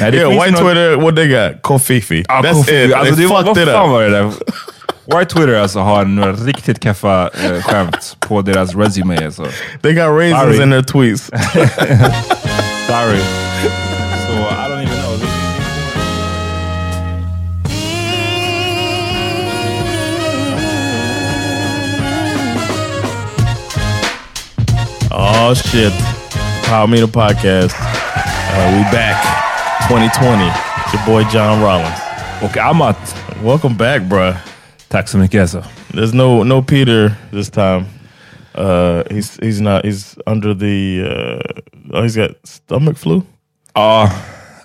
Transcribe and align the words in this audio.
Nej, 0.00 0.10
det 0.10 0.16
Yeah, 0.18 0.30
white 0.30 0.50
något- 0.50 0.60
Twitter, 0.60 0.96
what 0.96 1.16
they 1.16 1.28
got? 1.28 1.62
Kofifi. 1.62 2.24
Ja, 2.28 2.34
That's 2.42 2.52
Kofi- 2.52 2.84
it. 2.86 2.94
Alltså, 2.94 3.14
det 3.14 3.26
var, 3.26 3.42
vad 3.42 3.56
fan 3.56 3.68
up. 3.68 3.90
var 3.90 4.02
det 4.02 4.10
där? 4.10 4.30
White 5.18 5.34
Twitter 5.34 5.54
alltså 5.60 5.78
har 5.78 6.04
några 6.04 6.32
riktigt 6.32 6.84
keffa 6.84 7.30
eh, 7.44 7.62
skämt 7.62 8.16
på 8.20 8.42
deras 8.42 8.74
resume. 8.74 9.24
Alltså. 9.24 9.46
They 9.82 9.92
got 9.92 10.08
raisins 10.18 10.40
Sorry. 10.42 10.62
in 10.62 10.70
their 10.70 10.82
tweets. 10.82 11.22
Sorry. 12.86 13.18
So 14.26 14.32
I 14.32 14.68
don't 14.68 14.82
even 14.82 14.88
know. 14.88 15.16
Oh 25.10 25.54
shit. 25.54 25.92
Power 26.64 26.86
Meter 26.86 27.06
Podcast. 27.06 27.74
Uh, 27.78 28.72
we 28.76 28.82
back. 28.92 29.45
2020. 29.88 30.50
It's 30.82 30.94
your 30.94 31.06
boy 31.06 31.24
John 31.30 31.60
Rollins. 31.62 32.00
Och 32.42 32.56
Amat, 32.56 33.16
Welcome 33.42 33.74
back, 33.76 34.02
bruh. 34.02 34.36
tack 34.88 35.08
så 35.08 35.18
mycket 35.18 35.40
alltså. 35.40 35.64
There's 35.88 36.14
no 36.14 36.44
no 36.44 36.62
Peter 36.62 37.12
this 37.30 37.50
time. 37.50 37.84
Uh, 38.54 39.02
he's 39.10 39.38
he's 39.42 39.60
not. 39.60 39.84
He's 39.84 40.18
under 40.26 40.54
the. 40.54 41.02
Uh, 41.02 41.98
oh, 41.98 42.02
he's 42.02 42.16
got 42.16 42.30
stomach 42.44 42.98
flu. 42.98 43.22
Ja, 43.74 44.10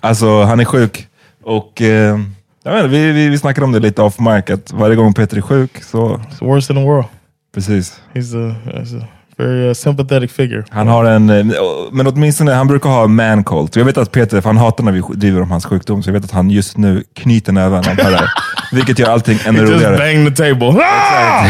alltså 0.00 0.42
han 0.42 0.60
är 0.60 0.64
sjuk. 0.64 1.08
Och 1.44 1.82
eh, 1.82 2.18
jag 2.64 2.72
vet 2.72 2.90
vi, 2.90 3.12
vi, 3.12 3.28
vi 3.28 3.38
snackade 3.38 3.64
om 3.64 3.72
det 3.72 3.80
lite 3.80 4.02
off 4.02 4.18
mic, 4.18 4.50
att 4.50 4.72
varje 4.72 4.96
gång 4.96 5.14
Peter 5.14 5.36
är 5.36 5.40
sjuk 5.40 5.82
så... 5.82 6.16
It's 6.16 6.46
worst 6.46 6.70
in 6.70 6.76
the 6.76 6.82
world. 6.84 7.06
Precis. 7.54 8.00
He's 8.14 8.50
a, 8.50 8.54
he's 8.64 9.02
a 9.02 9.04
very 9.42 9.68
uh, 9.68 9.74
sympathetic 9.74 10.32
figure. 10.32 10.64
Han 10.70 10.88
har 10.88 11.04
en, 11.04 11.30
eh, 11.30 11.44
men 11.92 12.06
åtminstone, 12.06 12.52
han 12.52 12.66
brukar 12.66 12.90
ha 12.90 13.06
man 13.06 13.44
cold. 13.44 13.70
Jag 13.76 13.84
vet 13.84 13.96
att 13.96 14.12
Peter, 14.12 14.40
för 14.40 14.48
han 14.48 14.56
hatar 14.56 14.84
när 14.84 14.92
vi 14.92 15.02
driver 15.14 15.42
om 15.42 15.50
hans 15.50 15.64
sjukdom, 15.64 16.02
så 16.02 16.08
jag 16.08 16.14
vet 16.14 16.24
att 16.24 16.30
han 16.30 16.50
just 16.50 16.76
nu 16.76 17.04
knyter 17.14 17.52
näven 17.52 17.82
det. 17.82 18.30
Vilket 18.72 18.98
gör 18.98 19.08
allting 19.08 19.38
ännu 19.46 19.58
He 19.58 19.64
just 19.64 19.74
roligare. 19.74 19.96
banged 19.96 20.36
the 20.36 20.44
table. 20.44 20.82
Ah! 20.84 21.46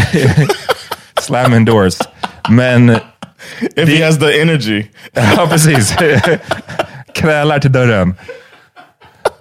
Slamming 1.20 1.64
doors. 1.64 1.98
Men, 2.50 2.90
if 3.76 3.88
he 3.88 4.04
has 4.04 4.18
the 4.18 4.40
energy. 4.40 4.84
ja 5.36 5.46
precis. 5.50 5.96
Krälar 7.14 7.58
till 7.58 7.72
dörren. 7.72 8.14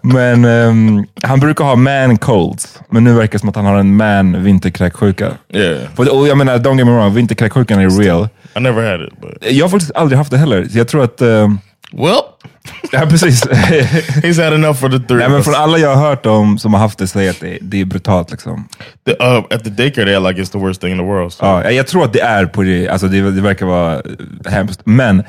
Men 0.02 0.46
ehm, 0.46 1.06
han 1.24 1.40
brukar 1.40 1.66
ha 1.66 1.76
man 1.76 2.18
colds. 2.18 2.80
Men 2.90 3.04
nu 3.04 3.14
verkar 3.14 3.32
det 3.32 3.40
som 3.40 3.50
att 3.50 3.56
han 3.56 3.66
har 3.66 3.76
en 3.76 3.96
man 3.96 4.44
vinterkräksjuka. 4.44 5.32
Yeah. 5.50 5.80
Och 5.98 6.28
jag 6.28 6.38
menar, 6.38 6.58
don't 6.58 6.78
get 6.78 6.88
me 6.88 6.94
wrong, 6.94 7.14
vinterkräksjukan 7.14 7.80
är 7.80 7.90
real. 7.90 8.30
I 8.56 8.60
never 8.60 8.92
had 8.92 9.02
it, 9.08 9.22
but 9.22 9.52
Jag 9.52 9.66
har 9.66 9.70
faktiskt 9.70 9.92
aldrig 9.96 10.18
haft 10.18 10.32
det 10.32 10.38
heller. 10.38 10.68
Jag 10.72 10.88
tror 10.88 11.04
att... 11.04 11.22
ehm, 11.22 11.60
well, 11.92 12.22
ja, 12.92 13.06
precis. 13.10 13.46
he's 14.24 14.44
had 14.44 14.54
enough 14.54 14.80
for 14.80 14.90
the 14.90 15.00
three. 15.00 15.18
Nej, 15.18 15.30
men 15.30 15.44
från 15.44 15.56
alla 15.56 15.78
jag 15.78 15.96
har 15.96 16.10
hört 16.10 16.26
om 16.26 16.58
som 16.60 16.74
har 16.74 16.82
haft 16.82 17.00
det 17.00 17.08
säger 17.08 17.30
att 17.30 17.40
det, 17.40 17.58
det 17.62 17.82
är 17.82 17.86
brutalt. 17.86 18.32
Liksom. 18.32 18.68
The, 19.06 19.12
uh, 19.12 19.38
at 19.38 19.64
the 19.64 19.70
daycare, 19.70 20.06
they 20.06 20.20
like 20.30 20.42
it's 20.42 20.52
the 20.52 20.58
worst 20.58 20.82
thing 20.82 20.92
in 20.92 20.98
the 20.98 21.04
world. 21.04 21.34
So. 21.34 21.46
Ja, 21.46 21.72
jag 21.72 21.88
tror 21.88 22.04
att 22.06 22.14
det 22.14 22.22
är 22.22 22.46
på 22.46 22.64
det. 22.64 22.90
Alltså 22.90 23.08
det, 23.08 23.22
det 23.32 23.42
verkar 23.42 23.66
vara 23.66 23.96
eh, 23.96 24.52
hemskt. 24.52 24.82
Men 24.84 25.24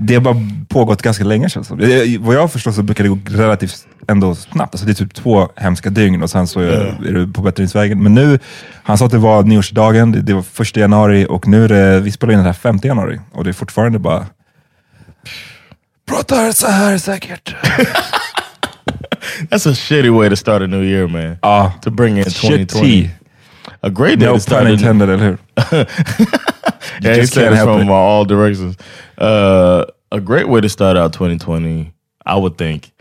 det 0.00 0.14
har 0.14 0.20
bara 0.20 0.36
pågått 0.68 1.02
ganska 1.02 1.24
länge 1.24 1.48
känns 1.48 1.68
det. 1.68 1.76
Det- 1.76 2.18
Vad 2.18 2.34
jag 2.36 2.52
förstår 2.52 2.72
så 2.72 2.82
brukar 2.82 3.04
det 3.04 3.10
gå 3.10 3.18
relativt 3.26 3.86
ändå 4.08 4.34
snabbt. 4.34 4.74
Alltså 4.74 4.86
det 4.86 4.92
är 4.92 4.94
typ 4.94 5.14
två 5.14 5.48
hemska 5.56 5.90
dygn 5.90 6.22
och 6.22 6.30
sen 6.30 6.46
så 6.46 6.60
är, 6.60 6.70
är 7.08 7.12
du 7.12 7.32
på 7.32 7.42
bättringsvägen. 7.42 8.02
Men 8.02 8.14
nu, 8.14 8.38
han 8.82 8.98
sa 8.98 9.04
att 9.06 9.10
det 9.12 9.18
var 9.18 9.42
nyårsdagen, 9.42 10.12
det, 10.12 10.20
det 10.22 10.34
var 10.34 10.42
första 10.42 10.80
januari 10.80 11.26
och 11.28 11.46
nu 11.48 11.64
är 11.64 11.68
det, 11.68 12.00
vi 12.00 12.12
spelar 12.12 12.32
in 12.32 12.38
det 12.38 12.44
här 12.44 12.52
5 12.52 12.78
januari 12.82 13.20
och 13.32 13.44
det 13.44 13.50
är 13.50 13.54
fortfarande 13.54 13.98
bara 13.98 14.26
Pratar 16.08 16.52
så 16.52 16.66
här 16.66 16.98
säkert. 16.98 17.54
That's 19.50 19.70
a 19.70 19.74
shitty 19.74 20.10
way 20.10 20.30
to 20.30 20.36
start 20.36 20.62
a 20.62 20.66
new 20.66 20.84
year, 20.84 21.06
man. 21.08 21.36
Ja, 21.42 21.72
To 21.82 21.90
bring 21.90 22.18
in 22.18 22.24
2020. 22.24 22.66
shitty. 22.66 23.08
A 23.82 23.90
great 23.90 24.18
day 24.18 24.26
No 24.26 24.34
to 24.34 24.40
start 24.40 24.64
pun 24.64 24.72
intended, 24.72 25.08
eller 25.08 25.38
hur? 25.70 25.86
Yeah, 27.02 27.14
just 27.14 27.36
it 27.36 27.40
can't 27.40 27.54
help 27.54 27.68
from 27.78 27.88
it. 27.88 27.90
uh, 27.90 27.94
all 27.94 28.24
directions. 28.24 28.76
Uh, 29.18 29.86
a 30.12 30.20
great 30.20 30.48
way 30.48 30.60
to 30.60 30.68
start 30.68 30.96
out 30.96 31.12
2020, 31.12 31.92
I 32.26 32.36
would 32.36 32.58
think, 32.58 32.92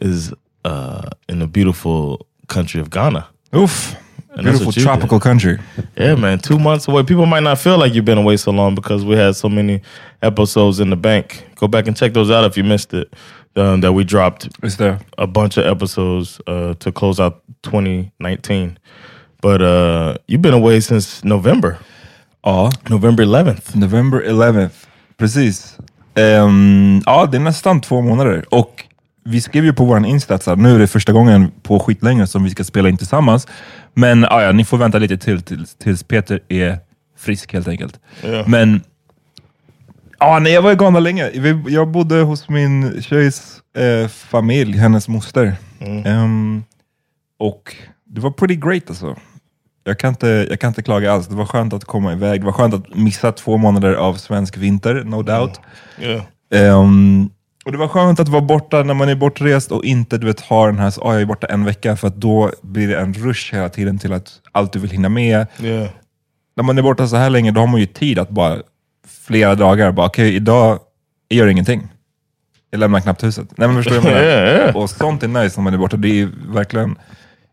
is 0.00 0.32
uh, 0.64 1.08
in 1.28 1.38
the 1.40 1.46
beautiful 1.46 2.26
country 2.46 2.80
of 2.80 2.90
Ghana. 2.90 3.26
Uff. 3.52 3.96
And 4.30 4.44
Beautiful 4.44 4.70
tropical 4.70 5.18
country. 5.18 5.58
Yeah, 5.96 6.14
man, 6.14 6.38
two 6.38 6.58
months 6.58 6.86
away. 6.86 7.02
People 7.02 7.26
might 7.26 7.42
not 7.42 7.58
feel 7.58 7.76
like 7.78 7.92
you've 7.94 8.04
been 8.04 8.18
away 8.18 8.36
so 8.36 8.52
long 8.52 8.74
because 8.76 9.04
we 9.04 9.16
had 9.16 9.34
so 9.34 9.48
many 9.48 9.80
episodes 10.22 10.78
in 10.78 10.90
the 10.90 10.96
bank. 10.96 11.44
Go 11.56 11.66
back 11.66 11.88
and 11.88 11.96
check 11.96 12.12
those 12.12 12.30
out 12.30 12.44
if 12.44 12.56
you 12.56 12.62
missed 12.62 12.94
it. 12.94 13.12
Um, 13.56 13.80
that 13.80 13.92
we 13.92 14.04
dropped 14.04 14.48
Just 14.60 14.78
det. 14.78 15.00
a 15.16 15.26
bunch 15.26 15.56
of 15.56 15.66
episodes 15.66 16.40
uh, 16.46 16.74
to 16.74 16.92
close 16.92 17.18
out 17.18 17.42
2019. 17.64 18.78
But 19.42 19.60
uh, 19.60 20.14
you've 20.26 20.38
been 20.42 20.54
away 20.54 20.80
since 20.80 21.26
November, 21.28 21.76
Ja. 22.42 22.72
November 22.88 23.24
11th. 23.24 23.76
November 23.76 24.22
11th. 24.26 24.70
Precis. 25.16 25.78
Ehm, 26.14 27.02
ja, 27.06 27.26
det 27.26 27.36
är 27.36 27.40
nästan 27.40 27.80
två 27.80 28.00
månader. 28.00 28.44
Och 28.54 28.84
vi 29.24 29.40
skrev 29.40 29.64
ju 29.64 29.72
på 29.72 29.84
vår 29.84 30.06
Insta 30.06 30.34
att 30.34 30.42
så 30.42 30.50
här, 30.50 30.56
nu 30.56 30.74
är 30.74 30.78
det 30.78 30.86
första 30.86 31.12
gången 31.12 31.50
på 31.62 31.80
skitlänge 31.80 32.26
som 32.26 32.44
vi 32.44 32.50
ska 32.50 32.64
spela 32.64 32.88
in 32.88 32.96
tillsammans. 32.96 33.46
Men 33.94 34.22
ja, 34.22 34.42
ja, 34.42 34.52
ni 34.52 34.64
får 34.64 34.78
vänta 34.78 34.98
lite 34.98 35.16
till 35.18 35.42
tills, 35.42 35.74
tills 35.74 36.02
Peter 36.02 36.40
är 36.48 36.78
frisk 37.18 37.52
helt 37.52 37.68
enkelt. 37.68 38.00
Ja. 38.24 38.44
Men 38.46 38.80
ja, 40.18 40.38
nej, 40.38 40.52
jag 40.52 40.62
var 40.62 40.72
i 40.72 40.76
Ghana 40.76 41.00
länge. 41.00 41.30
Jag 41.68 41.88
bodde 41.88 42.14
hos 42.20 42.48
min 42.48 43.02
tjejs 43.02 43.60
eh, 43.76 44.08
familj, 44.08 44.76
hennes 44.78 45.08
moster. 45.08 45.56
Ehm, 46.04 46.64
och 47.38 47.74
det 48.04 48.20
var 48.20 48.30
pretty 48.30 48.56
great 48.56 48.82
alltså. 48.88 49.16
Jag 49.88 49.98
kan, 49.98 50.08
inte, 50.08 50.46
jag 50.50 50.60
kan 50.60 50.68
inte 50.68 50.82
klaga 50.82 51.12
alls. 51.12 51.26
Det 51.28 51.34
var 51.36 51.46
skönt 51.46 51.72
att 51.72 51.84
komma 51.84 52.12
iväg. 52.12 52.40
Det 52.40 52.44
var 52.46 52.52
skönt 52.52 52.74
att 52.74 52.94
missa 52.94 53.32
två 53.32 53.56
månader 53.56 53.94
av 53.94 54.14
svensk 54.14 54.56
vinter, 54.56 54.94
no 55.04 55.22
doubt. 55.22 55.60
Yeah. 56.00 56.22
Ehm, 56.54 57.30
och 57.64 57.72
det 57.72 57.78
var 57.78 57.88
skönt 57.88 58.20
att 58.20 58.28
vara 58.28 58.42
borta 58.42 58.82
när 58.82 58.94
man 58.94 59.08
är 59.08 59.14
bortrest 59.14 59.72
och 59.72 59.84
inte 59.84 60.18
du 60.18 60.26
vet, 60.26 60.40
ha 60.40 60.66
den 60.66 60.78
här, 60.78 60.90
så, 60.90 61.02
"Ah, 61.02 61.12
jag 61.12 61.22
är 61.22 61.26
borta 61.26 61.46
en 61.46 61.64
vecka, 61.64 61.96
för 61.96 62.08
då 62.08 62.50
blir 62.62 62.88
det 62.88 62.98
en 62.98 63.14
rush 63.14 63.54
hela 63.54 63.68
tiden 63.68 63.98
till 63.98 64.12
att 64.12 64.32
allt 64.52 64.72
du 64.72 64.78
vill 64.78 64.90
hinna 64.90 65.08
med. 65.08 65.46
Yeah. 65.62 65.88
När 66.56 66.64
man 66.64 66.78
är 66.78 66.82
borta 66.82 67.06
så 67.08 67.16
här 67.16 67.30
länge, 67.30 67.50
då 67.50 67.60
har 67.60 67.66
man 67.66 67.80
ju 67.80 67.86
tid 67.86 68.18
att 68.18 68.28
bara 68.30 68.56
flera 69.26 69.54
dagar, 69.54 69.92
bara 69.92 70.06
okej, 70.06 70.34
idag 70.34 70.78
jag 71.28 71.38
gör 71.38 71.46
ingenting. 71.46 71.88
Jag 72.70 72.78
lämnar 72.78 73.00
knappt 73.00 73.24
huset. 73.24 73.48
Nej 73.56 73.68
men 73.68 73.76
förstår 73.76 73.94
jag 73.96 74.04
menar? 74.04 74.20
Yeah, 74.22 74.48
yeah. 74.56 74.76
Och 74.76 74.90
sånt 74.90 75.22
är 75.22 75.28
nice 75.28 75.60
när 75.60 75.64
man 75.64 75.74
är 75.74 75.78
borta. 75.78 75.96
Det 75.96 76.20
är 76.20 76.28
verkligen 76.48 76.96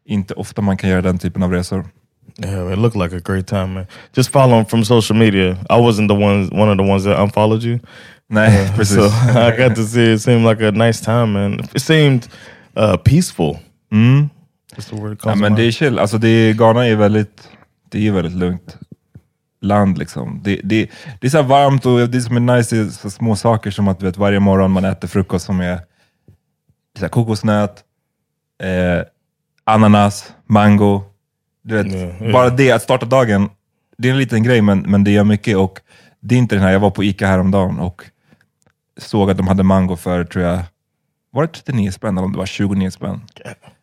inte 0.05 0.33
ofta 0.33 0.61
man 0.61 0.77
kan 0.77 0.89
göra 0.89 1.01
den 1.01 1.17
typen 1.19 1.43
av 1.43 1.51
resor. 1.51 1.85
Yeah, 2.37 2.73
it 2.73 2.77
looked 2.77 2.97
like 2.97 3.13
a 3.13 3.21
great 3.21 3.47
time, 3.47 3.73
man. 3.73 3.87
Just 4.13 4.29
follow 4.29 4.59
him 4.59 4.65
from 4.65 4.83
social 4.83 5.15
media. 5.15 5.57
I 5.69 5.79
wasn't 5.79 6.09
the 6.09 6.15
one, 6.15 6.49
one 6.49 6.69
of 6.69 6.77
the 6.77 6.83
ones 6.83 7.03
that 7.05 7.19
unfollowed 7.19 7.63
you. 7.63 7.79
Nej, 8.27 8.75
precis. 8.75 8.95
So 8.95 9.05
I 9.39 9.55
got 9.57 9.75
to 9.75 9.83
see 9.83 10.13
it 10.13 10.19
seemed 10.19 10.45
like 10.45 10.61
a 10.61 10.71
nice 10.71 11.01
time, 11.01 11.33
man. 11.33 11.59
It 11.73 11.81
seemed 11.81 12.27
uh, 12.75 12.97
peaceful. 12.97 13.59
Mm. 13.91 14.29
That's 14.75 14.89
the 14.89 14.95
word 14.95 15.13
it 15.13 15.25
Ja, 15.25 15.35
men 15.35 15.55
det 15.55 15.63
är 15.63 15.71
chill. 15.71 15.99
Alltså 15.99 16.17
det 16.17 16.27
är, 16.27 16.53
Ghana 16.53 16.87
är 16.87 16.95
väldigt, 16.95 17.49
det 17.91 18.07
är 18.07 18.11
väldigt 18.11 18.33
lugnt 18.33 18.77
land. 19.61 19.97
Liksom. 19.97 20.41
Det, 20.43 20.61
det, 20.63 20.89
det 21.21 21.27
är 21.27 21.31
så 21.31 21.41
varmt 21.41 21.85
och 21.85 22.09
det 22.09 22.21
som 22.21 22.35
är 22.35 22.55
nice 22.57 22.77
är 22.77 22.85
så 22.89 23.09
små 23.09 23.35
saker 23.35 23.71
som 23.71 23.87
att 23.87 24.03
vet, 24.03 24.17
varje 24.17 24.39
morgon 24.39 24.71
man 24.71 24.85
äter 24.85 25.07
frukost 25.07 25.45
som 25.45 25.59
är 25.59 25.79
så 26.99 27.09
kokosnöt, 27.09 27.83
eh, 28.63 29.05
ananas, 29.63 30.33
mango. 30.45 31.03
Du 31.67 31.83
vet, 31.83 32.19
ja. 32.21 32.31
Bara 32.31 32.49
det, 32.49 32.71
att 32.71 32.81
starta 32.81 33.05
dagen, 33.05 33.49
det 33.97 34.07
är 34.07 34.11
en 34.11 34.17
liten 34.17 34.43
grej 34.43 34.61
men, 34.61 34.79
men 34.79 35.03
det 35.03 35.11
gör 35.11 35.23
mycket. 35.23 35.57
Och 35.57 35.79
det 36.19 36.35
är 36.35 36.39
inte 36.39 36.55
den 36.55 36.63
här, 36.63 36.71
jag 36.71 36.79
var 36.79 36.91
på 36.91 37.03
Ica 37.03 37.27
häromdagen 37.27 37.79
och 37.79 38.03
såg 38.97 39.31
att 39.31 39.37
de 39.37 39.47
hade 39.47 39.63
mango 39.63 39.95
för, 39.95 40.23
tror 40.23 40.43
jag, 40.45 40.59
var 41.31 41.41
det 41.41 41.47
39 41.47 41.91
spänn 41.91 42.17
eller 42.17 42.25
om 42.25 42.31
det 42.31 42.37
var 42.37 42.45
29 42.45 42.91
spänn? 42.91 43.21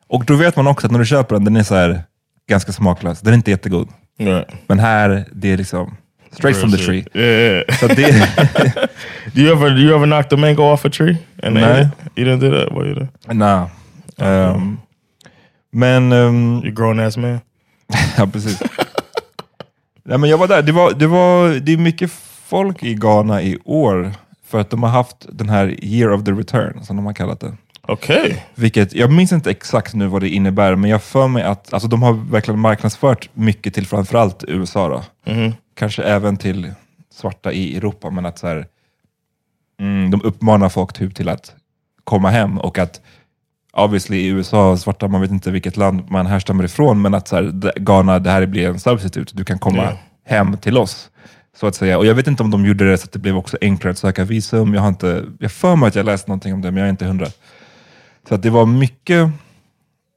Och 0.09 0.25
då 0.25 0.35
vet 0.37 0.57
man 0.57 0.67
också 0.67 0.87
att 0.87 0.91
när 0.91 0.99
du 0.99 1.07
köper 1.07 1.35
den, 1.35 1.45
den 1.45 1.57
är 1.57 1.63
så 1.63 1.75
här 1.75 2.03
ganska 2.49 2.73
smaklös. 2.73 3.21
Den 3.21 3.33
är 3.33 3.37
inte 3.37 3.51
jättegod. 3.51 3.89
Right. 4.19 4.49
Men 4.67 4.79
här, 4.79 5.25
det 5.33 5.53
är 5.53 5.57
liksom 5.57 5.97
Straight 6.31 6.57
from 6.61 6.71
the 6.73 6.79
tree. 6.79 7.05
Yeah. 7.15 7.65
Så 7.81 7.87
att 7.87 7.97
det, 7.97 8.13
do 9.35 9.41
you 9.41 9.53
ever 9.53 9.71
do 9.71 9.77
you 9.77 9.95
ever 9.97 10.07
knock 10.07 10.29
the 10.29 10.37
mango 10.37 10.63
off 10.63 10.85
a 10.85 10.91
tree? 10.93 11.17
And 11.43 11.55
No. 11.55 11.61
you 12.17 12.27
didn't 12.27 12.41
do 12.41 12.51
that. 12.51 12.73
What 12.73 12.87
you 12.87 12.95
do? 12.95 13.07
nah. 13.33 13.69
Ehm, 14.19 14.79
men... 15.73 16.13
ehm, 16.13 16.61
You 16.65 16.71
grown 16.73 17.01
ass 17.01 17.17
man. 17.17 17.41
ja, 18.17 18.27
precis. 18.27 18.63
Nej, 20.05 20.19
men 20.19 20.31
jag 20.31 20.39
var 20.39 20.49
där. 20.49 20.63
Det, 20.63 20.73
var, 20.73 20.93
det, 20.93 21.07
var, 21.07 21.49
det 21.49 21.73
är 21.73 21.77
mycket 21.77 22.13
folk 22.47 22.83
i 22.83 22.95
Ghana 22.95 23.43
i 23.43 23.59
år 23.65 24.13
för 24.47 24.61
att 24.61 24.71
de 24.71 24.83
har 24.83 24.91
haft 24.91 25.27
den 25.33 25.49
här 25.49 25.85
year 25.85 26.13
of 26.13 26.25
the 26.25 26.33
return, 26.33 26.85
som 26.85 26.97
de 26.97 27.07
har 27.07 27.13
kallat 27.13 27.41
det. 27.41 27.57
Okay. 27.89 28.37
Vilket, 28.55 28.95
jag 28.95 29.13
minns 29.13 29.33
inte 29.33 29.51
exakt 29.51 29.95
nu 29.95 30.07
vad 30.07 30.23
det 30.23 30.29
innebär, 30.29 30.77
men 30.77 30.91
jag 30.91 31.03
för 31.03 31.29
mig 31.29 31.43
att 31.43 31.73
alltså, 31.73 31.89
de 31.89 32.03
har 32.03 32.13
verkligen 32.13 32.61
marknadsfört 32.61 33.31
mycket 33.35 33.75
till 33.75 33.87
framförallt 33.87 34.45
USA. 34.49 34.89
Då. 34.89 35.03
Kanske 35.75 36.03
även 36.03 36.37
till 36.37 36.73
svarta 37.15 37.53
i 37.53 37.77
Europa, 37.77 38.11
men 38.11 38.27
att 38.27 38.39
så 38.39 38.47
här, 38.47 38.67
mm, 39.81 40.11
de 40.11 40.23
uppmanar 40.23 40.69
folk 40.69 40.93
typ 40.93 41.15
till 41.15 41.29
att 41.29 41.55
komma 42.05 42.31
hem 42.31 42.59
och 42.59 42.79
att 42.79 43.01
obviously 43.77 44.17
i 44.19 44.27
USA, 44.27 44.77
svarta, 44.77 45.09
man 45.09 45.21
vet 45.21 45.31
inte 45.31 45.51
vilket 45.51 45.77
land 45.77 46.11
man 46.11 46.27
härstammar 46.27 46.65
ifrån, 46.65 47.03
men 47.03 47.15
att 47.15 47.29
så 47.29 47.37
här, 47.37 47.43
det- 47.43 47.73
Ghana, 47.77 48.19
det 48.19 48.31
här 48.31 48.47
blir 48.47 48.69
en 48.69 48.81
substitute, 48.81 49.37
du 49.37 49.45
kan 49.45 49.59
komma 49.59 49.83
Ja. 49.83 49.99
hem 50.27 50.57
till 50.57 50.79
oss. 50.79 51.09
Så 51.57 51.67
att 51.67 51.75
säga. 51.75 51.99
Och 51.99 52.07
jag 52.07 52.15
vet 52.15 52.27
inte 52.27 52.43
om 52.43 52.51
de 52.51 52.67
gjorde 52.67 52.91
det 52.91 52.99
så 52.99 53.05
att 53.05 53.13
det 53.13 53.19
blev 53.19 53.37
också 53.37 53.57
enklare 53.61 53.91
att 53.91 53.99
söka 53.99 54.25
visum. 54.25 54.75
Jag 54.75 54.81
har 54.81 54.89
inte, 54.89 55.25
jag 55.39 55.53
för 55.53 55.77
mig 55.77 55.87
att 55.89 55.95
jag 55.95 56.07
läst 56.07 56.29
någonting 56.29 56.55
om 56.55 56.61
det, 56.63 56.71
men 56.71 56.79
jag 56.79 56.87
är 56.87 56.91
inte 56.91 57.05
hundra. 57.05 57.27
Så 58.29 58.35
att 58.35 58.43
det 58.43 58.51
var 58.51 58.67
mycket, 58.67 59.29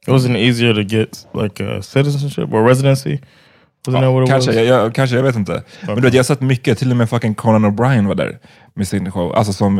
It 0.02 0.08
wasn't 0.08 0.36
easier 0.36 0.74
to 0.74 0.80
get 0.80 1.26
like 1.42 1.64
uh, 1.64 1.80
citizenship 1.80 2.52
or 2.52 2.68
residency. 2.68 3.10
It 3.12 3.20
kanske, 4.28 4.52
jag, 4.52 4.64
jag, 4.64 4.94
kanske, 4.94 5.16
jag 5.16 5.22
vet 5.22 5.36
inte. 5.36 5.62
Men 5.86 5.94
du 5.96 6.00
vet, 6.02 6.14
jag 6.14 6.18
har 6.18 6.24
sett 6.24 6.40
mycket, 6.40 6.78
till 6.78 6.90
och 6.90 6.96
med 6.96 7.10
fucking 7.10 7.34
Conan 7.34 7.64
O'Brien 7.64 8.06
var 8.08 8.14
där 8.14 8.38
med 8.74 8.88
sin 8.88 9.12
show. 9.12 9.34
Alltså 9.34 9.52
som, 9.52 9.78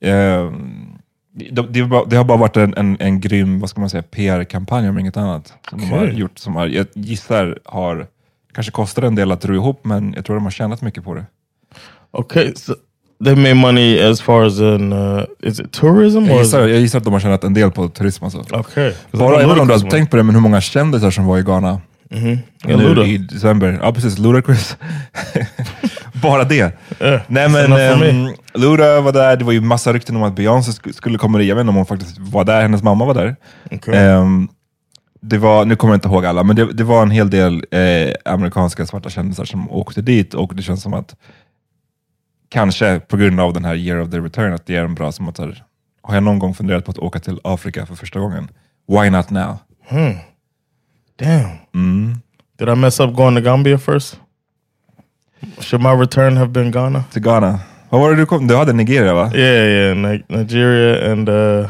eh, 0.00 0.50
det, 1.50 2.04
det, 2.06 2.16
har 2.16 2.24
bara 2.24 2.38
varit 2.38 2.56
en, 2.56 2.74
en, 2.76 2.96
en 3.00 3.20
grym, 3.20 3.60
vad 3.60 3.70
ska 3.70 3.80
man 3.80 3.90
säga, 3.90 4.02
PR-kampanj 4.02 4.88
om 4.88 4.98
inget 4.98 5.16
annat. 5.16 5.54
Som 5.70 5.78
de 5.78 5.86
har 5.86 6.04
Okej. 6.04 6.18
gjort, 6.18 6.38
som 6.38 6.56
har, 6.56 6.66
jag 6.66 6.86
gissar 6.94 7.58
har, 7.64 8.06
kanske 8.54 8.72
kostar 8.72 9.02
en 9.02 9.14
del 9.14 9.32
att 9.32 9.44
ro 9.44 9.54
ihop, 9.54 9.84
men 9.84 10.12
jag 10.16 10.24
tror 10.24 10.36
de 10.36 10.44
har 10.44 10.50
tjänat 10.50 10.82
mycket 10.82 11.04
på 11.04 11.14
det. 11.14 11.26
Okay, 12.10 12.54
so 12.54 12.74
they 13.24 13.34
made 13.34 13.54
money 13.54 14.00
as 14.00 14.20
far 14.20 14.44
as 14.44 14.60
in 14.60 14.92
uh, 14.92 15.24
is 15.42 15.60
it 15.60 15.72
tourism 15.72 16.24
Jag 16.24 16.38
gissar, 16.38 16.66
jag 16.66 16.80
gissar 16.80 16.98
att 16.98 17.04
de 17.04 17.12
har 17.12 17.20
tjänat 17.20 17.44
en 17.44 17.54
del 17.54 17.70
på 17.70 17.88
turism 17.88 18.24
alltså. 18.24 18.38
okay? 18.38 18.92
Bara, 19.10 19.40
jag 19.40 19.48
vet 19.48 19.48
inte 19.48 19.60
om 19.60 19.66
du 19.66 19.72
har 19.72 19.90
tänkt 19.90 20.10
på 20.10 20.16
det, 20.16 20.22
men 20.22 20.34
hur 20.34 20.42
många 20.42 20.60
kändisar 20.60 21.10
som 21.10 21.26
var 21.26 21.38
i 21.38 21.42
Ghana 21.42 21.80
Yeah, 22.10 22.38
nu 22.64 22.76
Luda. 22.76 23.04
i 23.04 23.18
december. 23.18 23.78
Ja 23.82 23.92
precis, 23.92 24.18
Ludacris. 24.18 24.76
Bara 26.22 26.44
det. 26.44 26.54
Yeah, 27.00 27.20
Nej 27.26 27.48
men 27.48 27.72
um, 28.26 28.34
Luda 28.54 29.00
var 29.00 29.12
där, 29.12 29.36
det 29.36 29.44
var 29.44 29.52
ju 29.52 29.60
massa 29.60 29.92
rykten 29.92 30.16
om 30.16 30.22
att 30.22 30.34
Beyoncé 30.36 30.70
sk- 30.70 30.92
skulle 30.92 31.18
komma 31.18 31.38
dit. 31.38 31.48
Jag 31.48 31.56
vet 31.56 31.60
inte 31.60 31.68
om 31.70 31.76
hon 31.76 31.86
faktiskt 31.86 32.18
var 32.18 32.44
där, 32.44 32.62
hennes 32.62 32.82
mamma 32.82 33.04
var 33.04 33.14
där. 33.14 33.36
Okay. 33.70 33.94
Ehm, 33.94 34.48
det 35.20 35.38
var, 35.38 35.64
nu 35.64 35.76
kommer 35.76 35.94
jag 35.94 35.96
inte 35.96 36.08
ihåg 36.08 36.26
alla, 36.26 36.42
men 36.42 36.56
det, 36.56 36.72
det 36.72 36.84
var 36.84 37.02
en 37.02 37.10
hel 37.10 37.30
del 37.30 37.64
eh, 37.70 38.32
amerikanska 38.32 38.86
svarta 38.86 39.10
kändisar 39.10 39.44
som 39.44 39.70
åkte 39.70 40.02
dit 40.02 40.34
och 40.34 40.54
det 40.54 40.62
känns 40.62 40.82
som 40.82 40.94
att 40.94 41.16
kanske 42.48 43.00
på 43.00 43.16
grund 43.16 43.40
av 43.40 43.52
den 43.52 43.64
här 43.64 43.74
year 43.74 44.00
of 44.00 44.10
the 44.10 44.18
return, 44.18 44.52
att 44.52 44.66
det 44.66 44.76
är 44.76 44.84
en 44.84 44.94
bra 44.94 45.12
som 45.12 45.28
att 45.28 45.38
här, 45.38 45.64
har 46.02 46.14
jag 46.14 46.22
någon 46.22 46.38
gång 46.38 46.54
funderat 46.54 46.84
på 46.84 46.90
att 46.90 46.98
åka 46.98 47.18
till 47.18 47.40
Afrika 47.44 47.86
för 47.86 47.94
första 47.94 48.20
gången? 48.20 48.48
Why 48.88 49.10
not 49.10 49.30
now? 49.30 49.56
Damn. 51.18 51.50
Mm. 51.74 52.14
Did 52.58 52.68
I 52.68 52.74
mess 52.74 53.00
up 53.00 53.14
going 53.16 53.34
to 53.34 53.40
Gambia 53.40 53.78
first? 53.78 54.18
Should 55.60 55.82
my 55.82 55.92
return 56.00 56.36
have 56.36 56.48
been 56.52 56.70
Ghana? 56.70 57.04
Till 57.12 57.22
Ghana. 57.22 57.60
Vad 57.90 58.00
var 58.00 58.10
det 58.10 58.16
du 58.16 58.26
kom? 58.26 58.46
Du 58.46 58.56
hade 58.56 58.72
Nigeria 58.72 59.14
va? 59.14 59.32
Yeah, 59.34 59.68
yeah. 59.68 59.96
Ni- 59.96 60.24
Nigeria 60.28 61.12
and 61.12 61.28
uh, 61.28 61.68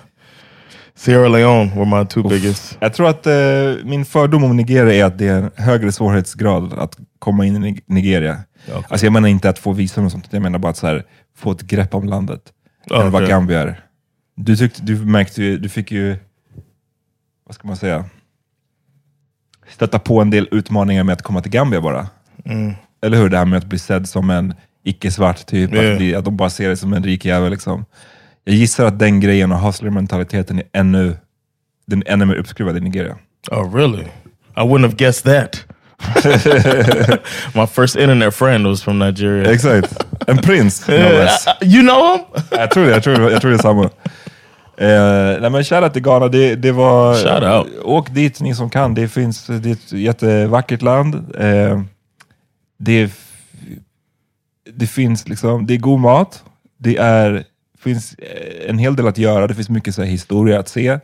Sierra 0.94 1.28
Leone 1.28 1.70
were 1.76 1.84
my 2.00 2.06
two 2.06 2.22
biggest. 2.28 2.76
Jag 2.80 2.94
tror 2.94 3.08
att 3.08 3.26
eh, 3.26 3.32
min 3.84 4.04
fördom 4.04 4.44
om 4.44 4.56
Nigeria 4.56 4.94
är 4.94 5.04
att 5.04 5.18
det 5.18 5.28
är 5.28 5.38
en 5.42 5.50
högre 5.56 5.92
svårighetsgrad 5.92 6.72
att 6.72 6.98
komma 7.18 7.46
in 7.46 7.56
i 7.56 7.58
Nig- 7.58 7.82
Nigeria. 7.86 8.36
Okay. 8.68 8.82
Alltså 8.88 9.06
jag 9.06 9.12
menar 9.12 9.28
inte 9.28 9.48
att 9.48 9.58
få 9.58 9.72
visum 9.72 10.04
och 10.04 10.12
sånt, 10.12 10.26
jag 10.30 10.42
menar 10.42 10.58
bara 10.58 10.70
att 10.70 10.76
så 10.76 10.86
här, 10.86 11.04
få 11.36 11.52
ett 11.52 11.62
grepp 11.62 11.94
om 11.94 12.04
landet. 12.04 12.40
Oh, 12.90 13.00
Än 13.04 13.10
vad 13.10 13.22
okay. 13.22 13.34
Gambia 13.34 13.60
är. 13.62 13.80
Du, 14.36 14.56
tyckte, 14.56 14.82
du 14.82 14.96
märkte 14.96 15.42
ju, 15.42 15.58
du 15.58 15.68
fick 15.68 15.92
ju, 15.92 16.16
vad 17.46 17.54
ska 17.54 17.68
man 17.68 17.76
säga, 17.76 18.04
stöta 19.70 19.98
på 19.98 20.20
en 20.20 20.30
del 20.30 20.48
utmaningar 20.50 21.04
med 21.04 21.12
att 21.12 21.22
komma 21.22 21.40
till 21.42 21.52
Gambia 21.52 21.80
bara. 21.80 22.06
Mm. 22.44 22.74
Eller 23.02 23.16
hur? 23.18 23.28
Det 23.28 23.38
här 23.38 23.44
med 23.44 23.56
att 23.58 23.64
bli 23.64 23.78
sedd 23.78 24.08
som 24.08 24.30
en 24.30 24.54
icke-svart 24.84 25.46
typ, 25.46 25.72
Yeah. 25.74 25.92
att, 25.92 25.98
bli, 25.98 26.14
att 26.14 26.24
de 26.24 26.36
bara 26.36 26.50
ser 26.50 26.66
dig 26.66 26.76
som 26.76 26.92
en 26.92 27.04
rik 27.04 27.24
jävel. 27.24 27.50
Liksom. 27.50 27.84
Jag 28.44 28.54
gissar 28.54 28.86
att 28.86 28.98
den 28.98 29.20
grejen 29.20 29.52
och 29.52 29.58
hustler-mentaliteten 29.58 30.58
är 30.58 30.64
ännu, 30.72 31.16
den 31.86 32.02
är 32.06 32.12
ännu 32.12 32.24
mer 32.24 32.34
uppskruvad 32.34 32.76
i 32.76 32.80
Nigeria. 32.80 33.16
Oh, 33.50 33.74
really? 33.74 34.04
I 34.56 34.60
wouldn't 34.60 34.82
have 34.82 34.94
guessed 34.96 35.24
that. 35.34 35.64
my 37.54 37.66
first 37.66 37.96
internet 37.96 38.34
friend 38.34 38.66
was 38.66 38.82
from 38.82 38.98
Nigeria. 38.98 39.52
Exakt. 39.52 40.04
En 40.26 40.38
prins, 40.38 40.88
no 40.88 40.94
less. 40.94 41.46
You 41.60 41.82
know 41.82 42.16
him? 42.16 42.24
Jag 42.50 42.70
tror 42.70 42.84
det, 42.84 42.90
jag 42.90 43.02
tror, 43.02 43.30
jag 43.30 43.40
tror 43.40 43.50
det 43.50 43.56
är 43.56 43.62
samma. 43.62 43.90
Eh, 44.80 45.40
nej 45.40 45.50
men 45.50 45.64
shoutout 45.64 45.92
till 45.92 46.02
Ghana, 46.02 46.28
det, 46.28 46.54
det 46.54 46.72
var... 46.72 47.14
Shout 47.14 47.42
out. 47.42 47.84
Åk 47.84 48.10
dit 48.14 48.40
ni 48.40 48.54
som 48.54 48.70
kan, 48.70 48.94
det 48.94 49.08
finns, 49.08 49.46
det 49.46 49.70
är 49.70 49.72
ett 49.72 49.92
jättevackert 49.92 50.82
land. 50.82 51.14
Eh, 51.38 51.82
det, 52.78 53.12
det 54.72 54.86
finns 54.86 55.28
liksom, 55.28 55.66
det 55.66 55.74
är 55.74 55.78
god 55.78 56.00
mat, 56.00 56.44
det 56.76 56.96
är, 56.96 57.44
finns 57.78 58.14
eh, 58.14 58.70
en 58.70 58.78
hel 58.78 58.96
del 58.96 59.06
att 59.06 59.18
göra, 59.18 59.46
det 59.46 59.54
finns 59.54 59.68
mycket 59.68 59.94
så 59.94 60.02
här, 60.02 60.08
historia 60.10 60.58
att 60.58 60.68
se. 60.68 60.98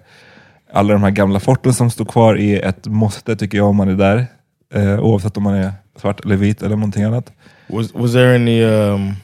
Alla 0.73 0.93
de 0.93 1.03
här 1.03 1.11
gamla 1.11 1.41
forten 1.41 1.75
som 1.75 1.91
står 1.91 2.05
kvar 2.05 2.39
är 2.39 2.65
ett 2.65 2.87
måste 2.87 3.37
tycker 3.37 3.59
jag 3.59 3.69
om 3.69 3.77
man 3.77 3.89
är 3.89 3.95
där. 3.95 4.27
Eh, 4.75 5.01
oavsett 5.01 5.37
om 5.37 5.43
man 5.43 5.55
är 5.55 5.73
svart 5.97 6.25
eller 6.25 6.37
vit 6.37 6.63
eller 6.63 6.77
någonting 6.77 7.03
annat. 7.03 7.33
Was 7.67 7.95
was 7.95 8.13
there 8.13 8.35
any 8.35 8.65
um 8.65 9.15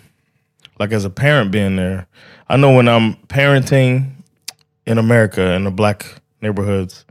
like 0.79 0.97
as 0.97 1.07
a 1.07 1.11
parent 1.17 1.51
being 1.51 1.77
there? 1.77 2.05
I 2.49 2.57
know 2.57 2.77
when 2.77 2.89
I'm 2.89 3.15
parenting 3.29 4.20
in 4.91 4.99
America 4.99 5.57
in 5.57 5.65
the 5.65 5.71
black 5.71 6.05
neighborhoods, 6.41 7.07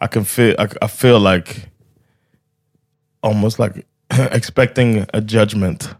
I 0.00 0.06
can 0.08 0.24
feel 0.24 0.54
I, 0.58 0.68
I 0.82 0.88
feel 0.88 1.20
like 1.20 1.68
almost 3.22 3.58
like 3.58 3.86
expecting 4.32 5.06
a 5.14 5.20
judgment. 5.20 5.94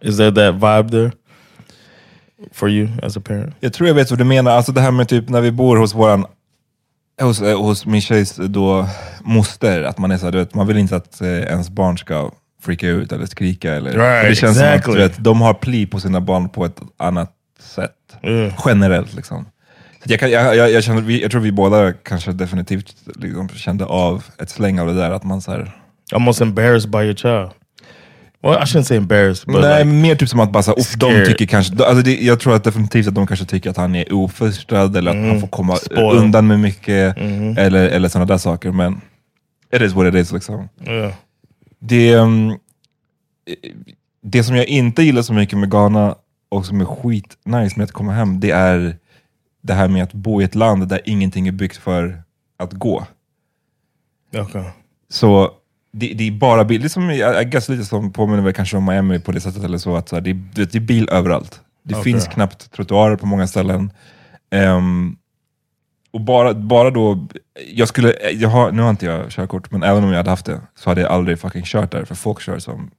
Is 0.00 0.16
there 0.16 0.30
that 0.30 0.54
vibe 0.60 0.90
there 0.90 1.12
for 2.52 2.68
you 2.68 2.88
as 3.02 3.16
a 3.16 3.20
parent? 3.20 3.54
Jag 3.60 3.72
tror 3.72 3.88
jag 3.88 3.94
vet 3.94 4.10
vad 4.10 4.18
du 4.18 4.24
menar. 4.24 4.50
Alltså 4.50 4.72
det 4.72 4.80
här 4.80 4.90
med 4.90 5.08
typ 5.08 5.28
när 5.28 5.40
vi 5.40 5.50
bor 5.50 5.76
hos 5.76 5.94
våran 5.94 6.26
hos, 7.20 7.42
eh, 7.42 7.58
hos 7.62 7.86
min 7.86 8.00
tjejs 8.00 8.36
då 8.36 8.88
moster, 9.20 9.82
att 9.82 9.98
man 9.98 10.10
är 10.10 10.18
så 10.18 10.24
här, 10.24 10.32
du 10.32 10.38
vet, 10.38 10.54
man 10.54 10.66
vill 10.66 10.76
inte 10.76 10.96
att 10.96 11.20
eh, 11.20 11.28
ens 11.28 11.70
barn 11.70 11.98
ska 11.98 12.30
freaka 12.62 12.88
ut 12.88 13.12
eller 13.12 13.26
skrika. 13.26 13.74
Eller, 13.74 13.90
Right, 13.90 14.28
det 14.28 14.34
känns 14.34 14.56
som 14.56 14.66
exactly. 14.66 14.92
att 14.92 14.96
du 14.96 15.02
vet, 15.02 15.24
de 15.24 15.40
har 15.40 15.54
pli 15.54 15.86
på 15.86 16.00
sina 16.00 16.20
barn 16.20 16.48
på 16.48 16.64
ett 16.64 16.80
annat 16.96 17.32
sätt. 17.60 17.92
Yeah. 18.22 18.52
Generellt 18.64 19.14
liksom. 19.14 19.46
Jag, 20.08 20.20
kan, 20.20 20.30
jag, 20.30 20.56
jag, 20.56 20.70
jag, 20.70 20.84
känner, 20.84 21.10
jag 21.10 21.30
tror 21.30 21.40
vi 21.40 21.52
båda 21.52 21.92
kanske 21.92 22.32
definitivt 22.32 22.94
liksom, 23.14 23.48
kände 23.48 23.84
av 23.84 24.24
ett 24.38 24.50
släng 24.50 24.80
av 24.80 24.86
det 24.86 24.94
där. 24.94 25.10
Att 25.10 25.24
man 25.24 25.40
så 25.40 25.50
här, 25.50 25.76
Almost 26.12 26.40
embarrassed 26.40 26.90
by 26.90 26.98
your 26.98 27.14
child. 27.14 27.50
Well, 28.42 28.54
I 28.54 28.64
shouldn't 28.64 28.82
say 28.82 28.96
embarrassed, 28.96 29.46
but 29.46 29.60
Nej, 29.62 29.84
like, 29.84 29.96
mer 29.96 30.14
typ 30.14 30.28
som 30.28 30.40
att 30.40 30.52
bara, 30.52 30.62
så 30.62 30.70
här, 30.70 30.80
uff, 30.80 30.94
de 30.94 31.24
tycker 31.26 31.46
kanske, 31.46 31.84
alltså 31.84 32.02
det, 32.02 32.22
jag 32.22 32.40
tror 32.40 32.54
att 32.54 32.64
definitivt 32.64 33.08
att 33.08 33.14
de 33.14 33.26
kanske 33.26 33.46
tycker 33.46 33.70
att 33.70 33.76
han 33.76 33.94
är 33.94 34.12
oförstrad 34.12 34.96
eller 34.96 35.10
att 35.10 35.30
han 35.30 35.40
får 35.40 35.48
komma 35.48 35.76
Spoiled. 35.76 36.22
undan 36.22 36.46
med 36.46 36.60
mycket 36.60 37.16
eller, 37.58 37.88
eller 37.88 38.08
sådana 38.08 38.26
där 38.26 38.38
saker. 38.38 38.72
Men 38.72 39.00
it 39.72 39.82
is 39.82 39.92
what 39.92 40.06
it 40.06 40.14
is 40.14 40.32
liksom. 40.32 40.68
yeah. 40.86 41.12
Det, 41.78 42.14
um, 42.14 42.58
det 44.22 44.44
som 44.44 44.56
jag 44.56 44.66
inte 44.66 45.02
gillar 45.02 45.22
så 45.22 45.32
mycket 45.32 45.58
med 45.58 45.70
Ghana 45.70 46.14
och 46.48 46.66
som 46.66 46.80
är 46.80 46.84
skit 46.84 47.36
nice 47.44 47.76
med 47.76 47.84
att 47.84 47.92
komma 47.92 48.12
hem, 48.12 48.40
det 48.40 48.50
är 48.50 48.96
det 49.66 49.74
här 49.74 49.88
med 49.88 50.02
att 50.02 50.12
bo 50.12 50.40
i 50.40 50.44
ett 50.44 50.54
land 50.54 50.88
där 50.88 51.00
ingenting 51.04 51.48
är 51.48 51.52
byggt 51.52 51.76
för 51.76 52.22
att 52.58 52.72
gå. 52.72 53.06
Okay. 54.32 54.64
Så 55.08 55.50
det, 55.92 56.14
det 56.14 56.28
är 56.28 56.30
bara 56.30 56.64
bil, 56.64 56.80
det 56.80 56.86
är 56.86 56.88
som, 56.88 57.10
I 57.10 57.44
guess 57.44 57.68
lite 57.68 57.84
som 57.84 58.12
påminner 58.12 58.42
väl 58.42 58.52
kanske 58.52 58.76
om 58.76 58.84
Miami 58.84 59.20
på 59.20 59.32
det 59.32 59.40
sättet 59.40 59.64
eller 59.64 59.78
så, 59.78 59.96
att 59.96 60.08
så 60.08 60.16
här, 60.16 60.20
det, 60.20 60.32
det 60.32 60.74
är 60.74 60.80
bil 60.80 61.08
överallt. 61.12 61.60
Det 61.82 61.94
Okej. 61.94 62.12
finns 62.12 62.26
knappt 62.26 62.72
trottoarer 62.72 63.16
på 63.16 63.26
många 63.26 63.46
ställen. 63.46 63.92
Ehm, 64.50 65.16
och 66.10 66.20
bara, 66.20 66.54
bara 66.54 66.90
då, 66.90 67.26
jag 67.72 67.88
skulle, 67.88 68.30
jag 68.32 68.48
har, 68.48 68.72
nu 68.72 68.82
har 68.82 68.90
inte 68.90 69.06
jag 69.06 69.30
körkort, 69.30 69.70
men 69.70 69.82
även 69.82 70.04
om 70.04 70.10
jag 70.10 70.16
hade 70.16 70.30
haft 70.30 70.46
det 70.46 70.60
så 70.74 70.90
hade 70.90 71.00
jag 71.00 71.10
aldrig 71.10 71.40
fucking 71.40 71.62
kört 71.64 71.92
där, 71.92 72.04
för 72.04 72.14
folk 72.14 72.40
kör 72.40 72.58
som 72.58 72.90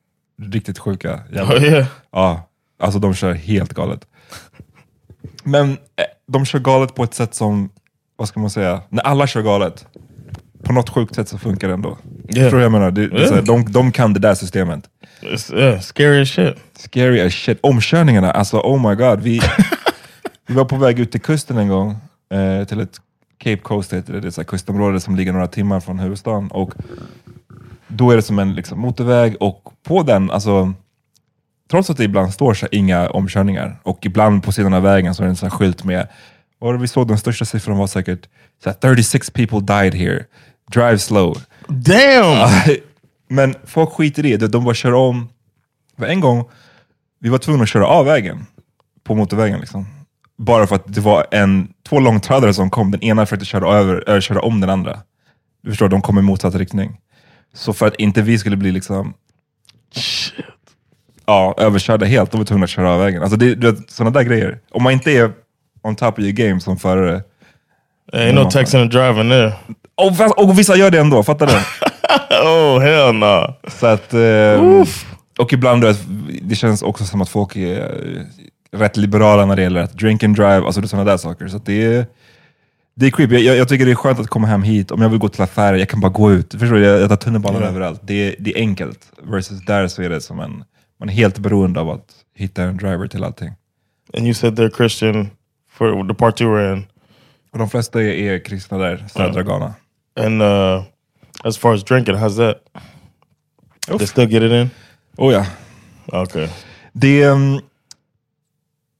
riktigt 0.41 0.79
sjuka 0.79 1.19
jävlar. 1.31 1.57
Oh 1.57 1.63
yeah. 1.63 1.87
Ja, 2.11 2.49
alltså 2.79 2.99
de 2.99 3.13
kör 3.13 3.33
helt 3.33 3.73
galet. 3.73 4.07
Men 5.43 5.69
eh, 5.71 5.77
de 6.27 6.45
kör 6.45 6.59
galet 6.59 6.95
på 6.95 7.03
ett 7.03 7.13
sätt 7.13 7.33
som, 7.33 7.69
vad 8.15 8.27
ska 8.27 8.39
man 8.39 8.49
säga, 8.49 8.81
när 8.89 9.03
alla 9.03 9.27
kör 9.27 9.41
galet, 9.41 9.85
på 10.63 10.73
något 10.73 10.89
sjukt 10.89 11.15
sätt 11.15 11.29
så 11.29 11.37
funkar 11.37 11.67
det 11.67 11.73
ändå. 11.73 11.97
Yeah. 12.35 12.53
Vad 12.53 12.63
jag 12.63 12.71
menar? 12.71 12.91
Det, 12.91 13.07
det 13.07 13.35
här, 13.35 13.41
de, 13.41 13.71
de 13.71 13.91
kan 13.91 14.13
det 14.13 14.19
där 14.19 14.35
systemet. 14.35 14.89
Yeah, 15.53 15.79
scary 15.79 16.21
as 16.21 16.29
shit. 16.29 16.55
Scary 16.77 17.21
as 17.21 17.33
shit. 17.33 17.59
Omkörningarna, 17.61 18.31
alltså 18.31 18.59
oh 18.59 18.89
my 18.89 18.95
god. 18.95 19.21
Vi, 19.21 19.41
vi 20.47 20.53
var 20.53 20.65
på 20.65 20.75
väg 20.75 20.99
ut 20.99 21.11
till 21.11 21.21
kusten 21.21 21.57
en 21.57 21.67
gång, 21.67 21.95
eh, 22.33 22.67
till 22.67 22.79
ett 22.79 23.01
Cape 23.37 23.57
Coast 23.57 23.93
heter 23.93 24.13
det, 24.13 24.19
det 24.19 24.27
är 24.27 24.31
så 24.31 24.41
här 24.41 24.45
kustområde 24.45 24.99
som 24.99 25.15
ligger 25.15 25.33
några 25.33 25.47
timmar 25.47 25.79
från 25.79 25.99
huvudstaden. 25.99 26.47
Och 26.47 26.73
då 27.87 28.11
är 28.11 28.15
det 28.15 28.21
som 28.21 28.39
en 28.39 28.55
liksom, 28.55 28.79
motorväg 28.79 29.35
och 29.39 29.73
på 29.83 30.03
den, 30.03 30.31
alltså, 30.31 30.73
trots 31.71 31.89
att 31.89 31.97
det 31.97 32.03
ibland 32.03 32.33
står 32.33 32.53
så 32.53 32.67
inga 32.71 33.09
omkörningar 33.09 33.79
och 33.83 34.05
ibland 34.05 34.43
på 34.43 34.51
sidan 34.51 34.73
av 34.73 34.83
vägen 34.83 35.15
så 35.15 35.23
är 35.23 35.25
det 35.25 35.31
en 35.31 35.35
sån 35.35 35.49
skylt 35.49 35.83
med, 35.83 36.07
och 36.59 36.83
vi 36.83 36.87
såg 36.87 37.07
den 37.07 37.17
största 37.17 37.45
siffran 37.45 37.77
var 37.77 37.87
säkert 37.87 38.29
så 38.63 38.69
här, 38.69 38.77
36 38.81 39.29
people 39.29 39.59
died 39.59 39.95
here, 39.95 40.25
drive 40.71 40.99
slow. 40.99 41.37
Damn! 41.67 42.49
Men 43.29 43.55
folk 43.65 43.89
skiter 43.89 44.25
i 44.25 44.37
det, 44.37 44.47
de 44.47 44.63
bara 44.63 44.75
kör 44.75 44.93
om. 44.93 45.29
För 45.97 46.05
en 46.05 46.19
gång, 46.19 46.45
vi 47.19 47.29
var 47.29 47.37
tvungna 47.37 47.63
att 47.63 47.69
köra 47.69 47.87
av 47.87 48.05
vägen, 48.05 48.45
på 49.03 49.15
motorvägen. 49.15 49.59
Liksom. 49.59 49.85
Bara 50.37 50.67
för 50.67 50.75
att 50.75 50.93
det 50.93 51.01
var 51.01 51.25
en, 51.31 51.73
två 51.89 51.99
långtradare 51.99 52.53
som 52.53 52.69
kom, 52.69 52.91
den 52.91 53.03
ena 53.03 53.25
försökte 53.25 53.45
köra, 53.45 53.77
över, 53.77 54.15
äh, 54.15 54.19
köra 54.19 54.39
om 54.41 54.61
den 54.61 54.69
andra. 54.69 54.99
Du 55.63 55.69
förstår, 55.69 55.89
de 55.89 56.01
kom 56.01 56.19
i 56.19 56.21
motsatt 56.21 56.55
riktning. 56.55 56.97
Så 57.53 57.73
för 57.73 57.87
att 57.87 57.95
inte 57.95 58.21
vi 58.21 58.39
skulle 58.39 58.57
bli 58.57 58.71
liksom 58.71 59.13
ja, 61.27 61.53
överkörda 61.57 62.05
helt, 62.05 62.31
då 62.31 62.37
var 62.37 62.45
tvungna 62.45 62.63
att 62.63 62.69
köra 62.69 62.91
av 62.91 62.99
vägen. 62.99 63.21
Alltså 63.21 63.37
det, 63.37 63.55
du 63.55 63.71
vet, 63.71 63.91
sådana 63.91 64.11
där 64.19 64.23
grejer. 64.23 64.59
Om 64.71 64.83
man 64.83 64.93
inte 64.93 65.11
är 65.11 65.31
on 65.83 65.95
top 65.95 66.13
of 66.13 66.19
your 66.19 66.31
game 66.31 66.59
som 66.59 66.77
förare. 66.77 67.21
Ain't 68.13 68.33
no 68.33 68.51
texting 68.51 68.81
and 68.81 68.91
driving 68.91 69.29
there. 69.29 69.53
Och, 69.95 70.17
fast- 70.17 70.37
och 70.37 70.59
vissa 70.59 70.75
gör 70.75 70.91
det 70.91 70.99
ändå, 70.99 71.23
fattar 71.23 71.47
du? 71.47 71.53
Oh 72.43 72.79
hell 72.79 73.13
no. 73.15 73.53
Så 73.67 73.87
att, 73.87 74.13
eh, 74.13 74.85
och 75.39 75.53
ibland, 75.53 75.81
du 75.81 75.87
vet, 75.87 75.99
det 76.41 76.55
känns 76.55 76.81
också 76.81 77.05
som 77.05 77.21
att 77.21 77.29
folk 77.29 77.55
är 77.55 77.79
eh, 77.81 78.77
rätt 78.79 78.97
liberala 78.97 79.45
när 79.45 79.55
det 79.55 79.61
gäller 79.61 79.81
att 79.81 79.93
drink 79.93 80.23
and 80.23 80.35
drive, 80.35 80.65
alltså 80.65 80.87
sådana 80.87 81.11
där 81.11 81.17
saker. 81.17 81.47
Så 81.47 81.57
det 81.57 81.85
är, 81.85 82.05
det 82.95 83.05
är 83.05 83.09
creepy. 83.11 83.37
Jag, 83.39 83.57
jag 83.57 83.67
tycker 83.69 83.85
det 83.85 83.91
är 83.91 83.95
skönt 83.95 84.19
att 84.19 84.27
komma 84.27 84.47
hem 84.47 84.63
hit. 84.63 84.91
Om 84.91 85.01
jag 85.01 85.09
vill 85.09 85.19
gå 85.19 85.29
till 85.29 85.41
affärer, 85.41 85.77
jag 85.77 85.89
kan 85.89 85.99
bara 85.99 86.11
gå 86.11 86.31
ut. 86.31 86.51
Förstår 86.59 86.75
du? 86.75 86.83
Jag, 86.85 87.01
jag 87.01 87.09
tar 87.09 87.15
tunnelbanan 87.15 87.61
Ja. 87.61 87.67
överallt. 87.67 87.99
Det, 88.03 88.35
det 88.39 88.53
är 88.57 88.59
enkelt. 88.59 88.99
Versus 89.23 89.65
där 89.65 89.87
så 89.87 90.01
är 90.01 90.09
det 90.09 90.21
som 90.21 90.39
en, 90.39 90.63
man 90.99 91.09
är 91.09 91.13
helt 91.13 91.37
beroende 91.37 91.79
av 91.79 91.89
att 91.89 92.15
hitta 92.33 92.63
en 92.63 92.77
driver 92.77 93.07
till 93.07 93.23
allting. 93.23 93.53
And 94.13 94.25
you 94.25 94.33
said 94.33 94.59
they're 94.59 94.75
Christian 94.77 95.29
for 95.69 96.07
the 96.07 96.13
part 96.13 96.41
you 96.41 96.51
were 96.51 96.73
in. 96.73 96.85
Och 97.51 97.59
de 97.59 97.69
flesta 97.69 98.01
är, 98.01 98.05
är 98.07 98.39
kristna 98.45 98.77
där, 98.77 99.05
södra 99.07 99.43
Ghana. 99.43 99.73
And 100.19 100.41
uh, 100.41 100.83
as 101.43 101.57
far 101.57 101.73
as 101.73 101.83
drinking, 101.83 102.15
how's 102.15 102.37
that? 102.37 102.81
Oof. 103.91 103.97
They 103.97 104.07
still 104.07 104.29
get 104.29 104.43
it 104.43 104.51
in? 104.51 104.69
Oh 105.17 105.33
ja. 105.33 105.45
Okay. 106.23 106.49
Det, 106.93 107.23
ehm, 107.23 107.59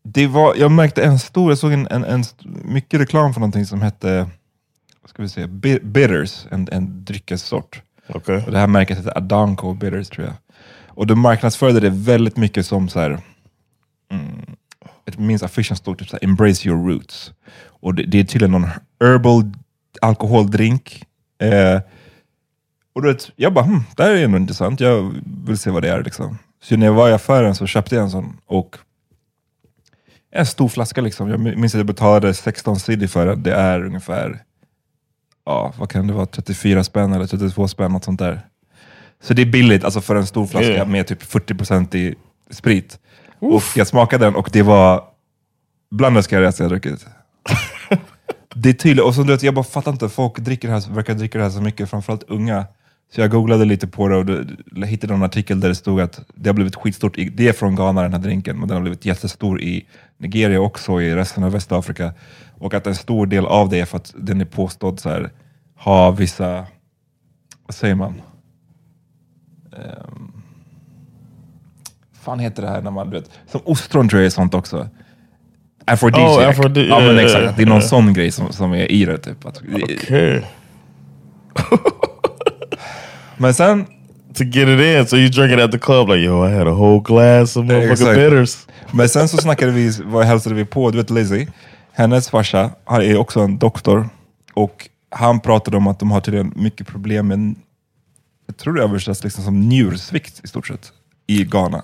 det 0.04 0.28
var, 0.28 0.56
jag 0.56 0.72
märkte 0.72 1.04
en 1.04 1.20
stor, 1.20 1.52
jag 1.52 1.58
såg 1.58 1.72
en, 1.74 1.88
en, 1.88 2.04
en 2.04 2.24
mycket 2.64 3.00
reklam 3.00 3.34
för 3.34 3.40
någonting 3.40 3.66
som 3.66 3.82
hette 3.82 4.30
ska 5.06 5.24
vi 5.24 5.30
säga, 5.30 5.48
Bi- 5.48 5.80
Bitters, 5.84 6.46
en, 6.52 6.68
en 6.72 7.06
dryckessort. 7.06 7.82
Okay. 8.10 8.42
Och 8.46 8.52
det 8.52 8.60
här 8.60 8.68
märket 8.68 8.98
heter 8.98 9.18
Adanko 9.18 9.74
Bitters 9.74 10.10
tror 10.10 10.26
jag. 10.26 10.36
Och 10.98 11.08
de 11.08 11.20
marknadsförde 11.20 11.80
det 11.80 11.90
väldigt 11.90 12.38
mycket 12.38 12.66
som 12.66 12.90
så 12.90 13.00
här, 13.00 13.20
mm, 14.12 14.56
jag 15.06 15.20
minns 15.20 15.44
affischen 15.44 15.78
stod 15.78 16.00
typ 16.00 16.10
så 16.10 16.18
här, 16.22 16.30
Embrace 16.30 16.68
your 16.68 16.88
roots. 16.90 17.34
Och 17.66 17.96
det, 17.96 18.04
det 18.04 18.20
är 18.20 18.24
tydligen 18.24 18.52
någon 18.52 18.70
herbal 19.00 19.52
alkoholdrink. 20.02 21.04
Eh, 21.42 21.82
och 22.94 23.02
du 23.02 23.14
vet, 23.14 23.32
jag 23.36 23.54
bara, 23.54 23.66
hm, 23.66 23.84
det 23.96 24.04
här 24.04 24.12
är 24.12 24.24
ändå 24.24 24.38
intressant, 24.38 24.80
jag 24.80 25.14
vill 25.46 25.58
se 25.58 25.70
vad 25.70 25.84
det 25.84 25.90
är. 25.90 26.04
Liksom. 26.04 26.38
Så 26.64 26.78
när 26.78 26.86
jag 26.86 26.94
var 26.94 27.10
i 27.10 27.14
affären 27.14 27.56
så 27.56 27.68
köpte 27.68 27.96
jag 27.96 28.04
en 28.04 28.12
sån. 28.12 28.38
Och 28.46 28.78
en 30.32 30.46
stor 30.46 30.68
flaska 30.68 31.02
liksom. 31.02 31.30
Jag 31.30 31.40
minns 31.40 31.76
att 31.76 31.80
jag 31.80 31.88
betalade 31.88 32.34
16 32.34 32.80
cedi 32.80 33.08
för 33.08 33.28
den. 33.28 33.44
Det 33.44 33.54
är 33.54 33.86
ungefär, 33.86 34.44
ja, 35.46 35.74
vad 35.78 35.90
kan 35.90 36.08
det 36.08 36.14
vara, 36.14 36.26
34 36.26 36.84
spänn 36.84 37.14
eller 37.14 37.28
32 37.28 37.68
spänn, 37.68 37.92
något 37.92 38.04
sånt 38.04 38.20
där. 38.20 38.42
Så 39.24 39.34
det 39.34 39.42
är 39.42 39.46
billigt 39.46 39.84
alltså 39.84 40.02
för 40.02 40.16
en 40.16 40.28
stor 40.28 40.46
flaska 40.48 40.72
Yeah. 40.72 40.88
med 40.88 41.08
typ 41.08 41.24
40% 41.24 41.96
i 41.96 42.16
sprit. 42.50 43.00
Och 43.40 43.64
jag 43.76 43.88
smakade 43.88 44.26
den 44.26 44.36
och 44.36 44.50
det 44.54 44.62
var 44.62 45.04
bland 45.92 46.16
det 46.16 46.24
scarigaste 46.24 46.64
jag 46.64 46.70
druckit. 46.72 47.06
det 48.56 48.70
är 48.70 48.74
tydligt, 48.74 49.06
och 49.06 49.16
så 49.16 49.24
du 49.24 49.32
vet, 49.32 49.44
jag 49.44 49.54
bara 49.54 49.64
fattar 49.64 49.92
inte, 49.92 50.10
folk 50.10 50.40
dricker 50.40 50.68
det 50.68 50.74
här, 50.74 50.94
verkar 50.94 51.14
dricka 51.14 51.38
det 51.38 51.44
här 51.44 51.52
så 51.52 51.62
mycket, 51.62 51.90
framförallt 51.90 52.24
unga. 52.24 52.66
Så 53.14 53.22
jag 53.22 53.32
googlade 53.32 53.66
lite 53.66 53.88
på 53.88 54.08
det 54.08 54.16
och 54.18 54.88
hittade 54.88 55.14
en 55.14 55.24
artikel 55.24 55.60
där 55.60 55.70
det 55.70 55.76
stod 55.76 56.02
att 56.02 56.20
det 56.36 56.50
har 56.50 56.54
blivit 56.54 56.76
skitstort, 56.76 57.18
i, 57.18 57.30
det 57.30 57.48
är 57.48 57.54
från 57.54 57.76
Ghana 57.76 58.02
den 58.02 58.14
här 58.14 58.20
drinken, 58.20 58.60
men 58.60 58.68
den 58.68 58.76
har 58.76 58.82
blivit 58.82 59.06
jättestor 59.06 59.62
i 59.62 59.86
Nigeria 60.18 60.60
också, 60.60 61.02
i 61.02 61.16
resten 61.16 61.44
av 61.44 61.52
Västafrika. 61.52 62.14
Och 62.58 62.74
att 62.74 62.88
en 62.88 62.96
stor 62.96 63.26
del 63.26 63.46
av 63.46 63.70
det 63.70 63.80
är 63.80 63.86
för 63.86 63.98
att 63.98 64.14
den 64.18 64.42
är 64.42 64.46
påstådd 64.46 65.00
så 65.00 65.10
här, 65.10 65.32
ha 65.76 66.12
vissa, 66.12 66.66
vad 67.66 67.76
säger 67.76 67.96
man? 67.96 68.22
Um, 69.78 70.32
fan 72.22 72.40
heter 72.40 72.62
det 72.62 72.70
här 72.70 72.82
när 72.82 72.92
man, 72.92 73.10
du 73.10 73.20
vet, 73.20 73.32
som 73.52 73.62
ostron 73.66 74.10
tror 74.10 74.22
jag 74.22 74.26
är 74.26 74.30
sånt 74.30 74.54
också. 74.54 74.88
Aphrodisiac. 75.86 76.38
Oh, 76.38 76.50
aphrodisi- 76.50 76.88
ja 76.90 77.00
men 77.00 77.16
ja, 77.16 77.22
exakt, 77.22 77.58
det 77.58 77.64
är 77.64 77.68
någon 77.68 77.82
ja. 77.82 77.88
sån 77.88 78.14
grej 78.14 78.32
som, 78.32 78.54
som 78.54 78.74
är 78.74 78.92
i 78.92 79.06
det. 79.06 79.18
Typ. 79.18 79.46
Att, 79.46 79.62
Okay. 79.84 80.42
Men 83.38 83.54
sen, 83.54 83.86
To 84.38 84.44
get 84.44 84.68
it 84.68 84.80
in, 84.80 85.08
so 85.08 85.18
you 85.18 85.30
drink 85.30 85.54
it 85.54 85.60
at 85.60 85.72
the 85.72 85.80
club 85.80 86.10
like, 86.10 86.20
yo, 86.20 86.46
I 86.46 86.52
had 86.52 86.68
a 86.68 86.74
whole 86.74 87.00
glass 87.00 87.58
of 87.58 87.66
motherfucking 87.66 88.16
bitters. 88.16 88.68
men 88.92 89.10
sen 89.10 89.28
så 89.28 89.38
snackade 89.38 89.72
vi, 89.72 89.92
vad 90.06 90.26
hälsade 90.26 90.56
vi 90.56 90.66
på, 90.66 90.92
du 90.92 90.98
vet 90.98 91.10
Lizzie, 91.10 91.48
hennes 91.94 92.30
farsa, 92.30 92.70
han 92.86 93.02
är 93.02 93.18
också 93.18 93.40
en 93.40 93.58
doktor. 93.58 94.10
Och 94.54 94.90
han 95.10 95.40
pratade 95.40 95.78
om 95.78 95.88
att 95.88 96.00
de 96.00 96.12
har 96.12 96.22
tydligen 96.22 96.54
mycket 96.56 96.88
problem 96.88 97.28
med, 97.28 97.56
jag 98.48 98.58
tror 98.58 98.74
det 98.74 98.84
översätts 98.84 99.24
liksom 99.24 99.44
som 99.44 99.60
njursvikt 99.60 100.42
i 100.44 100.48
stort 100.48 100.68
sett, 100.68 100.92
i 101.28 101.44
Ghana. 101.44 101.84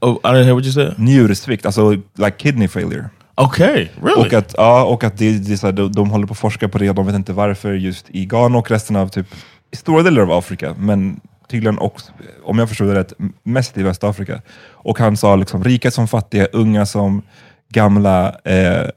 Oh, 0.00 0.16
I 0.24 0.26
didn't 0.26 0.44
hear 0.44 0.54
what 0.54 0.64
you 0.64 0.72
said. 0.72 0.94
Njursvikt, 0.98 1.66
alltså 1.66 1.90
like 1.92 2.36
kidney 2.38 2.68
failure. 2.68 3.10
Okay, 3.36 3.88
really? 4.02 4.26
Och 4.26 4.32
att, 4.32 4.54
ja, 4.56 4.84
och 4.84 5.04
att 5.04 5.18
det, 5.18 5.38
det 5.38 5.52
är 5.52 5.56
så 5.56 5.66
här, 5.66 5.72
de, 5.72 5.92
de 5.92 6.10
håller 6.10 6.26
på 6.26 6.32
att 6.32 6.38
forska 6.38 6.68
på 6.68 6.78
det, 6.78 6.92
de 6.92 7.06
vet 7.06 7.14
inte 7.14 7.32
varför 7.32 7.72
just 7.72 8.06
i 8.10 8.26
Ghana 8.26 8.58
och 8.58 8.70
resten 8.70 8.96
av 8.96 9.08
typ, 9.08 9.26
i 9.70 9.76
stora 9.76 10.02
delar 10.02 10.22
av 10.22 10.32
Afrika, 10.32 10.74
men 10.78 11.20
tydligen 11.48 11.78
också, 11.78 12.12
om 12.44 12.58
jag 12.58 12.68
förstod 12.68 12.88
det 12.88 12.94
rätt, 12.94 13.12
mest 13.42 13.78
i 13.78 13.82
Västafrika. 13.82 14.42
Och 14.70 14.98
han 14.98 15.16
sa 15.16 15.36
liksom 15.36 15.64
rika 15.64 15.90
som 15.90 16.08
fattiga, 16.08 16.46
unga 16.52 16.86
som 16.86 17.22
gamla, 17.68 18.28
eh, 18.44 18.88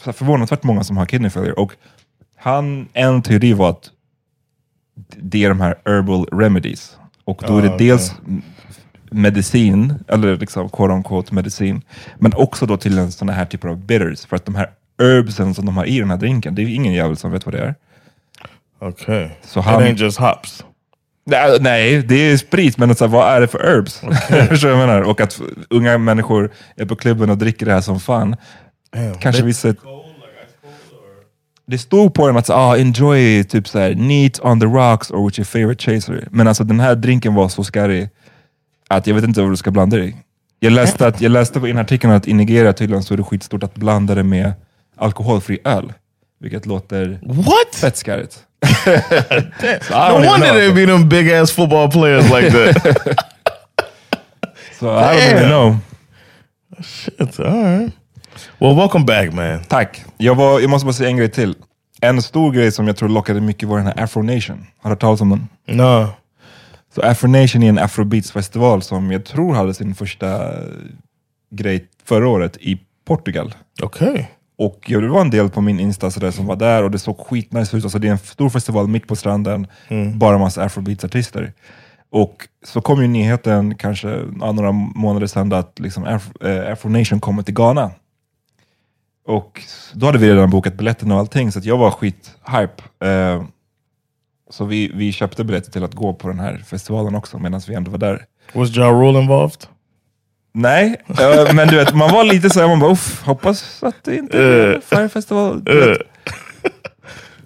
förvånansvärt 0.00 0.62
många 0.62 0.84
som 0.84 0.96
har 0.96 1.06
kidney 1.06 1.30
failure. 1.30 1.52
Och 1.52 1.72
han, 2.36 2.88
en 2.92 3.22
teori 3.22 3.52
var 3.52 3.70
att 3.70 3.90
det 5.16 5.44
är 5.44 5.48
de 5.48 5.60
här 5.60 5.74
herbal 5.84 6.26
remedies. 6.32 6.96
Och 7.24 7.42
då 7.46 7.58
är 7.58 7.62
det 7.62 7.72
Ah, 7.74 7.76
dels 7.76 8.12
medicin, 9.10 9.94
eller 10.08 10.36
liksom 10.36 10.68
quote 10.68 10.92
on 10.92 11.02
quote 11.02 11.34
medicin, 11.34 11.82
men 12.18 12.34
också 12.34 12.66
då 12.66 12.76
till 12.76 12.98
en 12.98 13.12
sån 13.12 13.28
här 13.28 13.44
typer 13.44 13.68
av 13.68 13.76
bitters. 13.78 14.26
För 14.26 14.36
att 14.36 14.44
de 14.44 14.54
här 14.54 14.70
herbsen 14.98 15.54
som 15.54 15.66
de 15.66 15.76
har 15.76 15.84
i 15.84 15.98
den 15.98 16.10
här 16.10 16.16
drinken, 16.16 16.54
det 16.54 16.62
är 16.62 16.66
ingen 16.74 16.92
jävel 16.92 17.16
som 17.16 17.30
vet 17.32 17.46
vad 17.46 17.54
det 17.54 17.60
är. 17.60 17.74
okay. 18.80 19.28
Så 19.42 19.60
It 19.60 19.66
han, 19.66 19.82
ain't 19.82 19.96
just 19.96 20.18
hops. 20.18 20.64
nej, 21.24 21.58
nej, 21.60 22.02
det 22.02 22.14
är 22.14 22.36
sprit, 22.36 22.78
men 22.78 22.94
så 22.94 23.04
här, 23.04 23.12
vad 23.12 23.32
är 23.36 23.40
det 23.40 23.48
för 23.48 23.58
herbs? 23.58 24.00
Förstår 24.48 24.68
du 24.68 24.74
vad 24.74 24.82
jag 24.82 24.88
menar? 24.88 25.02
Och 25.02 25.20
att 25.20 25.40
unga 25.70 25.98
människor 25.98 26.50
är 26.76 26.84
på 26.84 26.96
klubben 26.96 27.30
och 27.30 27.38
dricker 27.38 27.66
det 27.66 27.72
här 27.72 27.80
som 27.80 28.00
fan. 28.00 28.36
Damn. 28.94 29.14
Kanske 29.14 29.42
vissa... 29.42 29.74
Det 31.66 31.78
stod 31.78 32.14
på 32.14 32.26
den 32.26 32.36
att 32.36 32.50
ah, 32.50 32.76
enjoy 32.76 33.44
typ 33.44 33.68
så 33.68 33.78
här, 33.78 33.94
neat 33.94 34.40
on 34.40 34.60
the 34.60 34.66
rocks 34.66 35.10
or 35.10 35.26
with 35.26 35.38
your 35.38 35.44
favorite 35.44 35.92
chaser. 35.92 36.28
Men 36.30 36.48
alltså 36.48 36.64
den 36.64 36.80
här 36.80 36.94
drinken 36.94 37.34
var 37.34 37.48
så 37.48 37.64
skarrig 37.64 38.08
att 38.88 39.06
jag 39.06 39.14
vet 39.14 39.24
inte 39.24 39.42
vad 39.42 39.50
du 39.50 39.56
ska 39.56 39.70
blanda 39.70 39.96
det 39.96 40.04
i. 40.04 40.16
Jag 40.60 40.72
läste, 40.72 41.06
att, 41.06 41.20
jag 41.20 41.32
läste 41.32 41.60
på 41.60 41.66
en 41.66 41.78
artikel 41.78 42.10
att 42.10 42.28
i 42.28 42.32
Nigeria 42.32 42.72
tydligen 42.72 43.02
så 43.02 43.14
är 43.14 43.18
det 43.18 43.24
skitstort 43.24 43.62
att 43.62 43.74
blanda 43.74 44.14
det 44.14 44.22
med 44.22 44.52
alkoholfri 44.96 45.58
öl. 45.64 45.92
Vilket 46.40 46.66
låter 46.66 47.18
What? 47.22 47.74
fett 47.74 47.96
skarrigt. 47.96 48.38
No 49.90 50.24
wonder 50.24 50.52
they 50.52 50.72
be 50.72 50.86
them 50.86 51.08
big 51.08 51.32
ass 51.32 51.52
football 51.52 51.90
players 51.90 52.30
like 52.30 52.50
that. 52.50 52.96
Så 54.78 54.86
I 54.86 55.02
don't 55.02 55.36
even 55.36 55.48
know. 55.48 55.76
Shit, 56.84 57.40
all 57.40 57.62
right. 57.62 57.92
Well, 58.58 58.76
welcome 58.76 59.04
back, 59.04 59.32
man. 59.32 59.60
Tack. 59.68 60.04
Jag, 60.16 60.34
var, 60.34 60.60
jag 60.60 60.70
måste 60.70 60.86
bara 60.86 60.92
säga 60.92 61.10
en 61.10 61.16
grej 61.16 61.30
till. 61.30 61.54
En 62.00 62.22
stor 62.22 62.52
grej 62.52 62.72
som 62.72 62.86
jag 62.86 62.96
tror 62.96 63.08
lockade 63.08 63.40
mycket 63.40 63.68
var 63.68 63.76
den 63.76 63.86
här 63.86 64.02
Afro 64.02 64.22
Nation. 64.22 64.66
Har 64.78 64.90
du 64.90 64.92
hört 64.92 65.00
talas 65.00 65.20
om 65.20 65.30
den? 65.30 65.48
No. 65.76 66.08
Så 66.94 67.02
Afro 67.02 67.28
Nation 67.28 67.62
är 67.62 67.68
en 67.68 67.78
afrobeats-festival 67.78 68.82
som 68.82 69.10
jag 69.12 69.24
tror 69.24 69.54
hade 69.54 69.74
sin 69.74 69.94
första 69.94 70.52
grej 71.50 71.84
förra 72.04 72.28
året 72.28 72.56
i 72.56 72.80
Portugal. 73.06 73.54
Okay. 73.82 74.24
Och 74.58 74.84
det 74.86 75.08
var 75.08 75.20
en 75.20 75.30
del 75.30 75.50
på 75.50 75.60
min 75.60 75.80
Insta 75.80 76.10
som 76.10 76.46
var 76.46 76.56
där 76.56 76.82
och 76.82 76.90
det 76.90 76.98
såg 76.98 77.18
skitnice 77.18 77.76
ut. 77.76 77.84
Alltså, 77.84 77.98
det 77.98 78.08
är 78.08 78.12
en 78.12 78.18
stor 78.18 78.48
festival 78.48 78.88
mitt 78.88 79.06
på 79.06 79.16
stranden, 79.16 79.66
bara 80.14 80.38
massa 80.38 80.64
afrobeats-artister. 80.64 81.52
Och 82.10 82.48
så 82.64 82.80
kom 82.80 83.02
ju 83.02 83.08
nyheten 83.08 83.74
kanske 83.74 84.08
några 84.32 84.72
månader 84.72 85.26
sedan 85.26 85.52
att 85.52 85.78
liksom 85.78 86.04
Afro, 86.04 86.48
eh, 86.48 86.72
Afro 86.72 86.88
Nation 86.88 87.20
kommer 87.20 87.42
till 87.42 87.54
Ghana. 87.54 87.90
Och 89.26 89.62
då 89.92 90.06
hade 90.06 90.18
vi 90.18 90.30
redan 90.30 90.50
bokat 90.50 90.74
biljetterna 90.74 91.14
och 91.14 91.20
allting, 91.20 91.52
så 91.52 91.58
att 91.58 91.64
jag 91.64 91.78
var 91.78 91.90
skithype. 91.90 92.82
Eh, 93.04 93.42
så 94.50 94.64
vi, 94.64 94.90
vi 94.94 95.12
köpte 95.12 95.44
biljetter 95.44 95.72
till 95.72 95.84
att 95.84 95.94
gå 95.94 96.12
på 96.12 96.28
den 96.28 96.38
här 96.38 96.62
festivalen 96.66 97.14
också 97.14 97.38
medan 97.38 97.60
vi 97.68 97.74
ändå 97.74 97.90
var 97.90 97.98
där. 97.98 98.24
Was 98.52 98.76
Ja 98.76 98.86
Rule 98.86 99.18
involved? 99.18 99.66
Nej, 100.54 100.96
eh, 101.08 101.54
men 101.54 101.68
du 101.68 101.76
vet, 101.76 101.94
man 101.94 102.12
var 102.12 102.24
lite 102.24 102.50
så 102.50 102.60
här, 102.60 102.68
man 102.68 102.80
bara 102.80 102.92
Uff, 102.92 103.22
hoppas 103.22 103.82
att 103.82 104.04
det 104.04 104.16
inte 104.16 104.38
är. 104.38 104.80
Fire 104.80 105.08
Festival. 105.08 105.64
Du 105.64 105.80
vet. 105.80 105.98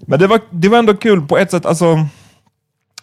Men 0.07 0.19
det 0.19 0.27
var, 0.27 0.41
det 0.51 0.69
var 0.69 0.79
ändå 0.79 0.95
kul 0.95 1.23
på 1.23 1.39
ett 1.39 1.51
sätt. 1.51 1.67
Alltså, 1.67 2.07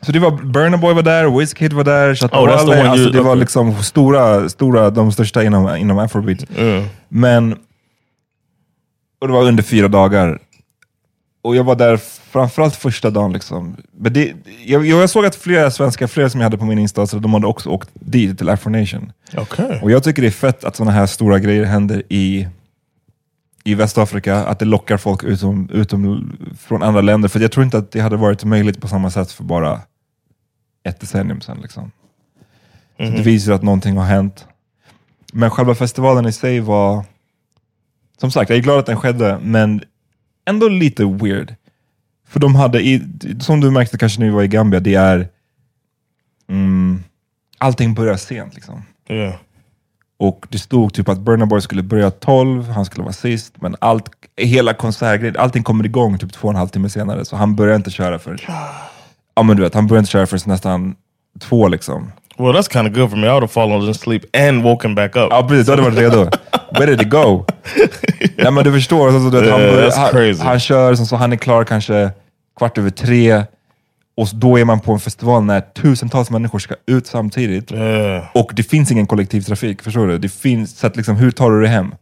så 0.01 0.11
det 0.11 0.19
var 0.19 0.31
Burna 0.31 0.77
Boy 0.77 0.93
var 0.93 1.01
där, 1.01 1.39
Wizkid 1.39 1.73
var 1.73 1.83
där, 1.83 2.15
Chateau 2.15 2.47
Oh, 2.47 2.51
alltså 2.51 3.09
Det 3.09 3.21
var 3.21 3.35
liksom 3.35 3.83
stora, 3.83 4.49
stora, 4.49 4.89
de 4.89 5.11
största 5.11 5.43
inom, 5.43 5.75
inom 5.75 5.99
afrobeat. 5.99 6.45
Yeah. 6.57 6.85
Men, 7.09 7.55
och 9.19 9.27
det 9.27 9.33
var 9.33 9.43
under 9.43 9.63
fyra 9.63 9.87
dagar. 9.87 10.39
Och 11.41 11.55
jag 11.55 11.63
var 11.63 11.75
där 11.75 11.97
framförallt 12.31 12.75
första 12.75 13.09
dagen. 13.09 13.33
Liksom. 13.33 13.77
Men 13.91 14.13
det, 14.13 14.33
jag, 14.65 14.85
jag 14.85 15.09
såg 15.09 15.25
att 15.25 15.35
flera 15.35 15.71
svenskar, 15.71 16.07
flera 16.07 16.29
som 16.29 16.39
jag 16.39 16.45
hade 16.45 16.57
på 16.57 16.65
min 16.65 16.79
Insta, 16.79 17.07
så 17.07 17.19
de 17.19 17.33
hade 17.33 17.47
också 17.47 17.69
åkt 17.69 17.89
dit 17.93 18.37
till 18.37 18.49
Afro 18.49 18.69
Nation. 18.69 19.11
Okay. 19.37 19.79
Och 19.81 19.91
jag 19.91 20.03
tycker 20.03 20.21
det 20.21 20.27
är 20.27 20.31
fett 20.31 20.63
att 20.63 20.75
sådana 20.75 20.91
här 20.91 21.05
stora 21.05 21.39
grejer 21.39 21.63
händer 21.63 22.03
i, 22.09 22.47
i 23.63 23.75
Västafrika, 23.75 24.35
att 24.35 24.59
det 24.59 24.65
lockar 24.65 24.97
folk 24.97 25.23
utom, 25.23 25.69
utom 25.73 26.31
från 26.59 26.83
andra 26.83 27.01
länder. 27.01 27.29
För 27.29 27.39
jag 27.39 27.51
tror 27.51 27.63
inte 27.65 27.77
att 27.77 27.91
det 27.91 27.99
hade 27.99 28.17
varit 28.17 28.43
möjligt 28.43 28.81
på 28.81 28.87
samma 28.87 29.11
sätt 29.11 29.31
för 29.31 29.43
bara 29.43 29.81
ett 30.83 30.99
decennium 30.99 31.41
sedan. 31.41 31.59
Liksom. 31.61 31.91
Så 32.97 33.03
det 33.03 33.21
visar 33.21 33.53
att 33.53 33.63
någonting 33.63 33.97
har 33.97 34.05
hänt. 34.05 34.47
Men 35.33 35.49
själva 35.49 35.75
festivalen 35.75 36.25
i 36.25 36.31
sig 36.31 36.59
var, 36.59 37.05
som 38.17 38.31
sagt, 38.31 38.49
jag 38.49 38.57
är 38.57 38.63
glad 38.63 38.79
att 38.79 38.85
den 38.85 38.97
skedde, 38.97 39.39
men 39.41 39.81
ändå 40.45 40.67
lite 40.67 41.05
weird. 41.05 41.55
För 42.27 42.39
de 42.39 42.55
hade, 42.55 42.81
i, 42.81 43.03
som 43.39 43.61
du 43.61 43.71
märkte 43.71 43.97
kanske 43.97 44.19
när 44.19 44.27
vi 44.27 44.33
var 44.33 44.43
i 44.43 44.47
Gambia, 44.47 44.79
det 44.79 44.95
är, 44.95 45.29
mm, 46.49 47.03
allting 47.57 47.93
börjar 47.93 48.17
sent. 48.17 48.55
Liksom. 48.55 48.83
Yeah. 49.09 49.35
Och 50.19 50.45
det 50.49 50.59
stod 50.59 50.93
typ 50.93 51.09
att 51.09 51.19
Burna 51.19 51.45
Boy 51.45 51.61
skulle 51.61 51.83
börja 51.83 52.11
12, 52.11 52.69
han 52.69 52.85
skulle 52.85 53.03
vara 53.03 53.13
sist, 53.13 53.61
men 53.61 53.75
allt, 53.81 54.09
hela 54.37 54.73
konsertgrejen, 54.73 55.37
allting 55.37 55.63
kommer 55.63 55.85
igång 55.85 56.17
typ 56.17 56.33
två 56.33 56.47
och 56.47 56.53
en 56.53 56.57
halv 56.57 56.67
timme 56.67 56.89
senare, 56.89 57.25
så 57.25 57.35
han 57.35 57.55
börjar 57.55 57.75
inte 57.75 57.91
köra 57.91 58.19
för 58.19 58.37
Ja 59.35 59.43
men 59.43 59.57
du 59.57 59.63
vet, 59.63 59.73
han 59.73 59.87
börjar 59.87 59.99
inte 59.99 60.11
köra 60.11 60.27
förrän 60.27 60.41
nästan 60.45 60.95
två 61.39 61.67
liksom. 61.67 62.11
Well, 62.39 62.53
that's 62.53 62.67
kind 62.67 62.87
of 62.87 62.93
good 62.93 63.09
for 63.09 63.17
me. 63.17 63.27
I 63.27 63.31
would 63.31 63.43
have 63.43 63.51
fallen 63.51 63.89
asleep 63.89 64.23
and 64.33 64.63
woken 64.63 64.95
back 64.95 65.15
up. 65.15 65.27
Ja 65.31 65.47
precis, 65.47 65.65
då 65.65 65.71
hade 65.71 65.81
varit 65.81 65.97
redo. 65.97 66.29
Did 66.79 67.01
it 67.01 67.09
go? 67.09 67.45
ja 68.35 68.51
men 68.51 68.63
du 68.63 68.71
förstår, 68.71 69.07
alltså, 69.07 69.29
du 69.29 69.41
vet, 69.41 69.51
han, 69.51 69.59
börjar, 69.59 69.89
that's 69.89 69.97
han, 69.97 70.11
crazy. 70.11 70.43
han 70.43 70.59
kör, 70.59 70.95
sen 70.95 71.05
så 71.05 71.15
han 71.15 71.33
är 71.33 71.37
klar 71.37 71.63
kanske 71.63 72.11
kvart 72.57 72.77
över 72.77 72.89
tre, 72.89 73.43
och 74.17 74.27
då 74.33 74.59
är 74.59 74.65
man 74.65 74.79
på 74.79 74.91
en 74.93 74.99
festival 74.99 75.43
när 75.43 75.61
tusentals 75.61 76.29
människor 76.29 76.59
ska 76.59 76.75
ut 76.85 77.07
samtidigt. 77.07 77.71
Yeah. 77.71 78.25
Och 78.33 78.51
det 78.55 78.63
finns 78.63 78.91
ingen 78.91 79.07
kollektivtrafik, 79.07 79.81
förstår 79.81 80.07
du? 80.07 80.17
Det 80.17 80.29
finns, 80.29 80.79
så 80.79 80.87
att 80.87 80.95
liksom, 80.95 81.15
hur 81.15 81.31
tar 81.31 81.51
du 81.51 81.61
dig 81.61 81.69
hem? 81.69 81.95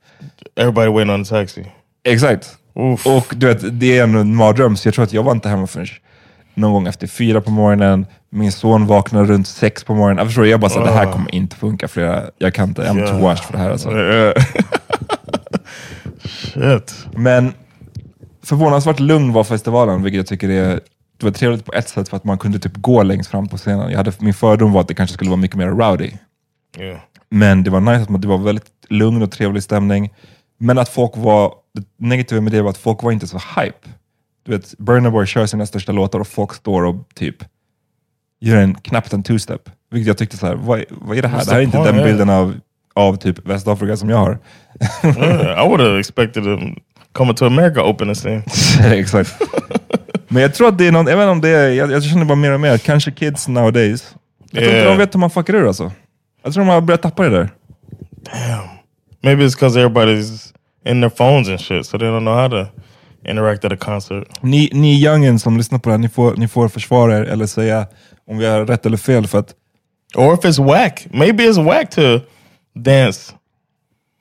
Everybody 0.55 0.87
waiting 0.87 1.13
on 1.13 1.21
a 1.21 1.25
taxi. 1.25 1.65
Exakt. 2.03 2.57
Oof. 2.73 3.07
Och 3.07 3.33
du 3.35 3.47
vet, 3.47 3.79
det 3.79 3.97
är 3.97 4.03
en 4.03 4.35
mardröm, 4.35 4.77
så 4.77 4.87
jag 4.87 4.95
tror 4.95 5.03
att 5.05 5.13
jag 5.13 5.23
var 5.23 5.31
inte 5.31 5.49
hemma 5.49 5.67
förrän 5.67 5.87
någon 6.55 6.73
gång 6.73 6.87
efter 6.87 7.07
fyra 7.07 7.41
på 7.41 7.51
morgonen. 7.51 8.05
Min 8.29 8.51
son 8.51 8.85
vaknade 8.87 9.25
runt 9.25 9.47
sex 9.47 9.83
på 9.83 9.95
morgonen. 9.95 10.17
Jag 10.17 10.27
förstår, 10.27 10.47
jag 10.47 10.59
bara 10.59 10.69
så 10.69 10.83
det 10.83 10.91
här 10.91 11.11
kommer 11.11 11.35
inte 11.35 11.55
funka 11.55 11.87
för 11.87 12.01
jag, 12.01 12.21
jag 12.37 12.53
kan 12.53 12.69
inte, 12.69 12.81
I'm 12.81 13.07
too 13.07 13.19
washed 13.21 13.45
för 13.45 13.53
det 13.53 13.59
här 13.59 13.69
alltså. 13.71 13.89
Shit. 16.23 17.05
Men 17.15 17.53
förvånansvärt 18.43 18.99
lugn 18.99 19.33
var 19.33 19.43
festivalen, 19.43 20.03
vilket 20.03 20.17
jag 20.17 20.27
tycker 20.27 20.49
är 20.49 20.79
det 21.17 21.25
var 21.25 21.31
trevligt 21.31 21.65
på 21.65 21.73
ett 21.73 21.89
sätt 21.89 22.09
för 22.09 22.17
att 22.17 22.23
man 22.23 22.37
kunde 22.37 22.59
typ 22.59 22.75
gå 22.77 23.03
längst 23.03 23.29
fram 23.31 23.47
på 23.47 23.57
scenen. 23.57 23.89
Jag 23.91 23.97
hade, 23.97 24.11
min 24.19 24.33
fördom 24.33 24.73
var 24.73 24.81
att 24.81 24.87
det 24.87 24.93
kanske 24.93 25.13
skulle 25.13 25.29
vara 25.29 25.39
mycket 25.39 25.57
mer 25.57 25.67
rowdy. 25.67 26.11
Yeah. 26.79 26.99
Men 27.29 27.63
det 27.63 27.69
var 27.69 27.79
nice 27.79 28.01
att 28.01 28.09
man- 28.09 28.21
det 28.21 28.27
var 28.27 28.37
väldigt 28.37 28.65
lugn 28.89 29.21
och 29.21 29.31
trevlig 29.31 29.63
stämning. 29.63 30.13
Men 30.59 30.77
att 30.77 30.89
folk 30.89 31.11
var, 31.15 31.53
det 31.73 31.83
negativa 32.05 32.41
med 32.41 32.51
det 32.51 32.61
var 32.61 32.69
att 32.69 32.77
folk 32.77 33.03
var 33.03 33.11
inte 33.11 33.27
så 33.27 33.37
hype. 33.37 33.89
Du 34.45 34.51
vet, 34.51 34.77
Burna 34.77 35.11
Boy 35.11 35.25
kör 35.25 35.45
sina 35.45 35.65
största 35.65 35.91
låtar 35.91 36.19
och 36.19 36.27
folk 36.27 36.53
står 36.53 36.83
och 36.83 36.95
typ 37.15 37.35
gör 38.41 38.57
en, 38.57 38.75
knappt 38.75 39.13
en 39.13 39.23
two-step. 39.23 39.69
Vilket 39.91 40.07
jag 40.07 40.17
tyckte 40.17 40.37
så 40.37 40.47
här, 40.47 40.55
vad, 40.55 40.83
vad 40.89 41.17
är 41.17 41.21
det 41.21 41.27
här? 41.27 41.45
Det 41.45 41.51
här 41.51 41.57
är 41.59 41.63
inte 41.63 41.83
den 41.83 42.03
bilden 42.03 42.29
av, 42.29 42.53
av 42.93 43.15
typ 43.15 43.47
Västafrika 43.47 43.97
som 43.97 44.09
jag 44.09 44.17
har. 44.17 44.39
Yeah, 45.03 45.65
I 45.65 45.69
would 45.69 45.81
have 45.81 45.99
expected 45.99 46.43
them 46.43 46.75
coming 47.11 47.35
to 47.35 47.45
America 47.45 47.83
opening 47.83 48.15
scene. 48.15 48.43
Exakt. 48.83 49.41
Men 50.27 50.41
jag 50.41 50.53
tror 50.53 50.67
att 50.67 50.77
det 50.77 50.87
är 50.87 50.91
någon, 50.91 51.09
inte 51.09 51.25
om 51.25 51.41
det 51.41 51.49
är, 51.49 51.69
jag, 51.69 51.91
jag 51.91 52.03
känner 52.03 52.25
bara 52.25 52.35
mer 52.35 52.51
och 52.51 52.59
mer 52.59 52.77
kanske 52.77 53.11
kids 53.11 53.47
nowadays, 53.47 54.15
jag 54.51 54.63
tror 54.63 54.63
inte 54.63 54.75
Yeah. 54.77 54.89
de 54.91 54.97
vet 54.97 55.13
hur 55.15 55.19
man 55.19 55.29
fuckar 55.29 55.53
ur 55.53 55.67
alltså. 55.67 55.91
Jag 56.43 56.53
tror 56.53 56.65
de 56.65 56.69
har 56.69 56.81
börjat 56.81 57.01
tappa 57.01 57.23
det 57.23 57.29
där. 57.29 57.49
Maybe 59.23 59.43
it's 59.45 59.55
because 59.55 59.79
everybody's 59.79 60.53
in 60.85 61.01
their 61.01 61.09
phones 61.09 61.49
and 61.49 61.59
shit, 61.61 61.85
so 61.85 61.97
they 61.97 62.07
don't 62.07 62.19
know 62.19 62.35
how 62.35 62.49
to 62.49 62.67
interact 63.29 63.65
at 63.65 63.71
a 63.71 63.77
concert. 63.79 64.27
Ni, 64.41 64.69
ni 64.73 65.03
youngen 65.05 65.39
som 65.39 65.57
lyssnar 65.57 65.79
på 65.79 65.89
det 65.89 65.93
här, 65.93 65.99
ni 65.99 66.09
får, 66.09 66.35
ni 66.35 66.47
får 66.47 66.67
försvara 66.67 67.17
er 67.17 67.23
eller 67.23 67.45
säga 67.45 67.87
om 68.27 68.37
vi 68.37 68.45
har 68.45 68.65
rätt 68.65 68.85
eller 68.85 68.97
fel. 68.97 69.27
För 69.27 69.39
att, 69.39 69.53
Or 70.15 70.33
if 70.33 70.39
it's 70.39 70.63
whack. 70.65 71.07
Maybe 71.11 71.43
it's 71.43 71.63
whack 71.65 71.89
to 71.89 72.01
dance. 72.75 73.33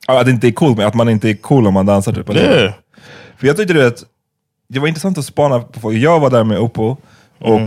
ja, 0.07 0.19
att 0.19 0.25
det 0.25 0.31
inte 0.31 0.47
är 0.47 0.51
cool, 0.51 0.77
men 0.77 0.87
att 0.87 0.93
man 0.93 1.09
inte 1.09 1.29
är 1.29 1.33
cool 1.33 1.67
om 1.67 1.73
man 1.73 1.85
dansar. 1.85 2.13
Typ? 2.13 2.29
Yeah. 2.35 2.73
För 3.37 3.47
jag 3.47 3.57
tyckte 3.57 3.73
det, 3.73 3.87
att 3.87 4.03
det 4.69 4.79
var 4.79 4.87
intressant 4.87 5.17
att 5.17 5.25
spana 5.25 5.59
på 5.59 5.79
folk. 5.79 5.97
Jag 5.97 6.19
var 6.19 6.29
där 6.29 6.43
med 6.43 6.59
Oppo 6.59 6.97
och 7.39 7.61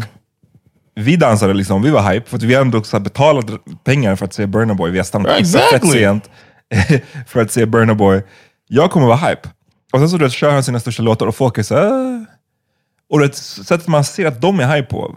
vi 0.94 1.16
dansade, 1.16 1.54
liksom, 1.54 1.82
vi 1.82 1.90
var 1.90 2.12
hype, 2.12 2.28
för 2.30 2.36
att 2.36 2.42
vi 2.42 2.54
ändå 2.54 2.82
så 2.82 2.96
här 2.96 3.04
betalat 3.04 3.46
pengar 3.84 4.16
för 4.16 4.24
att 4.24 4.32
se 4.34 4.46
Burna 4.46 4.74
Boy. 4.74 4.90
Vi 4.90 4.98
har 4.98 5.04
stannat 5.04 5.40
Exactly. 5.40 5.78
fett 5.78 5.90
sent 5.92 6.30
för 7.26 7.40
att 7.40 7.50
se 7.50 7.66
Burna 7.66 7.94
Boy. 7.94 8.22
Jag 8.68 8.90
kommer 8.90 9.06
vara 9.06 9.16
hype. 9.16 9.48
Och 9.92 9.98
sen 9.98 10.08
så 10.08 10.16
du 10.18 10.30
kör 10.30 10.50
han 10.50 10.62
sina 10.62 10.80
största 10.80 11.02
låtar 11.02 11.26
och 11.26 11.36
folk 11.36 11.58
är 11.58 11.62
så 11.62 11.76
"Äh." 11.76 12.22
Och 13.10 13.18
det 13.20 13.34
sättet 13.34 13.88
man 13.88 14.04
ser 14.04 14.26
att 14.26 14.40
de 14.40 14.60
är 14.60 14.76
hype 14.76 14.88
på, 14.88 15.16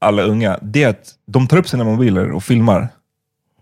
alla 0.00 0.22
unga, 0.22 0.58
det 0.62 0.82
är 0.82 0.88
att 0.88 1.14
de 1.26 1.46
tar 1.46 1.56
upp 1.56 1.68
sina 1.68 1.84
mobiler 1.84 2.30
och 2.32 2.44
filmar. 2.44 2.88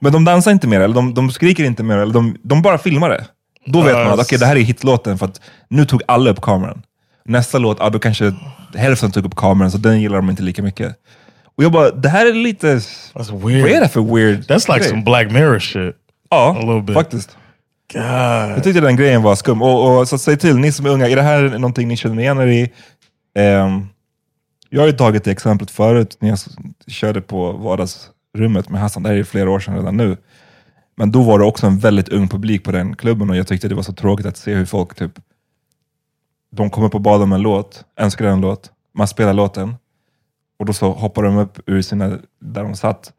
Men 0.01 0.13
de 0.13 0.25
dansar 0.25 0.51
inte 0.51 0.67
mer, 0.67 0.81
eller 0.81 0.95
de, 0.95 1.15
de 1.15 1.31
skriker 1.31 1.65
inte 1.65 1.83
mer, 1.83 1.99
eller 1.99 2.13
de, 2.15 2.37
de 2.43 2.63
bara 2.63 2.79
filmar 2.79 3.11
det. 3.11 3.25
Då 3.67 3.83
vet 3.83 3.95
man 3.95 4.07
att 4.07 4.21
okej, 4.21 4.39
det 4.39 4.47
här 4.47 4.57
är 4.57 4.61
hitlåten 4.61 5.19
för 5.19 5.27
att 5.27 5.41
nu 5.69 5.85
tog 5.85 6.03
alla 6.07 6.31
upp 6.31 6.41
kameran. 6.41 6.83
Nästa 7.25 7.59
låt, 7.59 7.77
ja, 7.81 7.91
då 7.91 7.99
kanske 7.99 8.35
hälften 8.75 9.11
tog 9.13 9.25
upp 9.25 9.37
kameran, 9.37 9.71
så 9.71 9.79
den 9.79 10.01
gillar 10.01 10.17
de 10.17 10.31
inte 10.31 10.43
lika 10.43 10.63
mycket. 10.63 10.97
Och 11.57 11.65
jag 11.65 11.73
bara, 11.73 11.91
det 11.91 12.09
här 12.09 12.27
är 12.27 12.33
lite... 12.35 12.77
That's 12.77 13.33
Vad 13.33 13.53
är 13.53 13.63
weird. 13.65 13.83
det 13.83 13.89
för 13.89 14.01
weird 14.01 14.41
That's 14.41 14.69
like 14.69 14.79
grej? 14.79 14.91
some 14.91 15.03
Black 15.03 15.31
Mirror 15.33 15.59
shit. 15.59 15.97
Ja, 16.31 16.57
faktiskt. 16.95 17.37
God. 17.93 18.03
Jag 18.03 18.65
tyckte 18.65 18.81
den 18.81 18.97
grejen 18.97 19.23
var 19.23 19.35
skum. 19.35 19.63
Och, 19.63 19.99
och 19.99 20.09
så 20.09 20.19
säg 20.19 20.37
till, 20.37 20.59
ni 20.59 20.73
som 20.73 20.87
är 20.87 20.91
unga, 20.91 21.09
är 21.09 21.17
det 21.17 21.23
här 21.23 21.43
någonting 21.43 21.89
ni 21.89 21.97
känner 21.97 22.23
igen 22.23 22.39
er 22.39 22.47
i? 22.47 22.73
Um, 23.41 23.89
jag 24.69 24.81
har 24.81 24.87
ju 24.87 24.93
tagit 24.93 25.25
det 25.25 25.31
exemplet 25.31 25.71
förut 25.71 26.17
när 26.21 26.29
jag 26.29 26.39
körde 26.87 27.21
på 27.21 27.53
vardagsrummet 27.53 28.69
med 28.69 28.81
Hassan. 28.81 29.03
Det 29.03 29.09
här 29.09 29.17
är 29.17 29.25
flera 29.25 29.51
år 29.51 29.61
sedan 29.61 29.77
redan 29.77 29.97
nu. 29.97 30.17
Men 30.97 31.11
då 31.11 31.23
var 31.23 31.39
det 31.39 31.45
också 31.45 31.67
en 31.67 31.79
väldigt 31.79 32.09
ung 32.09 32.29
publik 32.29 32.65
på 32.65 32.73
den 32.73 32.97
klubben 32.97 33.31
och 33.31 33.37
jag 33.37 33.47
tyckte 33.47 33.69
det 33.69 33.75
var 33.75 33.83
så 33.83 33.93
tråkigt 33.93 34.27
att 34.27 34.37
se 34.37 34.55
hur 34.55 34.67
folk 34.67 34.95
typ 34.95 35.13
de 36.53 36.71
kommer 36.71 36.89
på 36.89 36.99
bad 36.99 37.23
om 37.23 37.33
en 37.33 37.43
låt, 37.43 37.85
önskar 37.97 38.25
en 38.25 38.41
låt, 38.41 38.71
man 38.95 39.09
spelar 39.09 39.33
låten 39.33 39.75
och 40.59 40.67
då 40.67 40.73
så 40.73 40.93
hoppar 40.93 41.23
de 41.23 41.37
upp 41.37 41.59
ur 41.67 41.83
sina, 41.83 42.19
där 42.41 42.63
de 42.63 42.77
satt, 42.77 43.13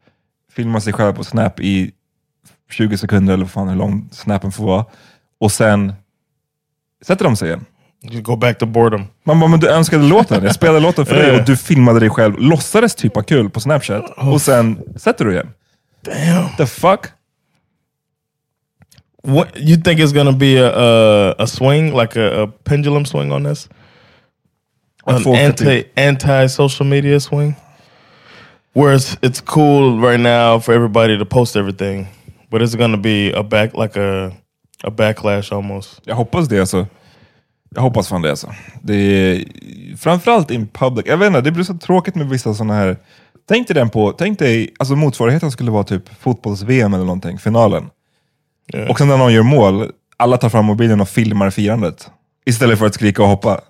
filmar 0.52 0.80
sig 0.80 0.92
själva 0.92 1.12
på 1.12 1.24
Snap 1.24 1.60
i 1.60 1.92
20 2.70 2.98
sekunder 2.98 3.34
eller 3.34 3.46
fan 3.46 3.68
hur 3.68 3.76
lång 3.76 4.08
snappen 4.12 4.52
får 4.52 4.66
vara. 4.66 4.84
Och 5.40 5.52
sen 5.52 5.92
sätter 7.06 7.24
de 7.24 7.36
sig 7.36 7.48
igen. 7.48 7.64
You 8.10 8.22
go 8.22 8.36
back 8.36 8.58
to 8.58 8.66
boredom. 8.66 9.06
Man 9.24 9.40
bara, 9.40 9.50
men 9.50 9.60
du 9.60 9.68
önskade 9.70 10.04
låten, 10.04 10.44
jag 10.44 10.54
spelade 10.54 10.80
låten 10.80 11.06
för 11.06 11.14
dig 11.14 11.40
och 11.40 11.44
du 11.46 11.56
filmade 11.56 12.00
dig 12.00 12.10
själv, 12.10 12.38
låtsades 12.38 12.94
typ 12.94 13.14
ha 13.14 13.22
kul 13.22 13.50
på 13.50 13.60
Snapchat 13.60 14.04
och 14.16 14.40
sen 14.40 14.78
sätter 14.96 15.24
du 15.24 15.32
igen. 15.32 15.50
Damn. 16.02 16.48
The 16.56 16.66
fuck? 16.66 17.06
What 19.22 19.48
you 19.56 19.76
think 19.82 20.00
is 20.00 20.12
gonna 20.12 20.32
be 20.32 20.58
a 20.60 20.70
a, 20.76 21.34
a 21.38 21.46
swing, 21.46 21.92
like 22.00 22.16
a, 22.20 22.42
a 22.42 22.52
pendulum 22.64 23.04
swing 23.04 23.32
on 23.32 23.44
this? 23.44 23.68
An 25.04 25.26
anti 25.26 25.64
typ- 25.64 25.86
anti 25.96 26.48
social 26.48 26.86
media 26.86 27.20
swing, 27.20 27.54
where 28.72 28.94
it's 28.94 29.16
it's 29.22 29.40
cool 29.40 30.00
right 30.00 30.20
now 30.20 30.60
for 30.60 30.74
everybody 30.74 31.18
to 31.18 31.24
post 31.24 31.56
everything, 31.56 32.06
but 32.58 32.68
it's 32.68 32.78
gonna 32.78 32.96
be 32.96 33.32
a 33.36 33.42
back 33.42 33.70
like 33.74 34.00
a 34.00 34.32
a 34.82 34.90
backlash 34.90 35.52
almost. 35.52 36.00
Jag 36.04 36.14
hoppas 36.14 36.48
det 36.48 36.60
alltså. 36.60 36.86
Jag 37.74 37.82
hoppas 37.82 38.08
fan 38.08 38.22
det 38.22 38.30
alltså. 38.30 38.54
Det 38.82 38.94
är, 38.94 39.44
framförallt 39.96 40.50
in 40.50 40.68
public. 40.68 41.06
Jag 41.08 41.16
vet 41.16 41.26
inte, 41.26 41.40
det 41.40 41.50
blir 41.52 41.64
så 41.64 41.74
tråkigt 41.74 42.14
med 42.14 42.28
vissa 42.28 42.54
sådana 42.54 42.74
här... 42.74 42.96
Tänk 43.48 43.68
dig 43.68 43.74
den 43.74 43.90
på, 43.90 44.12
tänk 44.12 44.38
dig, 44.38 44.74
alltså 44.78 44.96
motsvarigheten 44.96 45.50
skulle 45.50 45.70
vara 45.70 45.84
typ 45.84 46.02
fotbolls-VM 46.20 46.94
eller 46.94 47.04
någonting, 47.04 47.38
finalen. 47.38 47.90
Yeah. 48.74 48.90
Och 48.90 48.98
sen 48.98 49.08
när 49.08 49.18
någon 49.18 49.32
gör 49.32 49.42
mål, 49.42 49.90
alla 50.16 50.36
tar 50.36 50.48
fram 50.48 50.64
mobilen 50.64 51.00
och 51.00 51.08
filmar 51.08 51.50
firandet. 51.50 52.10
Istället 52.46 52.78
för 52.78 52.86
att 52.86 52.94
skrika 52.94 53.22
och 53.22 53.28
hoppa. 53.28 53.60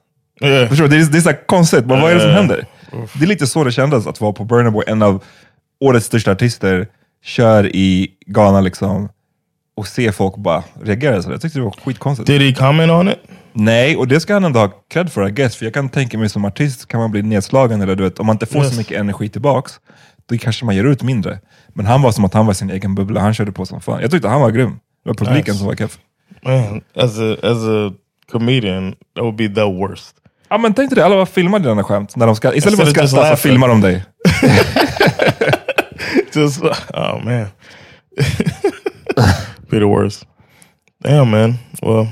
Yeah. 0.42 0.68
Förstår 0.68 0.88
du? 0.88 0.90
Det 0.90 1.05
är, 1.05 1.12
det 1.12 1.18
är 1.18 1.20
så 1.20 1.33
konstigt, 1.46 1.87
men 1.87 2.01
vad 2.01 2.11
är 2.11 2.14
det 2.14 2.20
som 2.20 2.31
händer? 2.31 2.66
Det 3.14 3.25
är 3.25 3.29
lite 3.29 3.46
så 3.46 3.64
det 3.64 3.72
kändes 3.72 4.07
att 4.07 4.20
vara 4.20 4.33
på 4.33 4.44
Burna 4.44 4.70
Boy, 4.70 4.85
en 4.87 5.03
av 5.03 5.25
årets 5.81 6.07
största 6.07 6.33
artister, 6.33 6.88
kör 7.26 7.76
i 7.76 8.08
Ghana 8.26 8.60
liksom, 8.60 9.08
och 9.76 9.86
se 9.88 10.12
folk 10.12 10.36
bara 10.36 10.62
reagera 10.82 11.22
så. 11.22 11.30
Jag 11.30 11.40
tyckte 11.40 11.58
det 11.58 11.62
var 11.64 11.74
skitkonstigt. 11.84 12.26
Did 12.26 12.42
he 12.42 12.52
comment 12.52 12.92
on 12.92 13.08
it? 13.08 13.18
Nej, 13.52 13.96
och 13.96 14.08
det 14.08 14.20
ska 14.20 14.32
han 14.32 14.44
ändå 14.44 14.60
ha 14.60 14.68
cred 14.90 15.12
för 15.12 15.28
I 15.28 15.30
guess, 15.30 15.56
för 15.56 15.64
jag 15.66 15.74
kan 15.74 15.88
tänka 15.88 16.18
mig 16.18 16.28
som 16.28 16.44
artist 16.44 16.88
kan 16.88 17.00
man 17.00 17.10
bli 17.10 17.22
nedslagen, 17.22 17.80
eller 17.82 17.96
du 17.96 18.04
vet, 18.04 18.18
om 18.18 18.26
man 18.26 18.34
inte 18.34 18.46
får 18.46 18.62
Yes. 18.62 18.70
så 18.72 18.78
mycket 18.78 18.98
energi 19.00 19.28
tillbaks, 19.28 19.72
då 20.28 20.38
kanske 20.38 20.64
man 20.64 20.76
ger 20.76 20.84
ut 20.84 21.02
mindre. 21.02 21.38
Men 21.68 21.86
han 21.86 22.02
var 22.02 22.12
som 22.12 22.24
att 22.24 22.34
han 22.34 22.46
var 22.46 22.52
sin 22.54 22.70
egen 22.70 22.94
bubbla, 22.94 23.20
han 23.20 23.34
körde 23.34 23.52
på 23.52 23.66
som 23.66 23.80
fan. 23.80 24.00
Jag 24.00 24.10
tyckte 24.10 24.28
han 24.28 24.40
var 24.40 24.50
grym. 24.50 24.70
Det 25.04 25.10
var 25.10 25.14
publiken 25.14 25.52
Nice. 25.52 25.58
som 25.58 25.66
var 25.66 25.74
keff. 25.74 25.98
Man, 26.44 26.80
as 26.96 27.18
a 27.18 27.36
as 27.42 27.58
a 27.64 27.92
comedian, 28.32 28.92
that 29.14 29.24
would 29.24 29.36
be 29.36 29.48
the 29.48 29.64
worst. 29.64 30.14
Ja 30.48 30.58
men 30.58 30.74
tänk 30.74 30.90
dig 30.90 30.96
det, 30.96 31.04
alla 31.04 31.26
filmar 31.26 31.58
dina 31.58 31.84
skämt. 31.84 32.16
När 32.16 32.26
de 32.26 32.36
ska, 32.36 32.54
istället 32.54 32.78
för 32.78 32.86
att 32.86 32.90
skratta 33.10 33.30
så 33.30 33.36
filmar 33.36 33.68
de 33.68 33.80
dig. 33.80 34.04
Just 36.33 36.62
oh 36.94 37.18
man, 37.20 37.50
be 39.70 39.79
the 39.79 39.88
worst. 39.88 40.24
Damn 41.02 41.31
man. 41.31 41.59
Well, 41.83 42.09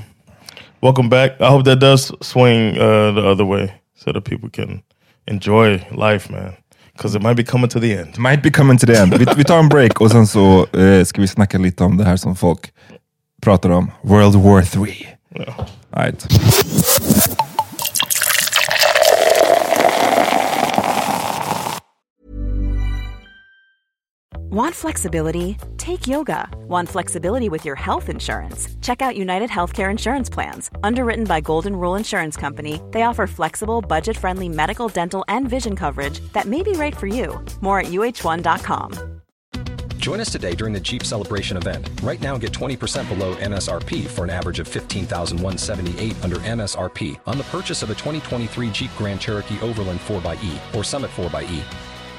welcome 0.81 1.09
back. 1.09 1.41
I 1.41 1.49
hope 1.49 1.65
that 1.65 1.79
does 1.79 2.11
swing 2.21 2.77
uh, 2.77 3.11
the 3.11 3.27
other 3.27 3.45
way, 3.45 3.73
so 3.95 4.11
that 4.13 4.21
people 4.25 4.49
can 4.49 4.83
enjoy 5.27 5.85
life, 5.91 6.29
man. 6.29 6.55
Because 6.93 7.15
it 7.17 7.21
might 7.21 7.35
be 7.35 7.43
coming 7.43 7.69
to 7.69 7.79
the 7.79 7.93
end. 7.93 8.17
Might 8.17 8.41
be 8.41 8.51
coming 8.51 8.77
to 8.77 8.85
the 8.85 8.97
end. 8.97 9.13
Vi, 9.13 9.25
vi 9.37 9.43
tar 9.43 9.59
en 9.59 9.69
break 9.69 10.01
och 10.01 10.11
sen 10.11 10.27
så 10.27 10.65
eh, 10.73 11.03
ska 11.03 11.21
vi 11.21 11.27
snacka 11.27 11.57
lite 11.57 11.83
om 11.83 11.97
det 11.97 12.03
här 12.03 12.17
som 12.17 12.35
folk 12.35 12.71
pratar 13.41 13.69
om. 13.69 13.91
World 14.01 14.35
War 14.35 14.61
3. 14.61 15.07
Yeah. 15.35 15.65
Right. 15.91 16.27
Want 24.55 24.73
flexibility? 24.73 25.57
Take 25.75 26.07
yoga. 26.07 26.49
Want 26.55 26.87
flexibility 26.87 27.49
with 27.49 27.65
your 27.65 27.75
health 27.75 28.07
insurance? 28.07 28.69
Check 28.81 29.01
out 29.01 29.17
United 29.17 29.49
Healthcare 29.49 29.91
Insurance 29.91 30.29
Plans. 30.29 30.71
Underwritten 30.81 31.25
by 31.25 31.41
Golden 31.41 31.75
Rule 31.75 31.95
Insurance 31.95 32.37
Company, 32.37 32.79
they 32.91 33.01
offer 33.01 33.27
flexible, 33.27 33.81
budget 33.81 34.15
friendly 34.15 34.47
medical, 34.47 34.87
dental, 34.87 35.25
and 35.27 35.49
vision 35.49 35.75
coverage 35.75 36.21
that 36.31 36.45
may 36.45 36.63
be 36.63 36.71
right 36.71 36.95
for 36.95 37.05
you. 37.05 37.43
More 37.59 37.81
at 37.81 37.87
uh1.com. 37.87 38.93
Join 39.97 40.21
us 40.21 40.31
today 40.31 40.55
during 40.55 40.73
the 40.73 40.79
Jeep 40.79 41.03
Celebration 41.03 41.57
event. 41.57 41.89
Right 42.01 42.21
now, 42.21 42.37
get 42.37 42.53
20% 42.53 43.09
below 43.09 43.35
MSRP 43.35 44.07
for 44.07 44.23
an 44.23 44.29
average 44.29 44.59
of 44.59 44.69
15178 44.69 46.23
under 46.23 46.37
MSRP 46.37 47.19
on 47.27 47.37
the 47.37 47.43
purchase 47.45 47.83
of 47.83 47.89
a 47.89 47.95
2023 47.95 48.69
Jeep 48.69 48.91
Grand 48.97 49.19
Cherokee 49.19 49.59
Overland 49.59 49.99
4xE 49.99 50.73
or 50.73 50.85
Summit 50.85 51.11
4xE. 51.11 51.84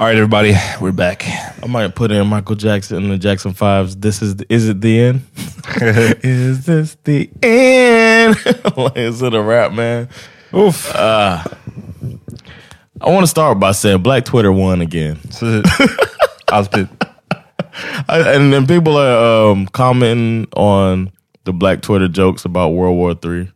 All 0.00 0.06
right 0.06 0.16
everybody, 0.16 0.54
we're 0.80 0.92
back. 0.92 1.26
I 1.62 1.66
might 1.66 1.94
put 1.94 2.10
in 2.10 2.26
Michael 2.26 2.54
Jackson 2.54 2.96
and 2.96 3.12
the 3.12 3.18
Jackson 3.18 3.52
Fives. 3.52 3.94
This 3.96 4.22
is 4.22 4.34
is 4.48 4.66
it 4.66 4.80
the 4.80 4.98
end? 4.98 5.26
is 6.24 6.64
this 6.64 6.96
the 7.04 7.28
end? 7.42 8.34
is 8.96 9.20
it 9.20 9.34
a 9.34 9.42
rap, 9.42 9.72
man? 9.72 10.08
Oof. 10.54 10.96
I 10.96 11.44
want 13.02 13.24
to 13.24 13.26
start 13.26 13.60
by 13.60 13.72
saying 13.72 14.00
Black 14.00 14.24
Twitter 14.24 14.50
won 14.50 14.80
again. 14.80 15.16
Så, 15.28 15.60
alltid. 16.48 16.88
I, 18.08 18.20
and 18.36 18.54
then 18.54 18.66
people 18.66 18.96
are 18.96 19.50
um, 19.50 19.66
commenting 19.66 20.48
on 20.56 21.12
the 21.44 21.52
Black 21.52 21.82
Twitter 21.82 22.08
jokes 22.08 22.46
about 22.46 22.70
World 22.70 22.96
War 22.96 23.12
Three. 23.12 23.50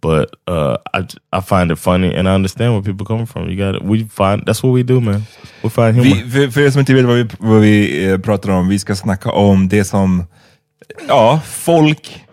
But 0.00 0.34
uh, 0.50 0.76
I 0.94 1.06
I 1.38 1.40
find 1.40 1.70
it 1.70 1.78
funny, 1.78 2.14
and 2.16 2.28
I 2.28 2.34
understand 2.34 2.72
where 2.72 2.82
people 2.82 3.06
come 3.06 3.26
from. 3.26 3.48
You 3.48 3.56
got 3.56 3.76
it. 3.76 3.82
We 3.82 3.98
find 3.98 4.46
that's 4.46 4.62
what 4.62 4.74
we 4.74 4.82
do, 4.82 5.00
man. 5.00 5.22
We 5.62 5.70
find 5.70 5.94
humor. 5.96 6.14
Vi, 6.24 6.30
för, 6.30 6.50
för 6.50 6.60
er 6.60 6.70
som 6.70 6.80
inte 6.80 6.94
vet 6.94 7.04
vad 7.04 7.16
vi, 7.16 7.26
vad 7.38 7.60
vi 7.60 8.04
eh, 8.06 8.18
pratar 8.18 8.50
om, 8.50 8.68
vi 8.68 8.78
ska 8.78 8.94
snacka 8.94 9.30
om 9.30 9.68
det 9.68 9.84
som 9.84 10.24
ja, 11.08 11.40
folk 11.44 12.24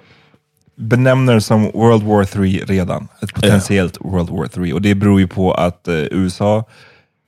benämner 0.76 1.40
som 1.40 1.64
World 1.64 2.04
War 2.04 2.26
3 2.26 2.64
redan. 2.66 3.08
Ett 3.22 3.34
potentiellt 3.34 3.98
World 4.02 4.30
War 4.30 4.48
3. 4.48 4.74
Och 4.74 4.82
det 4.82 4.96
beror 4.96 5.20
ju 5.20 5.28
på 5.28 5.54
att 5.54 5.88
eh, 5.88 5.96
USA 5.96 6.64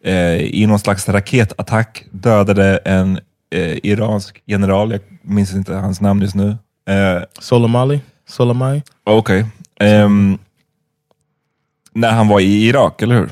eh, 0.05 0.35
i 0.37 0.65
någon 0.67 0.79
slags 0.79 1.09
raketattack 1.09 2.03
dödade 2.11 2.77
en 2.77 3.19
eh, 3.55 3.77
iransk 3.83 4.41
general, 4.45 4.91
jag 4.91 5.01
minns 5.21 5.53
inte 5.53 5.73
hans 5.73 6.01
namn 6.01 6.21
just 6.21 6.35
nu. 6.35 6.49
Eh, 6.89 7.23
Soleimani, 7.39 8.01
Soleimani. 8.27 8.81
Okej. 9.03 9.45
Ehm, 9.79 10.37
när 11.93 12.11
han 12.11 12.27
var 12.27 12.39
i 12.39 12.67
Irak, 12.67 13.01
eller 13.01 13.15
hur? 13.15 13.29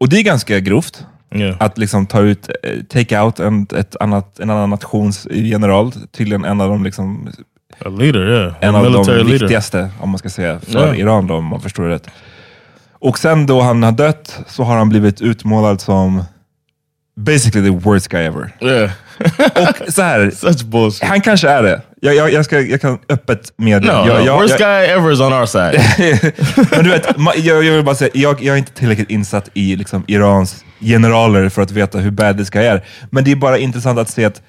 Och 0.00 0.08
det 0.08 0.16
är 0.18 0.22
ganska 0.22 0.60
grovt. 0.60 1.06
Yeah. 1.34 1.56
Att 1.60 1.78
liksom 1.78 2.06
ta 2.06 2.20
ut, 2.20 2.48
eh, 2.62 2.82
take 2.88 3.20
out 3.20 3.40
en, 3.40 3.66
ett 3.76 3.96
annat, 4.00 4.40
en 4.40 4.50
annan 4.50 4.70
nations 4.70 5.26
general, 5.30 5.92
tydligen 5.92 6.44
en 6.44 6.60
av 6.60 6.68
de, 6.70 6.84
liksom, 6.84 7.28
A 7.84 7.88
leader, 7.88 8.28
yeah. 8.30 8.54
en 8.60 8.74
a 8.74 8.78
av 8.78 8.84
de 8.84 8.92
military 8.92 9.16
leader. 9.16 9.32
viktigaste, 9.32 9.90
om 10.00 10.10
man 10.10 10.18
ska 10.18 10.30
säga, 10.30 10.60
för 10.60 10.86
Ja. 10.86 10.94
Iran 10.94 11.26
då, 11.26 11.34
om 11.34 11.44
man 11.44 11.60
förstår 11.60 11.82
det 11.84 11.94
rätt. 11.94 12.08
Och 12.92 13.18
sen 13.18 13.46
då 13.46 13.60
han 13.60 13.82
har 13.82 13.92
dött 13.92 14.40
så 14.46 14.62
har 14.62 14.76
han 14.76 14.88
blivit 14.88 15.20
utmålad 15.20 15.80
som 15.80 16.22
basically 17.18 17.70
the 17.70 17.76
worst 17.76 18.08
guy 18.08 18.20
ever. 18.20 18.52
Yeah. 18.60 18.90
Och 19.68 19.92
så 19.92 20.02
här, 20.02 20.30
Such 20.36 20.64
bullshit. 20.64 21.08
han 21.08 21.20
kanske 21.20 21.48
är 21.48 21.62
det. 21.62 21.82
Jag, 22.00 22.14
jag, 22.14 22.32
jag, 22.32 22.44
ska, 22.44 22.60
jag 22.60 22.80
kan 22.80 22.98
öppet 23.08 23.52
med 23.56 23.82
No, 23.82 23.88
jag, 23.88 24.06
no, 24.06 24.26
jag, 24.26 24.40
worst 24.40 24.58
guy 24.58 24.86
ever 24.86 25.12
is 25.12 25.20
on 25.20 25.32
our 25.32 25.46
side. 25.46 25.80
Men 26.70 26.84
du 26.84 26.90
vet, 26.90 27.06
jag, 27.36 27.64
jag 27.64 27.74
vill 27.74 27.84
bara 27.84 27.94
säga, 27.94 28.10
jag, 28.14 28.42
jag 28.42 28.54
är 28.54 28.58
inte 28.58 28.72
tillräckligt 28.72 29.10
insatt 29.10 29.50
i 29.54 29.76
liksom, 29.76 30.04
Irans 30.06 30.64
generaler 30.80 31.48
för 31.48 31.62
att 31.62 31.70
veta 31.70 31.98
hur 31.98 32.10
bad 32.10 32.38
this 32.38 32.50
guy 32.50 32.64
är. 32.64 32.84
Men 33.10 33.24
det 33.24 33.32
är 33.32 33.36
bara 33.36 33.58
intressant 33.58 33.98
att 33.98 34.10
se 34.10 34.24
att 34.24 34.42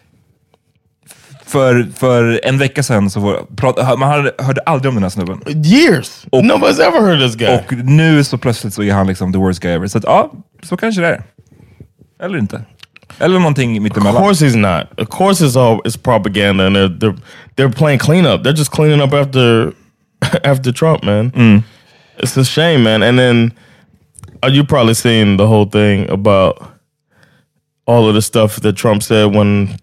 för, 1.46 1.88
för 1.96 2.42
en 2.44 2.58
vecka 2.58 2.84
sedan 2.84 3.10
så 3.10 3.20
var, 3.20 3.46
prat, 3.56 4.00
man 4.00 4.10
hörde, 4.10 4.32
hörde 4.38 4.62
aldrig 4.62 4.90
om 4.90 4.96
den 4.96 5.04
här 5.04 5.10
snubben. 5.10 5.42
Years. 5.48 6.26
Nobody's 6.32 6.82
ever 6.82 7.02
heard 7.08 7.20
this 7.20 7.36
guy. 7.36 7.50
Och 7.50 7.74
nu 7.74 8.24
så 8.24 8.38
plötsligt 8.38 8.74
så 8.74 8.84
är 8.84 8.94
han 8.94 9.08
liksom 9.08 9.34
the 9.34 9.40
worst 9.40 9.60
guy 9.60 9.72
ever. 9.72 9.88
Så 9.88 9.98
att, 9.98 10.04
ja, 10.04 10.32
så 10.64 10.78
kanske 10.78 11.02
det 11.02 11.08
är. 11.08 11.24
Eller 12.20 12.38
inte. 12.38 12.62
Eller 13.20 13.40
någonting 13.40 13.86
Of 13.86 13.94
course 13.94 14.46
he's 14.46 14.56
not. 14.56 15.00
Of 15.00 15.10
course 15.10 15.46
it's 15.46 15.56
all 15.56 15.82
it's 15.86 15.98
propaganda 15.98 16.66
and 16.66 16.76
they're 16.76 17.00
they're 17.00 17.16
they're 17.56 17.72
playing 17.72 18.00
cleanup. 18.00 18.44
They're 18.44 18.58
just 18.58 18.72
cleaning 18.72 19.02
up 19.02 19.14
after 19.14 19.74
after 20.44 20.72
Trump, 20.72 21.04
man. 21.04 21.64
It's 22.18 22.38
a 22.38 22.46
shame, 22.46 22.84
man. 22.84 23.04
And 23.04 23.18
then 23.18 23.54
uh, 24.44 24.48
you 24.52 24.64
probably 24.64 24.94
seen 24.94 25.38
the 25.38 25.48
whole 25.48 25.66
thing 25.66 26.10
about 26.10 26.58
all 27.86 28.08
of 28.08 28.14
the 28.14 28.22
stuff 28.22 28.60
that 28.62 28.76
Trump 28.76 29.04
said 29.04 29.36
when 29.36 29.76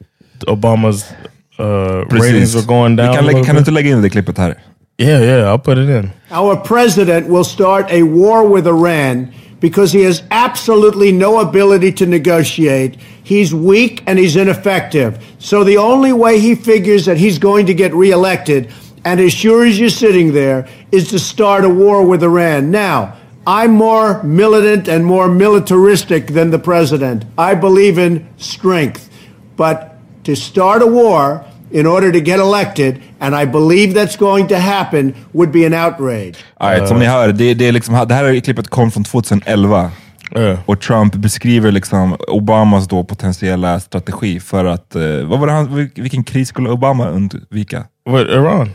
Obama's 0.47 1.13
uh, 1.59 2.05
ratings 2.11 2.55
were 2.55 2.63
going 2.67 2.97
down. 2.97 3.13
Vi 3.13 3.13
a 3.13 3.17
kan, 3.17 3.25
lägga, 3.25 3.39
little 3.39 3.45
kan 3.45 3.55
du 3.55 3.59
inte 3.59 3.71
lägga 3.71 3.91
in 3.91 4.03
det 4.03 4.11
klippet 4.11 4.39
här? 4.39 4.55
Yeah, 4.99 5.21
yeah, 5.23 5.53
I'll 5.53 5.59
put 5.59 5.79
it 5.79 5.89
in. 5.89 6.11
Our 6.31 6.57
president 6.57 7.29
will 7.29 7.45
start 7.45 7.91
a 7.91 8.03
war 8.03 8.49
with 8.49 8.67
Iran 8.67 9.29
because 9.61 9.93
he 9.93 10.03
has 10.03 10.23
absolutely 10.31 11.13
no 11.13 11.41
ability 11.41 11.93
to 11.93 12.07
negotiate. 12.07 12.97
He's 13.23 13.55
weak 13.55 14.03
and 14.07 14.19
he's 14.19 14.37
ineffective. 14.37 15.25
So 15.39 15.65
the 15.65 15.79
only 15.79 16.13
way 16.13 16.39
he 16.39 16.55
figures 16.55 17.07
that 17.07 17.17
he's 17.17 17.39
going 17.39 17.67
to 17.67 17.75
get 17.75 17.95
reelected, 17.95 18.73
and 19.05 19.21
as 19.21 19.33
sure 19.33 19.65
as 19.65 19.79
you're 19.79 19.89
sitting 19.89 20.33
there, 20.33 20.69
is 20.93 21.09
to 21.11 21.19
start 21.19 21.65
a 21.65 21.69
war 21.69 22.07
with 22.07 22.23
Iran. 22.23 22.71
Now, 22.71 23.17
I'm 23.47 23.71
more 23.71 24.23
militant 24.25 24.89
and 24.89 25.07
more 25.07 25.29
militaristic 25.29 26.27
than 26.29 26.51
the 26.51 26.59
president. 26.59 27.25
I 27.39 27.55
believe 27.55 27.97
in 27.99 28.29
strength. 28.39 29.09
But 29.57 29.97
to 30.25 30.35
start 30.35 30.83
a 30.83 30.87
war 30.87 31.47
in 31.71 31.87
order 31.87 32.13
to 32.13 32.19
get 32.19 32.41
elected, 32.41 33.01
and 33.21 33.35
I 33.35 33.47
believe 33.47 33.95
that's 33.95 34.17
going 34.19 34.49
to 34.49 34.57
happen, 34.57 35.15
would 35.33 35.53
be 35.53 35.67
an 35.67 35.75
outrage. 35.75 36.37
All 36.57 36.71
right, 36.71 36.89
som 36.89 36.99
ni 36.99 37.07
hör, 37.07 37.33
det, 37.33 37.55
det, 37.55 37.69
är 37.69 37.73
liksom, 37.73 38.07
det 38.09 38.15
här 38.15 38.41
klippet 38.41 38.69
kom 38.69 38.91
från 38.91 39.05
2011. 39.05 39.91
Yeah. 40.37 40.59
Och 40.67 40.81
Trump 40.81 41.15
beskriver 41.15 41.73
liksom 41.73 42.17
Obamas 42.29 42.89
då 42.89 43.05
potentiella 43.05 43.81
strategi 43.81 44.41
för 44.41 44.65
att, 44.65 44.97
eh, 44.97 45.03
vad 45.03 45.41
var 45.41 45.47
det 45.47 45.53
han, 45.53 45.91
vilken 45.95 46.25
kris 46.25 46.49
skulle 46.49 46.71
Obama 46.71 47.09
undvika? 47.09 47.85
What, 48.09 48.27
Iran? 48.29 48.71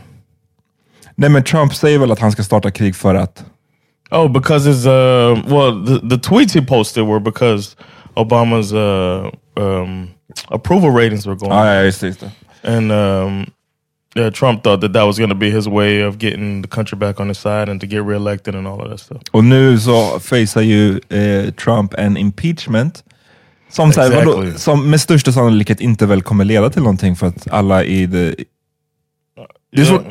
Nej 1.14 1.30
men 1.30 1.42
Trump 1.42 1.74
säger 1.74 1.98
väl 1.98 2.12
att 2.12 2.18
han 2.18 2.32
ska 2.32 2.42
starta 2.42 2.70
krig 2.70 2.96
för 2.96 3.14
att, 3.14 3.44
Oh, 4.12 4.28
because 4.28 4.66
his 4.66 4.84
uh, 4.84 5.34
well, 5.46 5.72
the, 5.84 6.00
the 6.00 6.18
tweets 6.18 6.52
he 6.52 6.60
posted 6.60 7.06
were 7.06 7.20
because 7.20 7.76
Obama's 8.14 8.72
uh, 8.74 9.30
um, 9.56 10.10
approval 10.50 10.90
ratings 10.90 11.26
were 11.26 11.34
going, 11.34 11.50
ja 11.50 11.64
ja, 11.64 11.82
just 11.82 12.00
det, 12.00 12.06
just 12.06 12.20
det. 12.20 12.30
And 12.62 12.92
um, 12.92 13.46
yeah, 14.16 14.30
Trump 14.32 14.62
thought 14.62 14.80
that 14.80 14.92
that 14.92 15.06
was 15.06 15.18
going 15.18 15.30
to 15.30 15.34
be 15.38 15.50
his 15.50 15.66
way 15.66 16.02
of 16.06 16.16
getting 16.18 16.62
the 16.62 16.68
country 16.68 16.98
back 16.98 17.20
on 17.20 17.28
his 17.28 17.38
side 17.38 17.68
and 17.70 17.80
to 17.80 17.86
get 17.86 18.04
reelected 18.04 18.54
and 18.54 18.66
all 18.66 18.80
of 18.82 18.90
that 18.90 19.00
stuff. 19.00 19.22
Och 19.30 19.44
nu 19.44 19.78
så 19.78 20.20
facear 20.20 20.62
ju 20.62 21.00
eh, 21.08 21.50
Trump 21.52 21.94
en 21.94 22.16
impeachment 22.16 23.04
som, 23.70 23.92
så 23.92 24.00
här, 24.00 24.08
Exactly. 24.08 24.32
vadå, 24.34 24.58
som 24.58 24.90
med 24.90 25.00
största 25.00 25.32
sannolikhet 25.32 25.80
inte 25.80 26.06
väl 26.06 26.22
kommer 26.22 26.44
leda 26.44 26.70
till 26.70 26.82
någonting 26.82 27.16
för 27.16 27.26
att 27.26 27.48
alla 27.50 27.84
i 27.84 28.06
det... 28.06 28.34
det 29.72 29.82
är 29.82 29.84
Yeah. 29.84 29.88
svårt, 29.88 30.04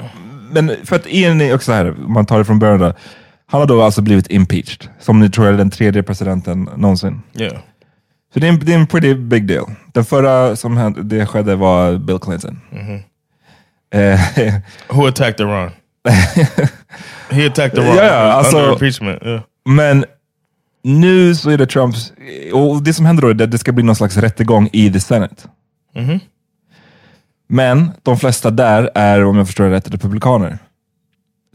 men 0.51 0.71
för 0.83 0.95
att 0.95 1.07
en, 1.07 1.53
också 1.53 1.71
här, 1.71 1.89
om 2.05 2.13
man 2.13 2.25
tar 2.25 2.37
det 2.37 2.45
från 2.45 2.59
början 2.59 2.79
då, 2.79 2.93
han 3.45 3.59
har 3.59 3.67
då 3.67 3.81
alltså 3.81 4.01
blivit 4.01 4.31
impeached, 4.31 4.89
som 4.99 5.19
ni 5.19 5.29
tror 5.29 5.47
är 5.47 5.53
den 5.53 5.69
tredje 5.69 6.03
presidenten 6.03 6.69
någonsin. 6.77 7.21
Yeah. 7.39 7.57
Så 8.33 8.39
det 8.39 8.47
är 8.47 8.51
en, 8.51 8.59
det 8.59 8.73
är 8.73 8.79
en 8.79 8.87
pretty 8.87 9.13
big 9.13 9.47
deal. 9.47 9.65
Den 9.93 10.05
förra 10.05 10.55
som 10.55 10.77
hände, 10.77 11.03
det 11.03 11.25
skedde 11.25 11.55
var 11.55 11.97
Bill 11.97 12.19
Clinton. 12.19 12.61
Eh, 13.93 14.19
Who 14.97 15.07
attacked 15.07 15.39
Iran? 15.39 15.71
he 17.29 17.47
attacked 17.47 17.77
Iran 17.77 17.95
Ja, 17.97 18.03
ja, 18.03 18.13
alltså- 18.31 18.57
under 18.57 18.71
impeachment. 18.71 19.23
Yeah. 19.23 19.41
Men 19.65 20.05
nu 20.83 21.35
så 21.35 21.49
är 21.49 21.57
det 21.57 21.65
Trumps, 21.65 22.13
och 22.53 22.83
det 22.83 22.93
som 22.93 23.05
händer 23.05 23.21
då 23.21 23.29
är 23.29 23.43
att 23.43 23.51
det 23.51 23.57
ska 23.57 23.71
bli 23.71 23.83
någon 23.83 23.95
slags 23.95 24.17
rättegång 24.17 24.69
i 24.73 24.93
the 24.93 24.99
Senate. 24.99 25.35
Mhm. 25.95 26.19
Men 27.49 27.91
de 28.03 28.17
flesta 28.17 28.51
där 28.51 28.89
är, 28.95 29.25
om 29.25 29.37
jag 29.37 29.47
förstår 29.47 29.63
det 29.63 29.71
rätt, 29.71 29.89
republikaner. 29.93 30.57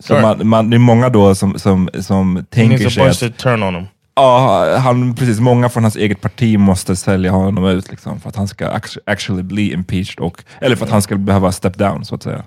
Så 0.01 0.21
man, 0.21 0.49
man, 0.49 0.71
det 0.71 0.77
är 0.77 0.79
många 0.79 1.09
då 1.09 1.35
som, 1.35 1.59
som, 1.59 1.89
som 2.01 2.47
tänker 2.51 2.89
sig 2.89 3.09
att 3.29 3.39
turn 3.39 3.63
on 3.63 3.75
him. 3.75 3.87
Ja, 4.17 4.77
han, 4.77 5.15
precis, 5.15 5.41
många 5.41 5.69
från 5.69 5.85
hans 5.85 5.97
eget 5.97 6.21
parti 6.21 6.59
måste 6.59 6.97
sälja 6.97 7.31
honom 7.31 7.65
ut 7.65 7.91
liksom, 7.91 8.21
för 8.21 8.29
att 8.29 8.37
han 8.37 8.49
ska 8.49 8.69
actu- 8.71 8.99
actually 9.07 9.43
bli 9.43 9.73
impeached, 9.73 10.21
och, 10.21 10.45
eller 10.61 10.77
för 10.77 10.85
att 10.85 10.91
han 10.93 11.03
ska 11.03 11.17
behöva 11.17 11.53
step 11.53 11.79
down 11.79 12.05
så 12.05 12.15
att 12.15 12.23
säga. 12.23 12.45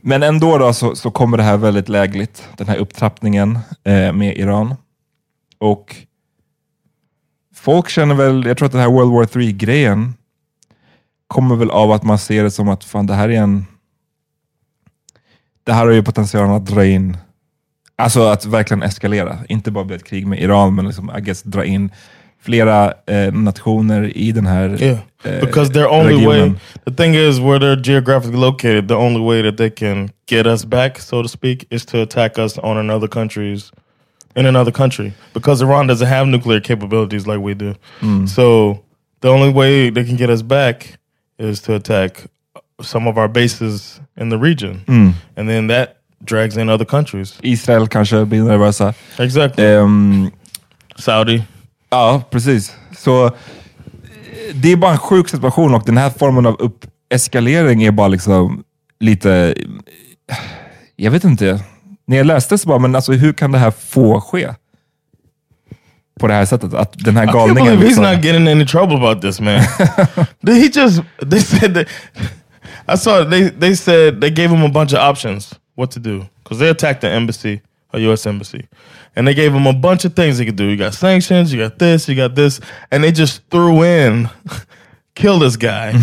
Men 0.00 0.22
ändå 0.22 0.58
då 0.58 0.72
så, 0.72 0.96
så 0.96 1.10
kommer 1.10 1.36
det 1.36 1.42
här 1.42 1.56
väldigt 1.56 1.88
lägligt, 1.88 2.48
den 2.56 2.68
här 2.68 2.76
upptrappningen 2.76 3.58
eh, 3.84 4.12
med 4.12 4.36
Iran. 4.38 4.74
Och 5.58 5.96
folk 7.54 7.88
känner 7.88 8.14
väl, 8.14 8.46
jag 8.46 8.56
tror 8.58 8.66
att 8.66 8.72
den 8.72 8.80
här 8.80 8.90
World 8.90 9.12
War 9.12 9.24
3-grejen 9.24 10.14
kommer 11.26 11.56
väl 11.56 11.70
av 11.70 11.92
att 11.92 12.02
man 12.02 12.18
ser 12.18 12.42
det 12.42 12.50
som 12.50 12.68
att 12.68 12.84
fan 12.84 13.06
det 13.06 13.14
här 13.14 13.28
är 13.28 13.40
en... 13.40 13.66
Det 15.64 15.72
här 15.72 15.86
har 15.86 15.92
ju 15.92 16.02
potentialen 16.02 16.50
att 16.50 16.66
dra 16.66 16.86
in, 16.86 17.16
alltså 18.00 18.28
att 18.28 18.44
verkligen 18.46 18.82
eskalera. 18.82 19.38
Inte 19.48 19.70
bara 19.70 19.84
bli 19.84 19.96
ett 19.96 20.04
krig 20.04 20.26
med 20.26 20.40
Iran, 20.42 20.74
men 20.74 20.86
liksom, 20.86 21.12
I 21.18 21.20
guess, 21.20 21.42
dra 21.42 21.64
in 21.64 21.90
flera 22.42 22.92
eh, 23.06 23.32
nationer 23.32 24.16
i 24.16 24.32
den 24.32 24.46
här 24.46 24.82
Yeah, 24.82 24.98
eh, 25.24 25.40
because 25.40 25.72
their 25.72 25.86
only 25.88 26.26
way. 26.26 26.40
regionen. 26.40 26.58
The 26.84 26.92
thing 26.92 27.14
is, 27.14 27.38
where 27.38 27.58
they're 27.58 27.82
geographically 27.82 28.38
located, 28.40 28.88
the 28.88 28.94
only 28.94 29.20
way 29.20 29.42
that 29.42 29.56
they 29.56 29.70
can 29.70 30.10
get 30.26 30.46
us 30.46 30.64
back, 30.64 30.98
so 30.98 31.22
to 31.22 31.28
speak, 31.28 31.64
is 31.70 31.84
to 31.86 32.02
attack 32.02 32.38
us 32.38 32.58
on 32.58 32.76
another 32.76 33.08
country's 33.08 33.70
in 34.36 34.46
another 34.46 34.72
country. 34.72 35.12
Because 35.34 35.64
Iran 35.64 35.86
doesn't 35.88 36.08
have 36.08 36.26
nuclear 36.26 36.60
capabilities 36.60 37.26
like 37.26 37.40
we 37.40 37.54
do. 37.54 37.74
So 38.26 38.78
the 39.20 39.28
only 39.28 39.52
way 39.52 39.90
they 39.90 40.04
can 40.04 40.16
get 40.16 40.30
us 40.30 40.42
back 40.42 40.98
is 41.38 41.60
to 41.62 41.74
attack 41.74 42.24
some 42.80 43.06
of 43.10 43.18
our 43.18 43.28
bases 43.28 44.00
in 44.16 44.30
the 44.30 44.38
region, 44.38 44.80
and 45.36 45.48
then 45.48 45.66
that 45.68 45.99
drags 46.24 46.56
in 46.56 46.68
other 46.70 46.84
countries. 46.84 47.38
Israel 47.42 47.88
kanske 47.88 48.24
blir 48.24 48.42
nervösa. 48.42 48.94
Exactly. 49.18 49.64
Ehm, 49.64 50.30
Saudi. 50.96 51.42
Ja, 51.90 52.22
precis. 52.30 52.72
Så 52.98 53.26
eh, 53.26 53.32
det 54.54 54.72
är 54.72 54.76
bara 54.76 54.92
en 54.92 54.98
sjuk 54.98 55.28
situation 55.28 55.74
och 55.74 55.82
den 55.86 55.96
här 55.96 56.10
formen 56.10 56.46
av 56.46 56.72
eskalering 57.10 57.82
är 57.82 57.90
bara 57.90 58.08
liksom 58.08 58.64
lite... 59.00 59.54
eh, 60.30 60.36
Jag 60.96 61.10
vet 61.10 61.24
inte. 61.24 61.60
När 62.06 62.16
jag 62.16 62.26
läste 62.26 62.58
så 62.58 62.68
bara, 62.68 62.78
men 62.78 62.94
alltså 62.96 63.12
hur 63.12 63.32
kan 63.32 63.52
det 63.52 63.58
här 63.58 63.70
få 63.70 64.20
ske? 64.20 64.48
På 66.20 66.26
det 66.26 66.34
här 66.34 66.44
sättet. 66.44 66.74
Att 66.74 66.92
den 67.04 67.16
här 67.16 67.24
I 67.24 67.26
can't 67.26 67.32
galningen... 67.32 67.64
believe 67.64 67.82
he's 67.82 67.86
Liksom, 67.86 68.04
not 68.04 68.24
getting 68.24 68.42
in 68.42 68.48
any 68.48 68.66
trouble 68.66 68.96
about 68.96 69.22
this, 69.22 69.40
man. 69.40 69.60
Did 70.42 70.56
he 70.56 70.80
just? 70.80 71.02
They 71.30 71.40
said 71.40 71.74
that. 71.74 71.86
I 72.94 72.96
saw. 72.98 73.24
They 73.30 73.50
they 73.50 73.76
said 73.76 74.20
they 74.20 74.30
gave 74.30 74.48
him 74.48 74.62
a 74.64 74.68
bunch 74.68 74.92
of 74.92 74.98
options 74.98 75.54
what 75.80 75.90
to 75.92 76.00
do 76.00 76.24
because 76.44 76.58
they 76.58 76.68
attacked 76.68 77.00
the 77.00 77.08
embassy, 77.08 77.60
a 77.92 77.98
U.S. 78.00 78.26
embassy, 78.26 78.68
and 79.16 79.26
they 79.26 79.34
gave 79.34 79.52
him 79.54 79.66
a 79.66 79.72
bunch 79.72 80.04
of 80.04 80.14
things 80.14 80.38
he 80.38 80.44
could 80.44 80.56
do. 80.56 80.64
You 80.64 80.76
got 80.76 80.94
sanctions, 80.94 81.52
you 81.52 81.58
got 81.58 81.78
this, 81.78 82.08
you 82.08 82.14
got 82.14 82.34
this, 82.34 82.60
and 82.90 83.02
they 83.02 83.12
just 83.12 83.42
threw 83.50 83.82
in 83.82 84.28
kill 85.14 85.38
this 85.38 85.56
guy 85.56 85.94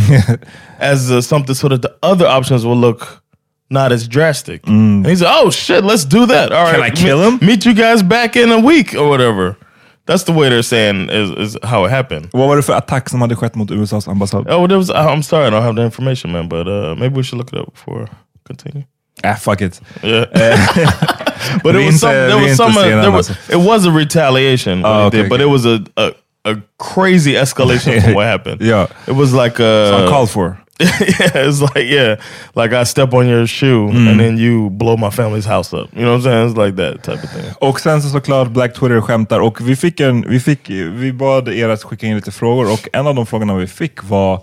as 0.79 1.11
uh, 1.11 1.21
something 1.21 1.55
so 1.55 1.69
that 1.69 1.81
the 1.81 1.95
other 2.03 2.27
options 2.27 2.65
will 2.65 2.77
look. 2.77 3.23
Not 3.69 3.91
as 3.91 4.07
drastic. 4.07 4.65
And 4.65 5.05
he 5.05 5.15
said, 5.17 5.27
"Oh 5.29 5.51
shit, 5.51 5.83
let's 5.83 6.05
do 6.05 6.25
that. 6.25 6.53
All 6.53 6.63
right, 6.63 6.75
Can 6.75 6.83
I 6.83 6.89
kill 6.89 7.21
him? 7.21 7.45
Meet 7.45 7.65
you 7.65 7.73
guys 7.73 8.01
back 8.01 8.37
in 8.37 8.49
a 8.49 8.59
week 8.59 8.95
or 8.95 9.09
whatever." 9.09 9.57
That's 10.05 10.23
the 10.23 10.31
way 10.31 10.47
they're 10.49 10.63
saying 10.63 11.09
is, 11.09 11.29
is 11.31 11.57
how 11.63 11.83
it 11.85 11.91
happened. 11.91 12.29
Vad 12.33 12.47
var 12.47 12.55
det 12.55 12.63
för 12.63 12.73
attack 12.73 13.09
som 13.09 13.21
hade 13.21 13.35
skett 13.35 13.55
mot 13.55 13.71
USAs 13.71 14.07
ambassad? 14.07 14.47
Oh, 14.49 14.67
there 14.67 14.77
was. 14.77 14.89
I'm 14.89 15.21
sorry, 15.21 15.47
I 15.47 15.49
don't 15.49 15.63
have 15.63 15.75
the 15.75 15.83
information, 15.83 16.31
man. 16.31 16.47
But 16.47 16.67
uh, 16.67 16.95
maybe 16.95 17.15
we 17.17 17.23
should 17.23 17.37
look 17.37 17.53
it 17.53 17.59
up 17.59 17.73
before 17.73 18.03
I 18.03 18.07
continue. 18.45 18.83
Äh, 19.23 19.35
fuck 19.35 19.61
it. 19.61 19.81
Yeah, 20.03 20.25
Vi 20.33 21.59
but 21.63 21.75
it 21.75 21.85
was 21.85 21.99
some. 21.99 22.11
There 22.13 22.37
was 22.37 22.55
some. 22.55 22.77
Uh, 22.77 23.01
there 23.01 23.11
was. 23.11 23.29
It 23.49 23.57
was 23.59 23.85
a 23.85 23.91
retaliation. 23.91 24.83
Oh, 24.85 25.05
okay, 25.07 25.21
did, 25.21 25.29
but 25.29 25.41
okay. 25.41 25.49
it 25.49 25.51
was 25.51 25.65
a, 25.65 25.79
a 25.97 26.11
a 26.45 26.55
crazy 26.77 27.33
escalation 27.33 28.01
from 28.01 28.13
what 28.13 28.25
happened. 28.33 28.61
Ja. 28.61 28.87
it 29.07 29.15
was 29.15 29.33
like 29.33 29.59
uh, 29.59 29.97
Uncalled 30.03 30.29
for. 30.29 30.57
yeah, 30.79 31.47
it's 31.47 31.59
like 31.61 31.89
yeah, 31.89 32.15
like 32.55 32.71
I 32.71 32.83
step 32.85 33.13
on 33.13 33.27
your 33.27 33.47
shoe 33.47 33.89
Mm. 33.89 34.07
and 34.11 34.19
then 34.19 34.37
you 34.37 34.69
blow 34.69 34.95
my 34.97 35.09
family's 35.09 35.45
house 35.45 35.73
up. 35.73 35.89
You 35.95 36.03
know 36.05 36.11
what 36.11 36.17
I'm 36.17 36.23
saying? 36.23 36.49
It's 36.49 36.57
like 36.57 36.75
that 36.75 37.03
type 37.03 37.23
of 37.23 37.29
thing. 37.31 37.53
Och 37.59 37.79
sen 37.79 38.01
så 38.01 38.09
såklart 38.09 38.47
Black 38.49 38.73
Twitter 38.73 39.01
skämtar 39.01 39.39
och 39.39 39.61
vi 39.69 39.75
fick 39.75 39.99
en, 39.99 40.29
vi 40.29 40.39
fick, 40.39 40.69
vi 40.69 41.13
bad 41.13 41.47
er 41.49 41.69
att 41.69 41.83
skicka 41.83 42.07
in 42.07 42.15
lite 42.15 42.31
frågor 42.31 42.71
och 42.73 42.87
en 42.93 43.07
av 43.07 43.15
de 43.15 43.25
frågorna 43.25 43.55
vi 43.55 43.67
fick 43.67 44.03
var 44.03 44.33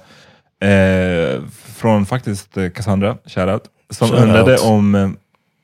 eh, 0.60 1.40
från 1.76 2.06
faktiskt 2.06 2.56
eh, 2.56 2.70
Cassandra, 2.70 3.16
shoutout, 3.26 3.62
som 3.94 4.08
Shoutout. 4.08 4.24
undrade 4.24 4.58
om 4.58 4.94
eh, 4.94 5.08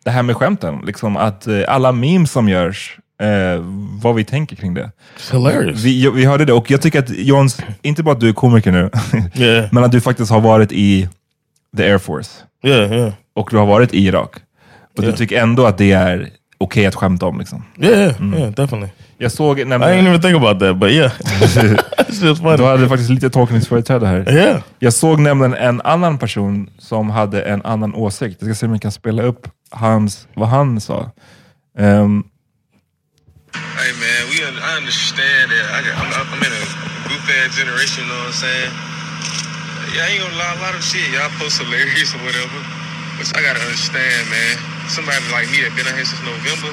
det 0.04 0.10
här 0.10 0.22
med 0.22 0.36
skämten. 0.36 0.82
Liksom 0.86 1.16
att 1.16 1.46
eh, 1.46 1.60
alla 1.68 1.92
memes 1.92 2.30
som 2.30 2.48
görs, 2.48 2.98
eh, 3.22 3.62
vad 4.02 4.14
vi 4.14 4.24
tänker 4.24 4.56
kring 4.56 4.74
det. 4.74 4.90
Hilarious. 5.32 5.84
Vi, 5.84 6.10
vi 6.10 6.24
hörde 6.24 6.44
det 6.44 6.52
och 6.52 6.70
jag 6.70 6.82
tycker 6.82 6.98
att 6.98 7.10
Jons, 7.10 7.60
inte 7.82 8.02
bara 8.02 8.12
att 8.12 8.20
du 8.20 8.28
är 8.28 8.32
komiker 8.32 8.72
nu, 8.72 8.90
Yeah, 9.34 9.68
men 9.72 9.84
att 9.84 9.92
du 9.92 10.00
faktiskt 10.00 10.30
har 10.30 10.40
varit 10.40 10.72
i 10.72 11.08
the 11.76 11.82
Air 11.82 11.98
Force 11.98 12.30
yeah, 12.64 12.92
yeah, 12.92 13.12
och 13.34 13.48
du 13.50 13.56
har 13.56 13.66
varit 13.66 13.94
i 13.94 14.06
Irak. 14.06 14.36
Och 14.96 15.02
du 15.02 15.12
tycker 15.12 15.42
ändå 15.42 15.66
att 15.66 15.78
det 15.78 15.92
är 15.92 16.28
okej 16.58 16.86
att 16.86 16.94
skämta 16.94 17.26
om. 17.26 17.38
Liksom. 17.38 17.64
yeah, 17.78 18.34
yeah, 18.34 18.50
definitely. 18.50 18.88
Jag 19.22 19.32
såg 19.32 19.60
I 19.60 19.64
nämligen... 19.64 19.94
didn't 20.04 20.08
even 20.08 20.20
think 20.20 20.36
about 20.36 20.58
that, 20.60 20.76
but 20.78 20.90
yeah, 20.90 21.12
it's 22.08 22.24
just 22.24 22.40
funny. 22.42 22.56
Du 22.56 22.64
hade 22.64 22.88
faktiskt 22.88 23.10
lite 23.10 23.30
tolkningsföreträde 23.30 24.06
här. 24.06 24.32
Yeah. 24.32 24.62
Jag 24.78 24.92
såg 24.92 25.20
nämligen 25.20 25.54
en 25.54 25.80
annan 25.80 26.18
person 26.18 26.70
som 26.78 27.10
hade 27.10 27.42
en 27.42 27.62
annan 27.64 27.94
åsikt. 27.94 28.36
Jag 28.40 28.46
ska 28.48 28.54
se 28.54 28.66
om 28.66 28.72
jag 28.72 28.82
kan 28.82 28.92
spela 28.92 29.22
upp 29.22 29.48
hans, 29.70 30.26
vad 30.34 30.48
han 30.48 30.80
sa. 30.80 31.10
Ehm, 31.78 32.22
Hey 33.80 33.92
man, 34.02 34.20
we 34.30 34.36
I 34.40 34.76
understand 34.80 35.46
that. 35.52 35.66
I 35.76 35.78
got, 35.84 35.94
I'm, 36.00 36.10
I'm 36.32 36.42
in 36.46 36.52
a 36.62 36.64
group 37.08 37.24
ass 37.36 37.56
generation, 37.60 38.04
you 38.04 38.08
know 38.10 38.18
what 38.24 38.34
I'm 38.34 38.40
saying? 38.46 38.72
Yeah, 39.94 40.06
I 40.06 40.10
ain't 40.12 40.22
gonna 40.22 40.38
lie, 40.42 40.54
a 40.58 40.60
lot 40.66 40.74
of 40.78 40.82
shit 40.90 41.04
y'all 41.14 41.30
post 41.40 41.58
hilarious 41.62 42.10
or 42.16 42.20
whatever. 42.28 42.58
But 43.18 43.26
I 43.36 43.40
gotta 43.46 43.60
understand, 43.68 44.22
man. 44.34 44.54
Somebody 44.96 45.20
like 45.36 45.46
me 45.52 45.58
that 45.64 45.72
been 45.76 45.86
out 45.90 45.96
here 46.00 46.08
since 46.08 46.22
November, 46.24 46.72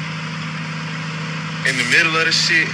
in 1.65 1.73
the 1.77 1.87
middle 1.89 2.13
of 2.13 2.25
the 2.29 2.35
shit. 2.35 2.69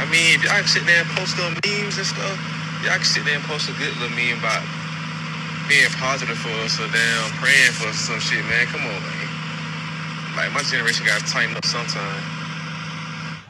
I 0.00 0.04
mean, 0.12 0.36
if 0.36 0.44
y'all 0.44 0.56
can 0.60 0.68
sit 0.68 0.84
there 0.86 1.00
and 1.02 1.10
post 1.16 1.36
them 1.36 1.52
memes 1.64 1.96
and 2.00 2.06
stuff, 2.06 2.36
y'all 2.84 2.96
can 2.96 3.04
sit 3.04 3.24
there 3.24 3.36
and 3.36 3.44
post 3.44 3.68
a 3.68 3.74
good 3.76 3.92
little 4.00 4.14
meme 4.16 4.38
about 4.38 4.64
being 5.68 5.90
positive 6.00 6.38
for 6.38 6.54
us 6.64 6.78
or 6.80 6.88
damn 6.88 7.28
praying 7.42 7.72
for 7.76 7.88
us 7.88 8.08
or 8.08 8.16
some 8.16 8.20
shit, 8.20 8.44
man. 8.48 8.66
Come 8.72 8.84
on, 8.86 9.00
man. 9.02 9.28
Like 10.36 10.52
my 10.52 10.62
generation 10.62 11.04
got 11.06 11.20
to 11.20 11.26
tighten 11.26 11.56
up 11.56 11.64
sometime. 11.64 12.22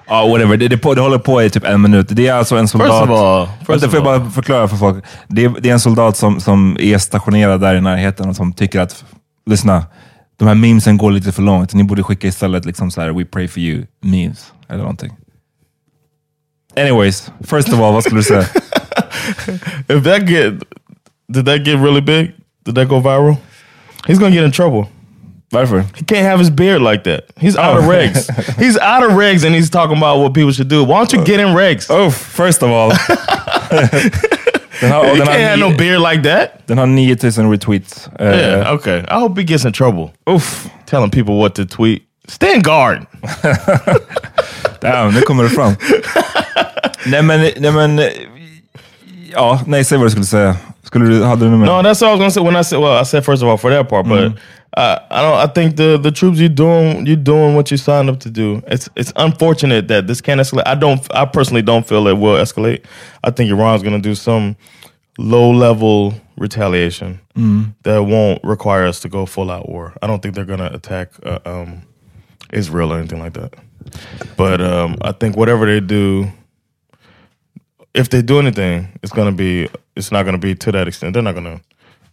Ja, 0.08 0.26
whatever. 0.26 0.56
Det, 0.56 0.68
det, 0.68 0.78
på, 0.78 0.94
det 0.94 1.00
håller 1.00 1.18
på 1.18 1.42
i 1.42 1.50
typ 1.50 1.64
en 1.64 1.80
minut. 1.82 2.06
Det 2.10 2.26
är 2.28 2.32
alltså 2.32 2.56
en 2.56 2.68
soldat... 2.68 2.90
First 2.90 3.10
of 3.10 3.18
all, 3.18 3.46
first 3.66 3.90
får 3.90 3.94
jag 3.94 4.08
all. 4.08 4.20
bara 4.20 4.30
förklara 4.30 4.68
för 4.68 4.76
folk. 4.76 5.04
Det 5.28 5.44
är, 5.44 5.54
det 5.60 5.68
är 5.68 5.72
en 5.72 5.80
soldat 5.80 6.16
som, 6.16 6.40
som 6.40 6.76
är 6.80 6.98
stationerad 6.98 7.60
där 7.60 7.74
i 7.74 7.80
närheten 7.80 8.28
och 8.28 8.36
som 8.36 8.52
tycker 8.52 8.80
att, 8.80 9.04
lyssna, 9.46 9.84
de 10.38 10.48
här 10.48 10.54
memesen 10.54 10.96
går 10.96 11.10
lite 11.10 11.32
för 11.32 11.42
långt. 11.42 11.74
Ni 11.74 11.84
borde 11.84 12.02
skicka 12.02 12.28
istället 12.28 12.64
liksom 12.64 12.90
så 12.90 13.00
här, 13.00 13.10
we 13.12 13.24
pray 13.24 13.48
for 13.48 13.60
you 13.60 13.86
memes. 14.02 14.52
eller 14.68 14.80
någonting. 14.80 15.12
Anyways, 16.76 17.30
first 17.44 17.68
of 17.68 17.74
all, 17.80 17.92
vad 17.92 18.04
skulle 18.04 18.18
du 18.20 18.24
säga? 18.24 18.42
If 19.88 20.04
that 20.04 20.22
get, 20.28 20.54
did 21.32 21.44
that 21.46 21.64
get 21.64 21.80
really 21.80 22.00
big? 22.00 22.32
Did 22.64 22.74
that 22.74 22.88
go 22.88 23.00
viral? 23.00 23.36
He's 24.06 24.18
gonna 24.18 24.34
get 24.34 24.44
in 24.44 24.52
trouble. 24.52 24.86
Varför? 25.50 25.78
He 25.94 26.04
can't 26.04 26.24
have 26.28 26.38
his 26.38 26.50
beard 26.50 26.82
like 26.82 27.04
that. 27.04 27.20
He's 27.36 27.56
out 27.56 27.78
of 27.78 27.84
Oh. 27.84 27.90
regs. 27.92 28.28
he's 28.58 28.76
out 28.78 29.02
of 29.04 29.12
regs 29.12 29.44
and 29.44 29.54
he's 29.54 29.70
talking 29.70 29.96
about 29.96 30.18
what 30.18 30.34
people 30.34 30.52
should 30.52 30.68
do. 30.68 30.84
Why 30.84 30.98
don't 30.98 31.12
you 31.12 31.24
get 31.24 31.40
in 31.40 31.54
regs? 31.54 31.86
Oh, 31.90 32.10
first 32.10 32.62
of 32.62 32.70
all. 32.70 32.92
den, 34.80 34.90
har, 34.90 35.04
you 35.06 35.16
den, 35.16 35.26
can't 35.26 35.30
have 35.32 35.48
har, 35.50 35.56
no 35.56 35.68
ni- 35.68 35.76
beard 35.76 36.10
like 36.12 36.22
that. 36.30 36.48
den 36.68 36.78
har 36.78 36.86
9000 36.86 37.50
retweets. 37.52 38.08
Eh, 38.20 38.26
Yeah, 38.26 38.74
okay. 38.74 38.98
I 39.00 39.14
hope 39.20 39.40
he 39.40 39.46
gets 39.46 39.64
in 39.64 39.72
trouble. 39.72 40.10
Uff, 40.30 40.66
Telling 40.86 41.10
people 41.10 41.34
what 41.34 41.54
to 41.54 41.64
tweet. 41.64 42.02
Stand 42.28 42.64
guard. 42.64 42.98
damn, 44.80 45.14
nu 45.14 45.20
kommer 45.20 45.42
det 45.42 45.50
fram. 45.50 45.72
nej 47.06 47.22
men, 47.22 47.40
nej 47.56 47.72
men, 47.72 48.00
eh, 49.26 49.32
ja, 49.32 49.60
nej 49.66 49.84
säg 49.84 49.98
vad 49.98 50.06
du 50.06 50.10
skulle 50.10 50.26
säga. 50.26 50.56
Skulle 50.82 51.06
du, 51.06 51.24
hade 51.24 51.44
du 51.44 51.50
något? 51.50 51.66
No, 51.66 51.90
that's 51.90 52.02
all 52.02 52.08
I 52.08 52.12
was 52.12 52.18
gonna 52.18 52.30
say. 52.30 52.42
When 52.42 52.56
I 52.56 52.64
said, 52.64 52.80
well, 52.80 53.02
I 53.02 53.04
said 53.04 53.24
first 53.24 53.42
of 53.42 53.48
all 53.48 53.56
for 53.56 53.70
that 53.70 53.88
part, 53.88 54.06
but 54.06 54.32
uh, 54.76 54.98
I 55.10 55.22
don't. 55.22 55.38
I 55.38 55.46
think 55.46 55.76
the 55.76 55.98
the 55.98 56.10
troops 56.10 56.38
you 56.38 56.48
doing 56.48 57.06
you 57.06 57.16
doing 57.16 57.54
what 57.56 57.70
you 57.70 57.76
signed 57.76 58.10
up 58.10 58.20
to 58.20 58.30
do. 58.30 58.62
It's 58.66 58.88
it's 58.94 59.12
unfortunate 59.16 59.88
that 59.88 60.06
this 60.06 60.20
can't 60.20 60.40
escalate. 60.40 60.66
I 60.66 60.74
don't. 60.74 61.00
I 61.14 61.24
personally 61.26 61.62
don't 61.62 61.86
feel 61.88 62.06
it 62.08 62.18
will 62.18 62.36
escalate. 62.36 62.84
I 63.24 63.30
think 63.30 63.50
Iran's 63.50 63.82
gonna 63.82 63.98
do 64.02 64.14
some 64.14 64.54
low 65.18 65.50
level 65.50 66.12
retaliation 66.36 67.18
that 67.82 68.02
won't 68.04 68.44
require 68.44 68.86
us 68.86 69.00
to 69.00 69.08
go 69.08 69.26
full 69.26 69.50
out 69.50 69.68
war. 69.68 69.92
I 70.02 70.06
don't 70.06 70.22
think 70.22 70.34
they're 70.34 70.44
gonna 70.56 70.70
attack 70.72 71.08
uh, 71.24 71.38
um, 71.44 71.82
Israel 72.52 72.92
or 72.92 72.98
anything 72.98 73.18
like 73.18 73.32
that. 73.32 73.54
But 74.36 74.60
um, 74.60 74.96
I 75.00 75.12
think 75.12 75.36
whatever 75.36 75.66
they 75.66 75.80
do, 75.80 76.26
if 77.96 78.08
they 78.08 78.22
do 78.22 78.38
anything, 78.38 78.86
it's 79.02 79.14
gonna 79.14 79.32
be 79.32 79.68
it's 79.94 80.12
not 80.12 80.24
gonna 80.24 80.38
be 80.38 80.54
to 80.54 80.72
that 80.72 80.88
extent. 80.88 81.14
They're 81.14 81.22
not 81.22 81.34
gonna 81.34 81.60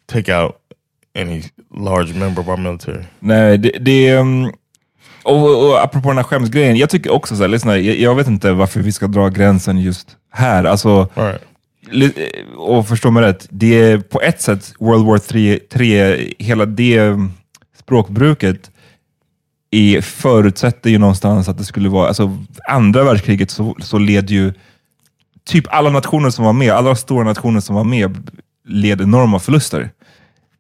take 0.08 0.30
out 0.30 0.56
any 1.16 1.44
large 1.70 2.14
member 2.14 2.42
of 2.42 2.50
our 2.50 2.58
military. 2.58 3.04
Nej, 3.20 3.58
det... 3.58 3.72
det 3.80 4.16
um, 4.16 4.52
och, 5.24 5.68
och 5.70 5.84
apropå 5.84 6.10
den 6.10 6.18
här 6.18 6.24
skämsgrejen, 6.24 6.76
jag 6.78 6.90
tycker 6.90 7.12
också 7.12 7.36
så 7.36 7.42
här, 7.42 7.48
lyssna, 7.48 7.78
jag, 7.78 7.96
jag 7.96 8.16
vet 8.16 8.28
inte 8.28 8.52
varför 8.52 8.80
vi 8.80 8.92
ska 8.92 9.08
dra 9.08 9.30
gränsen 9.30 9.78
just 9.78 10.08
här. 10.32 10.64
Alltså, 10.64 11.10
All 11.14 11.26
right. 11.26 12.18
och 12.58 12.88
förstå 12.88 13.12
mig 13.12 13.24
rätt, 13.24 13.48
det 13.50 13.82
är 13.82 13.98
på 13.98 14.22
ett 14.22 14.42
sätt 14.42 14.74
World 14.80 15.06
War 15.06 15.18
3, 15.18 15.60
3 15.70 16.34
hela 16.40 16.66
det 16.66 17.18
språkbruket 17.80 18.72
är, 19.72 20.02
förutsätter 20.02 20.90
ju 20.90 20.98
någonstans 20.98 21.50
att 21.50 21.58
det 21.58 21.64
skulle 21.64 21.90
vara, 21.90 22.08
alltså 22.08 22.38
andra 22.70 23.04
världskriget 23.04 23.52
så, 23.52 23.76
så 23.80 23.98
led 23.98 24.30
ju 24.30 24.54
typ 25.48 25.66
alla 25.70 25.90
nationer 25.90 26.30
som 26.30 26.46
var 26.46 26.54
med, 26.54 26.72
alla 26.72 26.96
stora 26.96 27.24
nationer 27.24 27.60
som 27.60 27.76
var 27.76 27.84
med 27.84 28.32
led 28.68 29.02
enorma 29.02 29.40
förluster. 29.40 29.90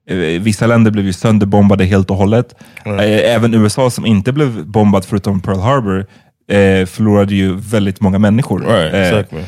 Eh, 0.09 0.17
Vissa 0.41 0.67
länder 0.67 0.91
blev 0.91 1.05
ju 1.05 1.13
sönderbombade 1.13 1.85
helt 1.85 2.09
och 2.11 2.17
hållet. 2.17 2.55
Eh, 2.85 3.33
Även 3.35 3.53
USA 3.53 3.89
som 3.89 4.05
inte 4.05 4.33
blev 4.33 4.65
bombat 4.65 5.05
förutom 5.05 5.39
Pearl 5.41 5.59
Harbor 5.59 5.99
eh, 6.49 6.85
förlorade 6.85 7.35
ju 7.35 7.53
väldigt 7.55 8.01
många 8.01 8.19
människor. 8.19 8.59
Right. 8.59 8.93
Exactly. 8.93 9.43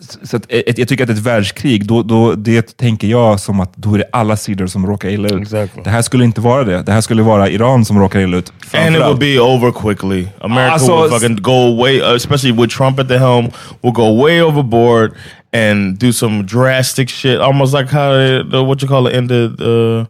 Så 0.00 0.36
att, 0.36 0.46
ett, 0.48 0.78
jag 0.78 0.88
tycker 0.88 1.04
att 1.04 1.10
ett 1.10 1.18
världskrig, 1.18 1.86
då, 1.86 2.02
då, 2.02 2.34
det 2.34 2.76
tänker 2.76 3.08
jag 3.08 3.40
som 3.40 3.60
att 3.60 3.76
då 3.76 3.94
är 3.94 3.98
det 3.98 4.08
alla 4.12 4.36
sidor 4.36 4.66
som 4.66 4.86
råkar 4.86 5.08
illa 5.08 5.28
ut. 5.28 5.42
Exactly. 5.42 5.82
Det 5.82 5.90
här 5.90 6.02
skulle 6.02 6.24
inte 6.24 6.40
vara 6.40 6.64
det. 6.64 6.82
Det 6.82 6.92
här 6.92 7.00
skulle 7.00 7.22
vara 7.22 7.48
Iran 7.48 7.84
som 7.84 7.98
råkar 7.98 8.20
illa 8.20 8.36
ut. 8.36 8.52
And 8.72 8.96
it 8.96 9.02
allt. 9.02 9.20
be 9.20 9.40
over 9.40 9.72
quickly. 9.72 10.28
America 10.40 10.72
Also, 10.72 11.02
will 11.02 11.10
fucking 11.10 11.36
go 11.36 11.82
way, 11.82 12.00
uh, 12.00 12.14
especially 12.14 12.52
with 12.52 12.76
Trump 12.76 13.00
at 13.00 13.08
the 13.08 13.18
helm, 13.18 13.50
will 13.82 13.92
go 13.92 14.22
way 14.22 14.42
overboard 14.42 15.12
and 15.52 15.98
do 15.98 16.12
some 16.12 16.42
drastic 16.42 17.08
shit, 17.08 17.40
almost 17.40 17.74
like 17.74 17.90
how 17.90 18.12
the, 18.50 18.64
what 18.64 18.82
you 18.82 18.88
call 18.88 19.06
it 19.06 19.14
ended. 19.14 19.60
Uh, 19.60 20.04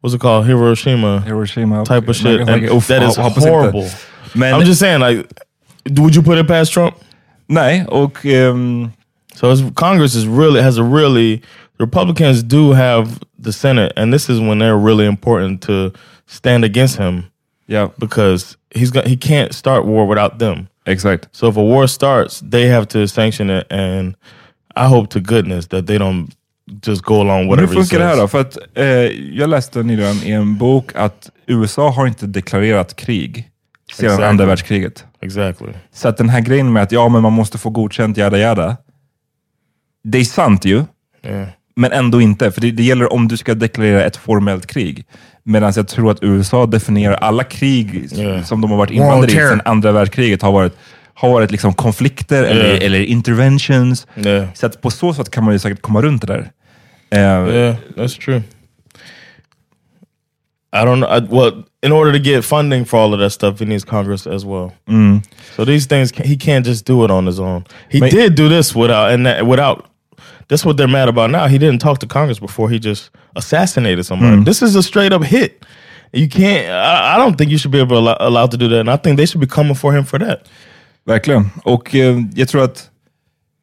what's 0.00 0.14
it 0.14 0.20
called? 0.20 0.46
Hiroshima. 0.46 1.20
Hiroshima. 1.20 1.84
type 1.84 2.08
of 2.08 2.16
shit. 2.16 2.40
Like, 2.40 2.48
And 2.48 2.70
uff, 2.70 2.86
that 2.86 3.02
is 3.02 3.16
horrible. 3.16 3.88
Men, 4.34 4.54
I'm 4.54 4.64
just 4.64 4.80
saying, 4.80 5.00
like, 5.00 5.26
would 5.90 6.14
you 6.14 6.22
put 6.22 6.38
it 6.38 6.46
past 6.46 6.72
Trump? 6.72 6.94
nej, 7.48 7.84
och 7.88 8.26
ehm, 8.26 8.90
So 9.34 9.70
Congress 9.74 10.14
is 10.14 10.26
really 10.26 10.62
has 10.62 10.78
a 10.78 10.84
really 10.84 11.42
Republicans 11.78 12.42
do 12.42 12.72
have 12.72 13.20
the 13.42 13.52
Senate, 13.52 13.92
and 13.96 14.12
this 14.12 14.28
is 14.28 14.38
when 14.38 14.58
they're 14.58 14.78
really 14.78 15.06
important 15.06 15.62
to 15.62 15.92
stand 16.26 16.64
against 16.64 16.96
him 16.96 17.24
ja, 17.66 17.88
because 17.98 18.56
he's 18.74 18.90
got 18.90 19.06
he 19.06 19.16
can't 19.16 19.52
start 19.52 19.84
war 19.84 20.06
without 20.06 20.38
them. 20.38 20.68
exakt. 20.86 21.28
So 21.32 21.48
if 21.48 21.56
a 21.56 21.62
war 21.62 21.88
starts, 21.88 22.40
they 22.50 22.68
have 22.68 22.86
to 22.86 23.06
sanction 23.06 23.50
it, 23.50 23.66
and 23.72 24.14
I 24.76 24.86
hope 24.86 25.08
to 25.10 25.20
goodness 25.20 25.66
that 25.68 25.86
they 25.86 25.98
don't 25.98 26.28
just 26.86 27.02
go 27.02 27.20
along 27.20 27.44
Hur 27.44 27.48
whatever 27.48 27.74
he 27.74 27.80
funkar 27.80 27.98
det 27.98 28.04
här 28.04 28.16
då? 28.16 28.28
För 28.28 28.40
att, 28.40 28.58
eh, 28.74 28.86
jag 29.38 29.50
läste 29.50 29.82
nyligen 29.82 30.16
i 30.24 30.30
en 30.30 30.58
bok 30.58 30.92
att 30.94 31.30
USA 31.46 31.90
har 31.90 32.06
inte 32.06 32.26
deklarerat 32.26 32.96
krig 32.96 33.48
sedan 33.92 34.06
Exactly. 34.06 34.26
andra 34.26 34.46
världskriget. 34.46 35.04
Exactly. 35.20 35.72
Så 35.92 36.08
att 36.08 36.16
den 36.16 36.28
här 36.28 36.40
grejen 36.40 36.72
med 36.72 36.82
att 36.82 36.92
ja, 36.92 37.08
men 37.08 37.22
man 37.22 37.32
måste 37.32 37.58
få 37.58 37.70
godkänt, 37.70 38.16
jada 38.16 38.38
jada. 38.38 38.76
Det 40.04 40.18
är 40.18 40.24
sant 40.24 40.64
ju, 40.64 40.84
Yeah. 41.24 41.48
men 41.76 41.92
ändå 41.92 42.20
inte. 42.20 42.50
För 42.52 42.60
det, 42.60 42.70
det 42.70 42.82
gäller 42.82 43.12
om 43.12 43.28
du 43.28 43.36
ska 43.36 43.54
deklarera 43.54 44.04
ett 44.04 44.16
formellt 44.16 44.66
krig. 44.66 45.04
Medan 45.44 45.72
jag 45.76 45.88
tror 45.88 46.10
att 46.10 46.18
USA 46.22 46.66
definierar 46.66 47.14
alla 47.14 47.44
krig 47.44 48.08
Yeah. 48.12 48.42
som 48.44 48.60
de 48.60 48.70
har 48.70 48.78
varit 48.78 48.90
inblandade 48.90 49.32
i 49.32 49.36
sedan 49.36 49.60
andra 49.64 49.92
världskriget 49.92 50.42
har 50.42 50.52
varit, 50.52 50.76
har 51.14 51.30
varit 51.30 51.50
liksom 51.50 51.74
konflikter 51.74 52.44
eller, 52.44 52.64
Yeah. 52.74 52.84
eller 52.86 53.00
interventions. 53.04 54.06
Yeah. 54.16 54.46
Så 54.54 54.66
att 54.66 54.80
på 54.82 54.90
så 54.90 55.14
sätt 55.14 55.30
kan 55.30 55.44
man 55.44 55.52
ju 55.52 55.58
säkert 55.58 55.82
komma 55.82 56.02
runt 56.02 56.22
det 56.22 56.26
där. 56.26 56.50
Eh, 57.10 57.18
Yeah, 57.54 57.76
that's 57.96 58.20
true. 58.24 58.42
I 60.74 60.84
don't 60.84 60.96
know. 61.00 61.08
I, 61.10 61.20
well, 61.20 61.64
in 61.82 61.92
order 61.92 62.12
to 62.12 62.18
get 62.18 62.44
funding 62.44 62.84
for 62.86 62.98
all 62.98 63.14
of 63.14 63.20
that 63.20 63.32
stuff, 63.32 63.60
he 63.60 63.66
needs 63.66 63.84
Congress 63.84 64.26
as 64.26 64.44
well. 64.44 64.70
So 65.56 65.64
these 65.64 65.86
things 65.88 66.12
he 66.12 66.36
can't 66.36 66.66
just 66.66 66.86
do 66.86 67.04
it 67.04 67.10
on 67.10 67.26
his 67.26 67.38
own. 67.38 67.64
He 67.90 68.00
But- 68.00 68.10
did 68.10 68.34
do 68.36 68.48
this 68.48 68.74
without 68.74 69.10
and 69.12 69.26
that, 69.26 69.46
without. 69.46 69.84
That's 70.52 70.64
what 70.66 70.76
they're 70.76 70.86
mad 70.98 71.08
about 71.08 71.30
now. 71.30 71.46
He 71.48 71.58
didn't 71.58 71.78
talk 71.80 71.98
to 72.00 72.06
Congress 72.06 72.38
before. 72.40 72.70
He 72.74 72.78
just 72.78 73.10
assassinated 73.34 74.04
somebody. 74.04 74.44
This 74.44 74.62
is 74.62 74.76
a 74.76 74.82
straight 74.82 75.12
up 75.12 75.24
hit. 75.24 75.64
You 76.12 76.28
can't. 76.28 76.66
I, 76.68 77.14
I 77.14 77.18
don't 77.18 77.36
think 77.38 77.50
you 77.50 77.58
should 77.58 77.72
be 77.72 77.80
able 77.80 77.96
allow, 77.96 78.16
allowed 78.20 78.50
to 78.50 78.56
do 78.56 78.68
that. 78.68 78.80
And 78.80 78.90
I 78.90 78.96
think 78.96 79.16
they 79.16 79.26
should 79.26 79.40
be 79.40 79.46
coming 79.46 79.74
for 79.74 79.92
him 79.92 80.04
for 80.04 80.18
that. 80.18 80.38
Verkligen. 81.06 81.50
Och 81.64 81.94
eh, 81.94 82.16
jag 82.34 82.48
tror 82.48 82.64
att... 82.64 82.88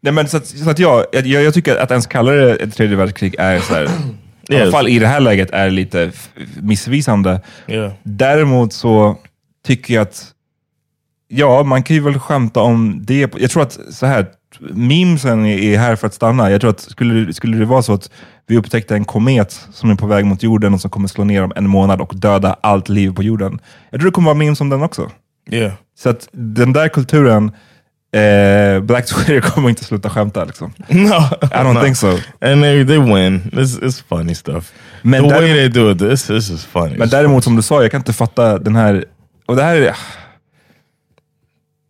Nej, 0.02 0.14
men 0.14 0.28
så 0.28 0.38
att, 0.38 0.46
så 0.48 0.70
att 0.70 0.80
jag, 0.80 1.06
jag, 1.12 1.26
jag 1.28 1.54
tycker 1.54 1.76
att 1.76 1.92
ens 1.92 2.08
kalla 2.08 2.32
det 2.32 2.56
ett 2.56 2.76
tredje 2.76 2.96
världskrig 2.98 3.36
är 3.40 3.60
så 3.60 3.74
här, 3.74 3.84
i 4.50 4.56
alla 4.56 4.66
Yes. 4.66 4.72
fall 4.72 4.88
i 4.88 5.00
det 5.00 5.08
här 5.08 5.20
läget, 5.20 5.52
är 5.52 5.70
lite 5.70 6.12
missvisande. 6.62 7.42
Yeah. 7.68 7.92
Däremot 8.04 8.74
så 8.74 9.18
tycker 9.68 9.94
jag 9.94 10.02
att, 10.02 10.26
ja, 11.28 11.64
man 11.64 11.84
kan 11.84 11.96
ju 11.96 12.02
väl 12.02 12.20
skämta 12.20 12.60
om 12.60 13.00
det. 13.06 13.36
Jag 13.38 13.52
tror 13.52 13.64
att 13.64 13.80
så 13.92 14.06
här, 14.06 14.26
memesen 14.60 15.46
är 15.46 15.58
är 15.58 15.78
här 15.78 15.96
för 15.96 16.08
att 16.08 16.14
stanna. 16.14 16.52
Jag 16.52 16.62
tror 16.62 16.72
att 16.72 16.80
skulle, 16.80 17.34
skulle 17.34 17.58
det 17.58 17.66
vara 17.66 17.82
så 17.82 17.94
att 17.94 18.12
vi 18.48 18.58
upptäckte 18.58 18.96
en 18.96 19.06
komet 19.06 19.68
som 19.72 19.90
är 19.92 19.96
på 19.96 20.08
väg 20.08 20.26
mot 20.26 20.44
jorden 20.44 20.74
och 20.74 20.82
som 20.82 20.92
kommer 20.92 21.08
slå 21.08 21.24
ner 21.24 21.44
om 21.44 21.54
en 21.56 21.68
månad 21.68 22.02
och 22.02 22.14
döda 22.16 22.56
allt 22.62 22.90
liv 22.90 23.14
på 23.14 23.24
jorden. 23.24 23.60
Jag 23.90 24.00
tror 24.00 24.10
det 24.10 24.14
kommer 24.14 24.26
vara 24.26 24.38
memes 24.38 24.62
om 24.62 24.70
den 24.70 24.82
också. 24.82 25.12
Yeah. 25.52 25.74
Så 25.98 26.10
att 26.10 26.28
den 26.32 26.74
där 26.74 26.88
kulturen, 26.88 27.52
eh, 28.14 28.82
Black 28.82 29.06
Twitter 29.06 29.42
kommer 29.50 29.70
inte 29.70 29.84
sluta 29.84 30.10
skämta. 30.10 30.44
Liksom. 30.46 30.74
No, 30.88 31.20
I 31.42 31.64
don't 31.64 31.74
no. 31.74 31.84
think 31.84 31.98
so. 31.98 32.10
And 32.42 32.62
they 32.62 32.86
they 32.86 32.98
win. 32.98 33.42
It's 33.54 33.82
it's 33.82 34.04
funny 34.10 34.36
stuff. 34.36 34.72
Men 35.02 35.30
the 35.30 35.36
way 35.36 35.54
they 35.54 35.70
do 35.70 35.92
it, 35.92 36.00
this 36.00 36.28
this 36.28 36.50
is 36.50 36.66
funny. 36.66 36.98
Men 36.98 37.10
däremot 37.10 37.44
som 37.44 37.56
du 37.56 37.62
sa, 37.62 37.82
jag 37.82 37.92
kan 37.92 38.00
inte 38.00 38.14
fatta 38.14 38.60
den 38.60 38.76
här... 38.76 39.06
Och 39.46 39.56
det 39.56 39.64
här 39.64 39.76
är... 39.76 39.96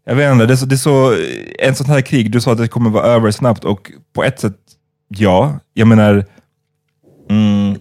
Jag 0.09 0.15
vet 0.15 0.31
inte, 0.31 0.45
det 0.45 0.53
är 0.53 0.55
så, 0.55 0.65
det 0.65 0.75
är 0.75 0.77
så... 0.77 1.15
En 1.59 1.75
sån 1.75 1.85
här 1.85 2.01
krig, 2.01 2.31
du 2.31 2.41
sa 2.41 2.51
att 2.51 2.57
det 2.57 2.67
kommer 2.67 2.89
vara 2.89 3.05
över 3.05 3.31
snabbt 3.31 3.65
och 3.65 3.91
på 4.13 4.23
ett 4.23 4.39
sätt, 4.39 4.57
ja. 5.07 5.59
Jag 5.73 5.87
menar, 5.87 6.25
mm, 7.29 7.79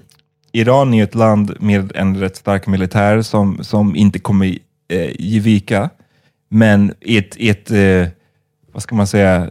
Iran 0.53 0.95
är 0.95 1.05
ett 1.05 1.15
land 1.15 1.57
med 1.61 1.93
en 1.95 2.17
rätt 2.17 2.37
stark 2.37 2.67
militär 2.67 3.23
som, 3.23 3.65
som 3.65 3.97
inte 3.97 4.19
kommer 4.19 4.47
eh, 4.89 5.11
ge 5.19 5.41
vika. 5.41 5.91
Men 6.49 6.95
i 7.01 7.19
ett, 7.19 7.37
i 7.37 7.49
ett 7.49 7.71
eh, 7.71 8.09
vad 8.73 8.83
ska 8.83 8.95
man 8.95 9.07
säga, 9.07 9.51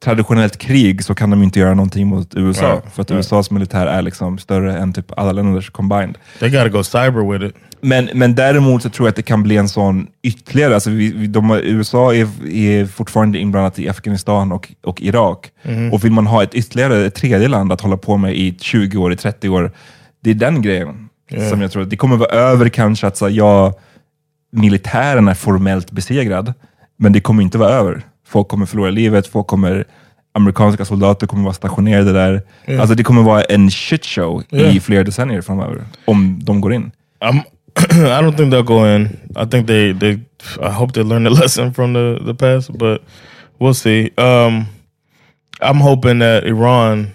traditionellt 0.00 0.58
krig 0.58 1.04
så 1.04 1.14
kan 1.14 1.30
de 1.30 1.42
inte 1.42 1.60
göra 1.60 1.74
någonting 1.74 2.06
mot 2.06 2.34
USA. 2.34 2.72
Right, 2.72 2.94
För 2.94 3.02
att 3.02 3.10
right. 3.10 3.20
USAs 3.20 3.50
militär 3.50 3.86
är 3.86 4.02
liksom 4.02 4.38
större 4.38 4.78
än 4.78 4.92
typ 4.92 5.18
alla 5.18 5.32
länders 5.32 5.70
combined. 5.70 6.18
they 6.40 6.50
got 6.50 6.62
to 6.62 6.68
go 6.68 6.84
cyber 6.84 7.32
with 7.32 7.44
it. 7.44 7.54
Men, 7.80 8.10
men 8.14 8.34
däremot 8.34 8.82
så 8.82 8.90
tror 8.90 9.06
jag 9.06 9.10
att 9.10 9.16
det 9.16 9.22
kan 9.22 9.42
bli 9.42 9.56
en 9.56 9.68
sån 9.68 10.06
ytterligare, 10.22 10.74
alltså 10.74 10.90
vi, 10.90 11.12
vi, 11.12 11.26
de, 11.26 11.50
USA 11.50 12.14
är, 12.14 12.28
är 12.52 12.86
fortfarande 12.86 13.38
inblandat 13.38 13.78
i 13.78 13.88
Afghanistan 13.88 14.52
och, 14.52 14.72
och 14.84 15.02
Irak. 15.02 15.50
Och 15.92 16.04
vill 16.04 16.12
man 16.12 16.26
ha 16.26 16.42
ett 16.42 16.54
ytterligare, 16.54 17.06
ett 17.06 17.14
tredje 17.14 17.48
land 17.48 17.72
att 17.72 17.80
hålla 17.80 17.96
på 17.96 18.16
med 18.16 18.36
i 18.36 18.56
20 18.60 18.98
år, 18.98 19.12
i 19.12 19.16
30 19.16 19.48
år, 19.48 19.72
det 20.20 20.30
är 20.30 20.34
den 20.34 20.62
grejen 20.62 21.08
som 21.50 21.60
jag 21.60 21.72
tror, 21.72 21.84
det 21.84 21.96
kommer 21.96 22.16
vara 22.16 22.30
över 22.30 22.68
kanske 22.68 23.06
att 23.06 23.16
säga, 23.16 23.30
ja, 23.30 23.74
militären 24.52 25.28
är 25.28 25.34
formellt 25.34 25.90
besegrad. 25.90 26.54
Men 26.96 27.12
det 27.12 27.20
kommer 27.20 27.42
inte 27.42 27.58
vara 27.58 27.70
över. 27.70 28.02
Folk 28.28 28.48
kommer 28.48 28.66
förlora 28.66 28.90
livet, 28.90 29.26
folk 29.26 29.46
kommer, 29.46 29.84
amerikanska 30.32 30.84
soldater 30.84 31.26
kommer 31.26 31.42
vara 31.44 31.54
stationerade 31.54 32.12
där. 32.12 32.42
Alltså 32.80 32.94
det 32.94 33.02
kommer 33.04 33.22
vara 33.22 33.42
en 33.42 33.70
shitshow 33.70 34.42
i 34.50 34.56
Yeah. 34.56 34.74
flera 34.80 35.04
decennier 35.04 35.40
framöver. 35.42 35.84
Om 36.04 36.38
de 36.42 36.60
går 36.60 36.72
in. 36.72 36.90
I'm 37.20 37.40
I 37.90 38.22
don't 38.22 38.36
think 38.36 38.50
they'll 38.52 38.62
go 38.62 38.86
in. 38.96 39.04
I 39.36 39.46
think 39.50 39.66
they 39.66 39.94
they 39.94 40.12
I 40.62 40.68
hope 40.72 40.92
they 40.92 41.02
learn 41.04 41.26
a 41.26 41.30
lesson 41.42 41.74
from 41.74 41.92
the 41.94 42.18
the 42.26 42.34
past, 42.34 42.70
but 42.78 43.00
we'll 43.60 43.74
see. 43.74 44.10
Um 44.16 44.66
I'm 45.60 45.80
hoping 45.80 46.18
that 46.20 46.44
Iran 46.44 47.06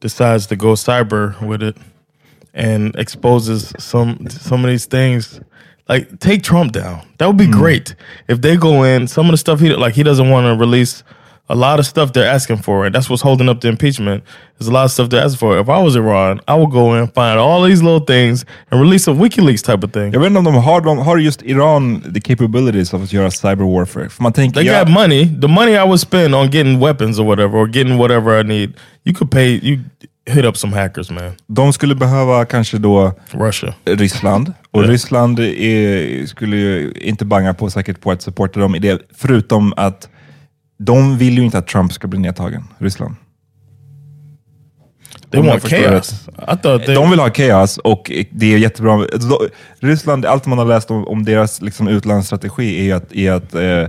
decides 0.00 0.46
to 0.46 0.56
go 0.56 0.74
cyber 0.74 1.34
with 1.48 1.62
it 1.62 1.76
and 2.54 2.96
exposes 2.96 3.72
some 3.78 4.16
some 4.28 4.64
of 4.64 4.70
these 4.70 4.86
things. 4.88 5.40
Like 5.90 6.20
take 6.20 6.44
Trump 6.44 6.70
down. 6.70 7.02
That 7.18 7.26
would 7.26 7.36
be 7.36 7.46
hmm. 7.46 7.60
great 7.60 7.96
if 8.28 8.40
they 8.40 8.56
go 8.56 8.84
in. 8.84 9.08
Some 9.08 9.26
of 9.26 9.32
the 9.32 9.36
stuff 9.36 9.58
he 9.58 9.74
like 9.74 9.94
he 9.94 10.04
doesn't 10.04 10.30
want 10.30 10.46
to 10.46 10.54
release. 10.54 11.02
A 11.48 11.56
lot 11.56 11.80
of 11.80 11.86
stuff 11.86 12.12
they're 12.12 12.32
asking 12.32 12.58
for, 12.58 12.86
and 12.86 12.94
that's 12.94 13.10
what's 13.10 13.22
holding 13.22 13.48
up 13.48 13.60
the 13.60 13.66
impeachment. 13.66 14.22
There's 14.56 14.68
a 14.68 14.72
lot 14.72 14.84
of 14.84 14.92
stuff 14.92 15.10
they're 15.10 15.24
asking 15.24 15.38
for. 15.38 15.58
If 15.58 15.68
I 15.68 15.82
was 15.82 15.96
Iran, 15.96 16.40
I 16.46 16.54
would 16.54 16.70
go 16.70 16.94
in, 16.94 17.08
find 17.08 17.40
all 17.40 17.62
these 17.64 17.82
little 17.82 18.06
things, 18.06 18.44
and 18.70 18.80
release 18.80 19.08
a 19.08 19.10
WikiLeaks 19.10 19.64
type 19.64 19.82
of 19.82 19.92
thing. 19.92 20.12
Jag 20.12 20.20
vet 20.20 20.26
inte 20.26 20.38
om 20.38 20.44
de 20.44 20.54
har, 20.54 20.80
de 20.80 20.98
har 20.98 21.18
just 21.18 21.42
Iran 21.42 22.12
the 22.14 22.20
capabilities 22.20 22.94
of 22.94 23.02
att 23.02 23.12
göra 23.12 23.30
cyber 23.30 23.64
warfare. 23.64 24.08
För 24.08 24.22
man 24.22 24.32
tänker, 24.32 24.60
They 24.60 24.72
ja, 24.72 24.84
got 24.84 24.92
money. 24.92 25.40
The 25.40 25.48
money 25.48 25.72
I 25.72 25.82
would 25.84 26.00
spend 26.00 26.34
on 26.34 26.50
getting 26.50 26.80
weapons 26.80 27.18
or 27.18 27.24
whatever, 27.24 27.58
or 27.58 27.66
getting 27.66 27.98
whatever 27.98 28.40
I 28.40 28.42
need, 28.42 28.74
you 29.04 29.14
could 29.14 29.30
pay. 29.30 29.60
You 29.62 29.78
hit 30.30 30.44
up 30.44 30.56
some 30.56 30.76
hackers, 30.76 31.10
man. 31.10 31.32
de 31.46 31.72
skulle 31.72 31.94
behöva 31.94 32.44
kanske 32.44 32.78
då 32.78 33.12
Russia. 33.30 33.74
Ryssland. 33.84 34.52
Och 34.70 34.84
Ja. 34.84 34.88
Ryssland 34.88 35.38
är, 35.40 36.26
skulle 36.26 36.56
ju 36.56 36.92
inte 37.00 37.24
banga 37.24 37.54
på 37.54 37.70
säkert 37.70 38.00
på 38.00 38.10
att 38.10 38.22
supporta 38.22 38.60
dem 38.60 38.74
i 38.74 38.78
det, 38.78 39.02
förutom 39.14 39.74
att 39.76 40.08
de 40.78 41.18
vill 41.18 41.38
ju 41.38 41.44
inte 41.44 41.58
att 41.58 41.66
Trump 41.66 41.92
ska 41.92 42.08
bli 42.08 42.18
nedtagen, 42.18 42.64
Ryssland. 42.78 43.14
They 45.30 45.40
want 45.40 45.62
chaos. 45.62 46.26
They. 46.62 46.94
De 46.94 47.10
vill 47.10 47.20
ha 47.20 47.30
chaos 47.30 47.78
och 47.78 48.10
det 48.30 48.54
är 48.54 48.58
jättebra. 48.58 48.92
Alltså, 48.92 49.48
Ryssland, 49.80 50.26
allt 50.26 50.46
man 50.46 50.58
har 50.58 50.64
läst 50.64 50.90
om, 50.90 51.08
om 51.08 51.24
deras 51.24 51.62
liksom, 51.62 51.88
utlandsstrategi 51.88 52.90
är 52.90 52.94
att, 52.94 53.12
är 53.12 53.32
att 53.32 53.54
eh, 53.54 53.88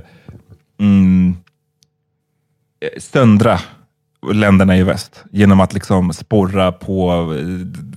mm, 0.80 1.36
eh, 2.82 3.00
söndra 3.00 3.60
länderna 4.34 4.78
i 4.78 4.84
väst 4.84 5.24
genom 5.32 5.60
att 5.60 5.74
liksom 5.74 6.14
sporra 6.14 6.72
på, 6.72 7.12
eh, 7.40 7.46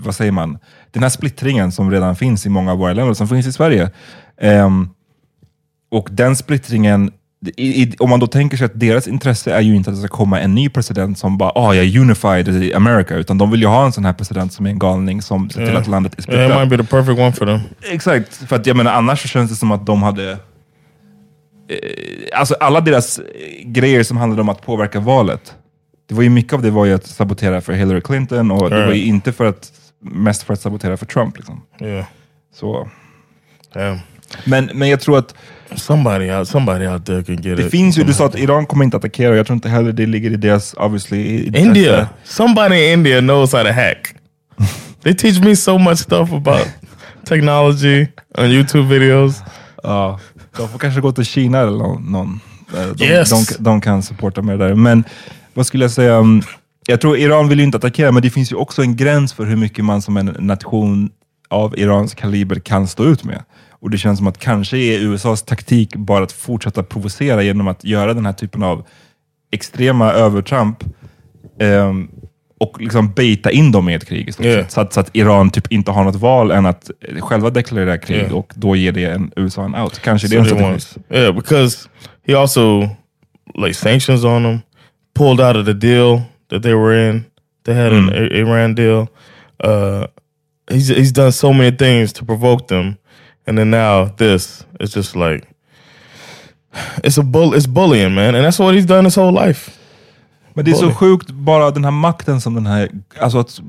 vad 0.01 0.14
säger 0.14 0.33
man, 0.33 0.59
den 0.91 1.03
här 1.03 1.11
splittringen 1.11 1.72
som 1.72 1.91
redan 1.91 2.16
finns 2.16 2.47
i 2.47 2.49
många 2.49 2.72
av 2.72 2.79
våra 2.79 2.93
länder, 2.93 3.14
som 3.14 3.29
finns 3.29 3.47
i 3.47 3.53
Sverige. 3.53 3.91
Ehm, 4.41 4.89
och 5.91 6.09
den 6.11 6.37
splittringen, 6.37 7.12
i, 7.57 7.83
i, 7.83 7.95
om 7.99 8.11
man 8.11 8.20
då 8.20 8.27
tänker 8.27 8.57
sig 8.57 8.64
att 8.64 8.81
deras 8.81 9.09
intresse 9.09 9.53
är 9.55 9.61
ju 9.61 9.77
inte 9.77 9.91
att 9.91 9.97
det 9.97 10.03
ska 10.09 10.16
komma 10.16 10.41
en 10.41 10.55
ny 10.55 10.68
president 10.68 11.18
som 11.18 11.39
bara 11.39 11.53
ah, 11.55 11.75
jag 11.75 11.85
är 11.85 11.99
unified 11.99 12.49
i 12.49 12.75
America, 12.75 13.14
utan 13.14 13.39
de 13.39 13.51
vill 13.51 13.61
ju 13.61 13.66
ha 13.66 13.85
en 13.85 13.93
sån 13.93 14.05
här 14.05 14.12
president 14.12 14.53
som 14.53 14.66
är 14.66 14.70
en 14.70 14.79
galning 14.79 15.22
som 15.22 15.51
ser 15.51 15.61
till 15.61 15.68
Yeah. 15.68 15.81
att 15.81 15.87
landet 15.89 16.12
är 16.12 16.33
Yeah, 16.33 16.45
it 16.45 16.51
splittrat. 16.51 16.68
might 16.68 16.79
be 16.79 16.85
the 16.85 16.91
perfect 16.91 17.18
one 17.20 17.33
for 17.33 17.47
them. 17.47 17.61
Exakt, 17.93 18.35
för 18.35 18.57
att 18.57 18.66
jag 18.66 18.77
menar 18.77 18.93
annars 18.93 19.22
så 19.22 19.29
känns 19.29 19.51
det 19.51 19.57
som 19.57 19.72
att 19.72 19.87
de 19.87 20.03
hade... 20.03 20.31
Eh, 21.68 22.39
alltså 22.39 22.55
alla 22.61 22.81
deras 22.81 23.18
eh, 23.18 23.25
grejer 23.64 24.03
som 24.03 24.16
handlade 24.16 24.43
om 24.43 24.49
att 24.49 24.62
påverka 24.62 25.01
valet. 25.01 25.55
Det 26.09 26.14
var 26.14 26.22
ju 26.22 26.30
mycket 26.30 26.52
av 26.52 26.62
det 26.62 26.70
var 26.70 26.84
ju 26.84 26.94
att 26.94 27.07
sabotera 27.07 27.61
för 27.61 27.72
Hillary 27.72 28.00
Clinton 28.00 28.50
och 28.50 28.70
det 28.70 28.86
var 28.86 28.92
ju 28.92 29.05
inte 29.05 29.32
för 29.32 29.44
att, 29.44 29.72
mest 30.00 30.42
för 30.42 30.52
att 30.55 30.61
sabotera 30.61 30.96
för 30.96 31.07
Trump. 31.07 31.36
Liksom. 31.36 31.62
Yeah. 31.80 32.05
Så. 32.55 32.88
Damn. 33.74 33.98
Men, 34.44 34.70
men 34.74 34.88
jag 34.88 35.00
tror 35.00 35.18
att 35.18 35.34
Somebody 35.76 36.30
out. 36.30 36.48
Somebody 36.48 36.86
out 36.86 37.07
there 37.07 37.22
can 37.24 37.34
get 37.36 37.57
det 37.57 37.62
it. 37.64 37.70
finns 37.70 37.98
ju, 37.98 38.05
du 38.05 38.12
sa 38.14 38.26
att 38.26 38.34
Iran 38.38 38.66
kommer 38.66 38.84
inte 38.84 38.96
attackera, 38.96 39.36
jag 39.36 39.46
tror 39.46 39.55
inte 39.55 39.68
heller 39.68 39.92
det 39.92 40.07
ligger 40.07 40.30
i 40.30 40.36
deras 40.36 40.74
obviously. 40.74 41.44
India. 41.57 42.09
Somebody 42.24 42.76
in 42.76 42.92
India 42.92 43.20
knows 43.20 43.52
how 43.52 43.62
to 43.64 43.72
hack. 43.72 44.14
they 45.02 45.14
teach 45.14 45.38
me 45.44 45.57
so 45.57 45.78
much 45.78 45.98
stuff 45.98 46.32
about 46.32 46.68
technology 47.28 48.07
on 48.38 48.44
YouTube 48.44 48.88
videos. 48.88 49.42
Ja, 49.82 50.20
de 50.57 50.68
får 50.68 50.78
kanske 50.78 51.00
gå 51.00 51.12
till 51.12 51.24
Kina 51.24 51.59
eller 51.59 51.70
någon. 52.00 52.40
Eh, 52.76 52.86
De, 52.96 53.05
Yes. 53.05 53.30
de, 53.48 53.64
de 53.64 53.80
kan 53.80 54.02
supporta 54.02 54.42
med 54.42 54.59
det 54.59 54.66
där. 54.68 54.74
Men 54.74 55.05
vad 55.55 55.66
skulle 55.66 55.84
jag 55.84 55.90
säga? 55.90 56.16
um, 56.16 56.42
Jag 56.86 57.00
tror 57.00 57.16
Iran 57.18 57.48
vill 57.48 57.59
ju 57.59 57.64
inte 57.64 57.76
attackera, 57.78 58.12
men 58.12 58.22
det 58.22 58.30
finns 58.30 58.52
ju 58.52 58.57
också 58.57 58.82
en 58.82 58.96
gräns 58.96 59.32
för 59.32 59.44
hur 59.44 59.57
mycket 59.57 59.84
man 59.84 60.02
som 60.02 60.16
en 60.16 60.36
nation 60.38 61.11
av 61.48 61.78
Irans 61.78 62.14
kaliber 62.14 62.57
kan 62.57 62.86
stå 62.88 63.05
ut 63.05 63.24
med. 63.24 63.42
Och 63.70 63.90
det 63.90 63.98
känns 63.98 64.18
som 64.18 64.26
att 64.26 64.38
kanske 64.38 64.76
är 64.76 64.98
USAs 64.98 65.42
taktik 65.42 65.96
bara 65.96 66.24
att 66.24 66.32
fortsätta 66.32 66.82
provocera 66.82 67.42
genom 67.42 67.68
att 67.68 67.84
göra 67.84 68.14
den 68.14 68.26
här 68.26 68.32
typen 68.32 68.62
av 68.62 68.84
extrema 69.52 70.12
övertramp 70.12 70.84
ehm, 71.61 72.09
och 72.61 72.80
liksom 72.80 73.12
baita 73.12 73.50
in 73.50 73.72
dem 73.72 73.88
i 73.88 73.94
ett 73.94 74.09
krig. 74.09 74.32
Yeah. 74.40 74.68
Så, 74.68 74.80
att, 74.80 74.92
så 74.92 75.00
att 75.00 75.11
Iran 75.12 75.50
typ 75.50 75.72
inte 75.72 75.90
har 75.90 76.05
något 76.05 76.16
val 76.16 76.50
än 76.50 76.66
att 76.66 76.90
eh, 77.09 77.20
själva 77.20 77.50
deklarera 77.50 77.98
krig 77.98 78.16
Yeah. 78.18 78.32
och 78.32 78.52
då 78.57 78.76
ger 78.76 78.92
det 78.92 79.05
en 79.05 79.30
USA 79.36 79.64
en 79.64 79.74
out. 79.74 79.98
Kanske 79.98 80.28
det 80.28 80.36
är 80.36 80.44
So 80.44 80.57
en 80.57 80.80
strategi. 80.80 81.00
yeah, 81.20 81.34
because 81.34 81.88
he 82.26 82.34
also 82.36 82.88
like 83.55 83.74
sanctions 83.74 84.24
on 84.24 84.42
them, 84.42 84.59
pulled 85.15 85.41
out 85.41 85.57
of 85.57 85.65
the 85.65 85.75
deal 85.75 86.23
that 86.49 86.62
they 86.62 86.75
were 86.75 87.09
in. 87.11 87.25
They 87.65 87.75
had 87.75 87.93
an 87.93 88.09
I- 88.11 88.39
Iran 88.41 88.75
deal. 88.75 89.09
Uh, 89.65 90.07
he's 90.71 90.89
he's 90.89 91.12
done 91.12 91.33
so 91.33 91.53
many 91.53 91.77
things 91.77 92.12
to 92.12 92.25
provoke 92.25 92.67
them, 92.69 92.95
and 93.47 93.59
then 93.59 93.71
now 93.71 94.09
this. 94.17 94.67
It's 94.81 94.95
just 94.97 95.17
like 95.17 95.47
it's 97.05 97.19
a 97.19 97.23
bull. 97.23 97.55
It's 97.55 97.67
bullying, 97.67 98.15
man, 98.15 98.35
and 98.35 98.45
that's 98.45 98.59
what 98.59 98.75
he's 98.75 98.87
done 98.87 99.05
his 99.05 99.17
whole 99.17 99.47
life. 99.47 99.71
Men 100.57 100.65
det 100.65 100.71
är 100.71 100.75
så 100.75 100.93
sjukt, 100.93 101.31
bara 101.31 101.71
den 101.71 101.85
här 101.85 101.91
makten 101.91 102.41
som 102.41 102.55
den 102.55 102.67
här... 102.67 102.89
Alltså 103.21 103.39
att, 103.39 103.61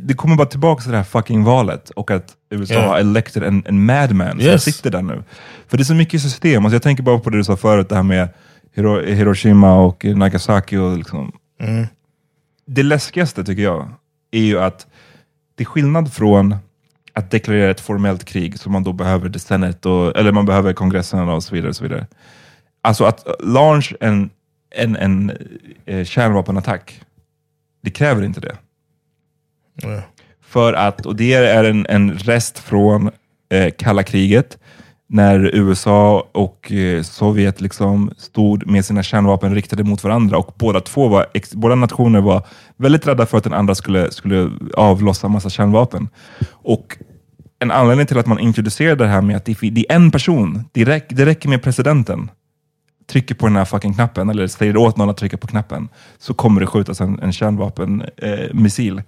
det, 0.00 0.14
kommer 0.14 0.36
bara 0.36 0.46
tillbaka 0.46 0.82
till 0.82 0.90
det 0.90 0.96
här 0.96 1.04
fucking 1.04 1.44
valet 1.44 1.90
och 1.90 2.10
att 2.10 2.32
USA 2.50 2.74
Yeah. 2.74 2.88
har 2.88 2.98
elected 2.98 3.42
en, 3.42 3.62
en 3.66 3.84
madman 3.86 4.30
som 4.30 4.40
Yes. 4.40 4.64
sitter 4.64 4.90
där 4.90 5.02
nu. 5.02 5.22
För 5.68 5.76
det 5.76 5.82
är 5.82 5.84
så 5.84 5.94
mycket 5.94 6.22
system. 6.22 6.64
Alltså 6.64 6.74
jag 6.74 6.82
tänker 6.82 7.02
bara 7.02 7.18
på 7.18 7.30
det 7.30 7.36
du 7.36 7.44
sa 7.44 7.56
förut, 7.56 7.88
det 7.88 7.94
här 7.94 8.02
med 8.02 8.28
Hiro, 8.74 9.00
Hiroshima 9.00 9.74
och 9.74 10.04
Nagasaki. 10.04 10.76
Och 10.76 10.98
liksom. 10.98 11.32
Mm. 11.60 11.86
Det 12.66 12.82
läskigaste 12.82 13.44
tycker 13.44 13.62
jag 13.62 13.88
är 14.30 14.40
ju 14.40 14.60
att 14.60 14.86
till 15.56 15.66
skillnad 15.66 16.12
från 16.12 16.56
att 17.12 17.30
deklarera 17.30 17.70
ett 17.70 17.80
formellt 17.80 18.24
krig 18.24 18.58
som 18.58 18.72
man 18.72 18.84
då 18.84 18.92
behöver 18.92 19.28
och, 19.86 20.16
eller 20.16 20.32
man 20.32 20.46
behöver 20.46 20.72
kongressen 20.72 21.28
och 21.28 21.44
så 21.44 21.54
vidare. 21.54 21.68
Och 21.68 21.76
så 21.76 21.82
vidare. 21.82 22.06
Alltså 22.82 23.04
att 23.04 23.26
launch 23.40 23.94
en, 24.00 24.30
en, 24.70 24.96
en 24.96 25.32
eh, 25.86 26.04
kärnvapenattack, 26.04 27.00
det 27.82 27.90
kräver 27.90 28.22
inte 28.22 28.40
det. 28.40 28.56
Yeah. 29.84 30.02
För 30.40 30.72
att, 30.72 31.06
och 31.06 31.16
det 31.16 31.34
är 31.34 31.64
en, 31.64 31.86
en 31.88 32.12
rest 32.12 32.58
från 32.58 33.10
eh, 33.48 33.72
kalla 33.78 34.02
kriget, 34.02 34.58
när 35.12 35.54
USA 35.54 36.28
och 36.32 36.72
eh, 36.72 37.02
Sovjet 37.02 37.60
liksom 37.60 38.10
stod 38.16 38.66
med 38.66 38.84
sina 38.84 39.02
kärnvapen 39.02 39.54
riktade 39.54 39.84
mot 39.84 40.04
varandra 40.04 40.38
och 40.38 40.54
båda, 40.58 40.80
två 40.80 41.08
var, 41.08 41.26
båda 41.52 41.74
nationer 41.74 42.20
var 42.20 42.46
väldigt 42.76 43.06
rädda 43.06 43.26
för 43.26 43.38
att 43.38 43.44
den 43.44 43.52
andra 43.52 43.74
skulle, 43.74 44.10
skulle 44.10 44.50
avlossa 44.76 45.28
massa 45.28 45.50
kärnvapen. 45.50 46.08
Och 46.50 46.98
en 47.58 47.70
anledning 47.70 48.06
till 48.06 48.18
att 48.18 48.26
man 48.26 48.38
introducerade 48.38 49.04
det 49.04 49.10
här 49.10 49.22
med 49.22 49.36
att 49.36 49.44
det, 49.44 49.62
är 49.62 49.92
en 49.92 50.10
person, 50.10 50.64
det, 50.72 50.84
räck, 50.84 51.06
det 51.08 51.26
räcker 51.26 51.48
med 51.48 51.62
presidenten, 51.62 52.30
trycker 53.10 53.34
på 53.34 53.46
den 53.46 53.56
här 53.56 53.64
fucking 53.64 53.94
knappen 53.94 54.30
eller 54.30 54.46
säger 54.46 54.76
åt 54.76 54.96
någon 54.96 55.10
att 55.10 55.16
trycka 55.16 55.36
på 55.36 55.46
knappen, 55.46 55.88
så 56.18 56.34
kommer 56.34 56.60
det 56.60 56.66
skjutas 56.66 57.00
en, 57.00 57.20
en 57.22 57.32
kärnvapenmissil. 57.32 58.98
Eh, 58.98 59.04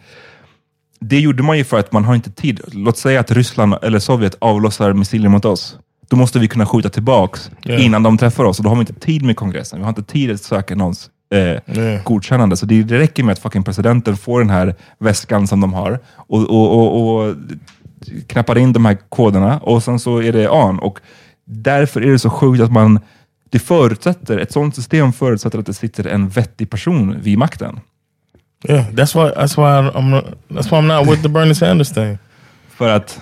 det 1.01 1.21
gjorde 1.21 1.43
man 1.43 1.59
ju 1.59 1.65
för 1.65 1.79
att 1.79 1.93
man 1.93 2.05
har 2.05 2.15
inte 2.15 2.31
tid. 2.31 2.61
Låt 2.73 2.99
säga 2.99 3.21
att 3.21 3.31
Ryssland 3.31 3.75
eller 3.83 3.99
Sovjet 3.99 4.37
avlossar 4.39 4.93
missiler 4.93 5.29
mot 5.29 5.45
oss. 5.45 5.79
Då 6.09 6.17
måste 6.17 6.39
vi 6.39 6.49
kunna 6.49 6.67
skjuta 6.67 6.89
tillbaks 6.89 7.51
Ja. 7.63 7.79
innan 7.79 8.03
de 8.03 8.19
träffar 8.19 8.45
oss. 8.45 8.59
Och 8.59 8.65
då 8.65 8.69
har 8.71 8.77
vi 8.77 8.81
inte 8.81 8.95
tid 8.95 9.23
med 9.25 9.37
kongressen. 9.37 9.79
Vi 9.79 9.83
har 9.85 9.89
inte 9.89 10.03
tid 10.03 10.31
att 10.31 10.41
söka 10.43 10.75
någons 10.75 11.11
eh, 11.35 11.41
Ja. 11.41 11.99
godkännande. 12.05 12.57
Så 12.57 12.67
det, 12.67 12.83
det 12.83 12.99
räcker 12.99 13.23
med 13.23 13.33
att 13.33 13.39
fucking 13.39 13.63
presidenten 13.63 14.17
får 14.17 14.41
den 14.41 14.51
här 14.51 14.75
väskan 14.99 15.47
som 15.47 15.61
de 15.61 15.73
har 15.73 15.99
och, 16.17 16.41
och, 16.51 16.79
och, 16.79 17.17
och 17.27 17.35
knappar 18.27 18.59
in 18.59 18.73
de 18.73 18.85
här 18.85 18.97
koderna 19.09 19.59
och 19.59 19.83
sen 19.83 19.99
så 19.99 20.23
är 20.23 20.33
det 20.33 20.49
on. 20.49 20.79
Och 20.79 20.99
därför 21.47 22.01
är 22.01 22.11
det 22.13 22.19
så 22.19 22.31
sjukt 22.31 22.63
att 22.63 22.73
man 22.73 23.01
det 23.51 23.59
förutsätter, 23.59 24.39
ett 24.39 24.53
sånt 24.53 24.75
system 24.75 25.13
förutsätter 25.13 25.59
att 25.59 25.67
det 25.67 25.75
sitter 25.75 26.07
en 26.07 26.29
vettig 26.29 26.71
person 26.71 27.17
vid 27.21 27.39
makten. 27.39 27.81
Yeah, 28.69 28.85
that's 28.91 29.15
why. 29.15 29.31
That's 29.35 29.57
why 29.57 29.91
I'm. 29.91 30.23
That's 30.49 30.71
why 30.71 30.77
I'm 30.79 30.99
not 30.99 31.09
with 31.13 31.23
the 31.23 31.29
Bernie 31.29 31.55
Sanders 31.55 31.91
thing. 31.93 32.19
För 32.69 32.89
att 32.89 33.21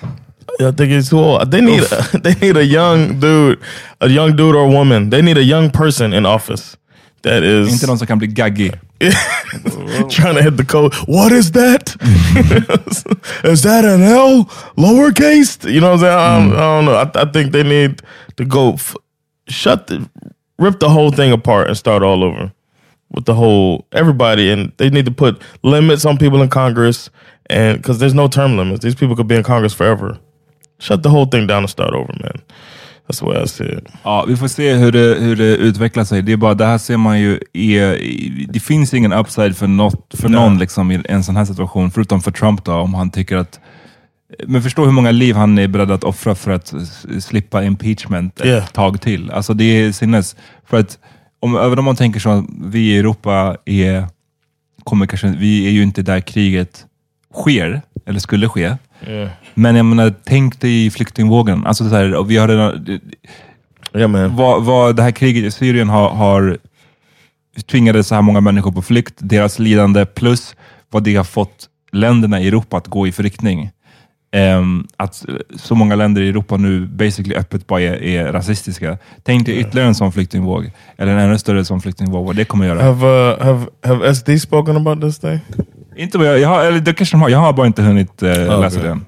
I 0.61 0.71
think 0.71 0.93
it's 0.93 1.09
too 1.11 1.19
old. 1.19 1.51
They 1.51 1.61
need. 1.61 1.83
A, 1.83 2.19
they 2.23 2.35
need 2.35 2.57
a 2.57 2.65
young 2.65 3.19
dude, 3.21 3.61
a 4.01 4.09
young 4.09 4.37
dude 4.37 4.55
or 4.55 4.65
a 4.65 4.69
woman. 4.69 5.11
They 5.11 5.23
need 5.23 5.39
a 5.39 5.43
young 5.43 5.71
person 5.71 6.13
in 6.13 6.27
office 6.27 6.77
that 7.23 7.43
is 7.43 7.73
inte 7.73 7.87
någon 7.87 7.99
som 7.99 8.07
kan 8.07 8.19
bli 8.19 8.29
gaggig. 8.29 8.73
trying 10.11 10.37
to 10.37 10.43
hit 10.43 10.57
the 10.57 10.65
code. 10.65 10.95
What 11.07 11.33
is 11.33 11.53
that? 11.53 11.97
is 13.45 13.63
that 13.63 13.85
an 13.85 14.03
L 14.03 14.45
lowercase? 14.77 15.69
You 15.69 15.81
know 15.81 15.93
what 15.93 15.95
I'm 15.95 16.01
saying? 16.01 16.19
I, 16.19 16.39
don't, 16.39 16.53
I 16.53 16.77
don't 16.77 16.85
know. 16.85 16.95
I, 16.95 17.23
I 17.23 17.33
think 17.33 17.53
they 17.53 17.63
need 17.63 18.03
to 18.37 18.45
go 18.45 18.75
f- 18.75 18.97
shut 19.49 19.87
the 19.89 20.09
rip 20.59 20.79
the 20.79 20.89
whole 20.89 21.11
thing 21.11 21.33
apart 21.33 21.67
and 21.69 21.77
start 21.77 22.03
all 22.03 22.23
over 22.23 22.53
with 23.11 23.25
the 23.25 23.35
whole 23.35 23.87
everybody 23.93 24.51
and 24.51 24.73
they 24.77 24.89
need 24.89 25.05
to 25.07 25.11
put 25.11 25.43
limits 25.63 26.05
on 26.05 26.17
people 26.17 26.41
in 26.43 26.49
Congress 26.49 27.11
and 27.47 27.79
because 27.79 27.99
there's 27.99 28.15
no 28.15 28.29
term 28.29 28.57
limits. 28.57 28.83
These 28.85 28.95
people 28.95 29.17
could 29.17 29.29
be 29.29 29.35
in 29.35 29.43
Congress 29.43 29.75
forever. 29.75 30.19
Shut 30.83 31.03
the 31.03 31.09
whole 31.09 31.27
thing 31.31 31.47
down 31.47 31.59
and 31.59 31.71
start 31.71 31.95
over, 31.95 32.15
man. 32.23 32.41
That's 33.07 33.23
way 33.27 33.45
I 33.45 33.49
see 33.49 33.65
it. 33.65 33.89
Ja, 34.03 34.25
vi 34.29 34.37
får 34.37 34.49
se 34.49 34.75
hur 34.75 34.93
det, 34.93 35.17
hur 35.21 35.37
det 35.37 35.57
utvecklar 35.57 36.05
sig. 36.05 36.23
Det 36.23 36.33
är 36.33 36.37
bara, 36.37 36.55
det 36.55 36.67
här 36.67 36.79
ser 36.79 36.97
man 36.97 37.21
ju, 37.21 37.41
är, 37.53 37.99
det 38.53 38.61
finns 38.61 38.95
ingen 38.95 39.13
upside 39.13 39.57
för, 39.57 39.67
något, 39.67 40.15
för 40.15 40.29
någon 40.29 40.59
liksom, 40.59 40.91
i 40.91 41.03
en 41.09 41.25
sån 41.25 41.37
här 41.37 41.45
situation, 41.45 41.91
förutom 41.91 42.23
för 42.23 42.31
Trump 42.31 42.65
då, 42.65 42.73
om 42.73 42.95
han 42.95 43.11
tycker 43.11 43.37
att 43.37 43.61
men 44.47 44.63
förstå 44.63 44.85
hur 44.85 44.93
många 44.93 45.11
liv 45.11 45.37
han 45.37 45.59
är 45.59 45.69
beredd 45.69 45.91
att 45.91 46.05
offra 46.05 46.35
för 46.35 46.51
att 46.51 46.75
slippa 47.21 47.65
impeachment 47.65 48.41
ett 48.41 48.47
Yeah. 48.47 48.67
tag 48.67 49.01
till. 49.01 49.31
Alltså 49.31 49.55
det 49.55 49.65
är 49.65 49.93
sinnes. 49.93 50.37
För 50.67 50.81
att 50.81 50.99
om, 51.41 51.57
även 51.57 51.79
om 51.79 51.85
man 51.85 51.97
tänker 51.97 52.21
så 52.21 52.31
att 52.31 52.45
vi 52.65 52.79
i 52.81 52.99
Europa 52.99 53.57
är, 53.65 54.07
kommer 54.85 55.07
kanske, 55.07 55.35
vi 55.39 55.67
är 55.67 55.71
ju 55.71 55.83
inte 55.83 56.03
där 56.03 56.21
kriget 56.21 56.87
sker, 57.35 57.83
eller 58.07 58.21
skulle 58.21 58.49
ske. 58.49 58.77
Yeah. 59.07 59.31
Men 59.55 59.77
jag 59.77 59.87
menar, 59.87 60.15
tänk 60.25 60.61
dig 60.61 60.91
flyktingvågen. 60.91 61.67
Alltså 61.67 61.89
så 61.89 61.95
här, 61.95 62.25
vi 62.25 62.37
har 62.37 62.49
redan, 62.49 63.01
Yeah, 63.95 64.37
vad, 64.37 64.65
vad 64.65 64.97
det 64.97 65.03
här 65.03 65.11
kriget 65.11 65.45
i 65.45 65.51
Syrien 65.51 65.89
har, 65.89 66.11
har 66.11 66.59
tvingade 67.71 68.05
så 68.05 68.15
här 68.15 68.23
många 68.23 68.41
människor 68.41 68.73
på 68.73 68.83
flykt, 68.83 69.15
deras 69.19 69.59
lidande, 69.59 70.07
plus 70.07 70.57
vad 70.91 71.03
det 71.03 71.15
har 71.15 71.25
fått 71.25 71.69
länderna 71.93 72.41
i 72.41 72.49
Europa 72.49 72.77
att 72.77 72.87
gå 72.87 73.07
i 73.07 73.13
för 73.13 73.23
riktning. 73.23 73.71
Ehm, 74.35 74.87
att 74.97 75.25
så 75.57 75.75
många 75.75 75.95
länder 75.95 76.23
i 76.23 76.29
Europa 76.29 76.57
nu 76.57 76.87
basically 76.87 77.35
öppet 77.35 77.67
bara 77.67 77.81
är, 77.81 78.03
är 78.03 78.33
rasistiska. 78.33 78.99
Tänk 79.23 79.47
dig 79.47 79.61
ytterligare 79.61 79.89
en 79.89 79.95
sån 79.95 80.13
flyktingvåg, 80.13 80.71
eller 80.97 81.13
en 81.13 81.19
ännu 81.19 81.39
större 81.39 81.65
sån 81.65 81.81
flyktingvåg, 81.81 82.27
vad 82.27 82.37
det 82.37 82.45
kommer 82.45 82.67
göra. 82.67 82.83
Have 82.83 83.07
uh, 83.07 83.43
have 83.43 83.67
have 83.83 84.15
SD 84.15 84.41
spoken 84.41 84.77
about 84.77 85.01
this 85.01 85.19
thing? 85.19 85.41
Inte 85.97 86.19
vad 86.19 86.27
jag, 86.27 86.39
jag 86.39 86.49
har, 86.49 86.65
eller 86.65 86.81
det 86.81 86.93
kanske 86.93 87.15
de 87.15 87.23
har, 87.23 87.29
jag 87.29 87.39
har 87.39 87.53
bara 87.53 87.67
inte 87.67 87.83
hunnit 87.83 88.23
eh, 88.23 88.31
Oh, 88.31 88.61
läsa 88.61 88.79
okay. 88.79 88.89
den. 88.89 89.05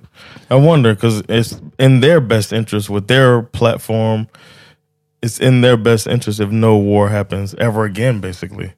I 0.51 0.67
wonder 0.67 0.95
because 0.95 1.23
it's 1.23 1.57
in 1.79 2.01
their 2.01 2.21
best 2.21 2.53
interest 2.53 2.91
with 2.91 3.07
their 3.07 3.43
platform. 3.43 4.27
It's 5.27 5.49
in 5.49 5.63
their 5.63 5.77
best 5.77 6.07
interest 6.07 6.41
if 6.41 6.51
no 6.51 6.79
war 6.79 7.09
happens 7.09 7.55
ever 7.55 7.85
again, 7.85 8.21
basically. 8.21 8.71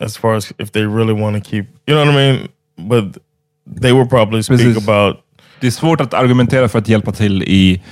As 0.00 0.18
far 0.18 0.36
as 0.36 0.52
if 0.58 0.70
they 0.70 0.82
really 0.82 1.22
want 1.22 1.44
to 1.44 1.50
keep, 1.50 1.66
you 1.86 1.96
know 1.96 2.04
what 2.04 2.14
I 2.14 2.16
mean. 2.16 2.48
But 2.76 3.18
they 3.80 3.92
will 3.92 4.08
probably 4.08 4.42
speak 4.42 4.60
Precis. 4.60 4.88
about 4.88 5.16
Det 5.60 5.66
är 5.66 5.70
svårt 5.70 6.00
att 6.00 6.14
argumentera 6.14 6.68
för 6.68 6.78
att 6.78 6.88
hjälpa 6.88 7.12
till 7.12 7.42
i 7.42 7.82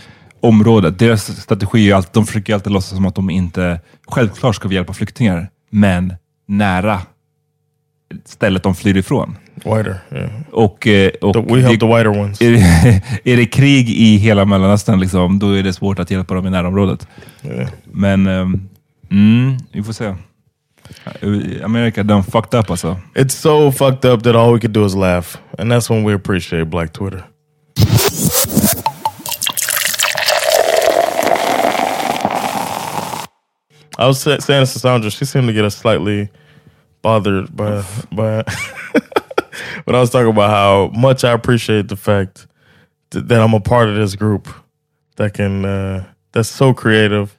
området. 0.40 0.98
Deras 0.98 1.42
strategi 1.42 1.90
är 1.90 1.94
att 1.94 2.12
de 2.12 2.26
försöker 2.26 2.54
alltid 2.54 2.72
låtsas 2.72 2.96
som 2.96 3.06
att 3.06 3.14
de 3.14 3.30
inte... 3.30 3.80
Självklart 4.08 4.56
ska 4.56 4.68
vi 4.68 4.74
hjälpa 4.74 4.92
flyktingar, 4.92 5.48
men 5.70 6.14
nära 6.46 7.00
stället 8.24 8.62
de 8.62 8.74
flyr 8.74 8.96
ifrån. 8.96 9.36
whiter. 9.54 9.98
Yeah, 10.12 10.30
Och, 10.52 10.86
eh, 10.86 11.10
och 11.20 11.34
The- 11.34 11.54
we 11.54 11.60
help 11.60 11.80
the 11.80 11.86
whiter 11.86 12.08
ones. 12.08 12.40
är, 12.40 12.50
det, 12.50 13.02
är 13.32 13.36
det 13.36 13.46
krig 13.46 13.90
i 13.90 14.16
hela 14.16 14.44
Mellanöstern, 14.44 15.00
liksom, 15.00 15.38
då 15.38 15.50
är 15.58 15.62
det 15.62 15.72
svårt 15.72 15.98
att 15.98 16.10
hjälpa 16.10 16.34
dem 16.34 16.46
i 16.46 16.50
närområdet. 16.50 17.08
Yeah. 17.44 17.68
Men 17.84 18.26
ehm, 18.26 18.68
mm, 19.10 19.56
vi 19.72 19.82
får 19.82 19.92
se. 19.92 20.14
Amerika, 21.64 22.02
de 22.02 22.24
fucked 22.24 22.60
up 22.60 22.70
alltså. 22.70 22.96
It's 23.14 23.28
so 23.28 23.72
fucked 23.72 24.10
up 24.10 24.22
that 24.24 24.34
all 24.36 24.52
we 24.54 24.60
could 24.60 24.72
do 24.74 24.86
is 24.86 24.94
laugh, 24.94 25.36
and 25.58 25.72
that's 25.72 25.90
when 25.90 26.04
we 26.06 26.14
appreciate 26.14 26.64
Black 26.64 26.92
Twitter. 26.92 27.22
I 33.98 34.06
was 34.06 34.20
sa- 34.20 34.38
saying 34.38 34.62
this 34.62 34.72
to 34.74 34.78
Sandra. 34.78 35.10
She 35.10 35.24
seemed 35.24 35.46
to 35.48 35.52
get 35.52 35.64
us 35.64 35.74
slightly 35.76 36.28
bothered 37.06 37.54
by 37.54 37.84
by 38.10 38.42
when 39.84 39.94
I 39.94 40.00
was 40.00 40.10
talking 40.10 40.32
about 40.32 40.50
how 40.50 40.88
much 40.88 41.22
I 41.22 41.30
appreciate 41.30 41.86
the 41.86 41.94
fact 41.94 42.48
that, 43.10 43.28
that 43.28 43.40
I'm 43.40 43.54
a 43.54 43.60
part 43.60 43.88
of 43.88 43.94
this 43.94 44.16
group 44.16 44.48
that 45.14 45.32
can 45.32 45.64
uh, 45.64 46.04
that's 46.32 46.48
so 46.48 46.74
creative. 46.74 47.38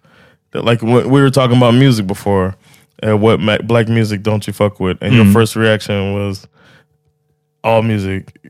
That 0.52 0.64
like 0.64 0.82
we 0.82 1.04
were 1.04 1.30
talking 1.30 1.58
about 1.58 1.74
music 1.74 2.08
before, 2.08 2.56
uh, 3.06 3.18
what 3.18 3.42
ma- 3.42 3.58
black 3.58 3.90
music 3.90 4.24
don't 4.24 4.48
you 4.48 4.54
fuck 4.54 4.80
with? 4.80 5.00
And 5.02 5.14
your 5.14 5.26
first 5.34 5.58
reaction 5.58 6.14
was 6.14 6.48
all 7.62 7.82
music 7.82 8.50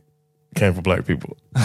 came 0.53 0.75
from 0.75 0.83
black 0.83 1.07
people. 1.07 1.35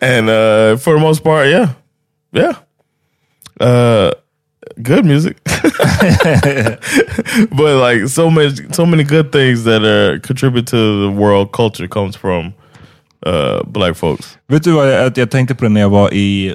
and 0.00 0.28
uh, 0.28 0.76
for 0.78 0.94
the 0.94 1.00
most 1.00 1.22
part, 1.22 1.46
yeah, 1.46 1.74
yeah, 2.32 2.54
uh, 3.60 4.14
good 4.82 5.04
music. 5.04 5.36
but 7.50 7.76
like 7.76 8.08
so 8.08 8.30
many, 8.30 8.54
so 8.72 8.86
many 8.86 9.04
good 9.04 9.32
things 9.32 9.64
that 9.64 9.84
are 9.84 10.20
contribute 10.20 10.66
to 10.66 10.76
the 10.76 11.10
world 11.10 11.52
culture 11.52 11.88
comes 11.88 12.16
from 12.16 12.54
uh, 13.26 13.62
black 13.64 13.96
folks. 13.96 14.38
Vet 14.48 14.64
du 14.64 14.72
vad 14.72 14.92
jag, 14.92 15.04
att 15.04 15.16
jag 15.16 15.30
tänkte 15.30 15.54
på 15.54 15.64
det 15.64 15.70
när 15.70 15.80
jag 15.80 15.90
var 15.90 16.14
i... 16.14 16.54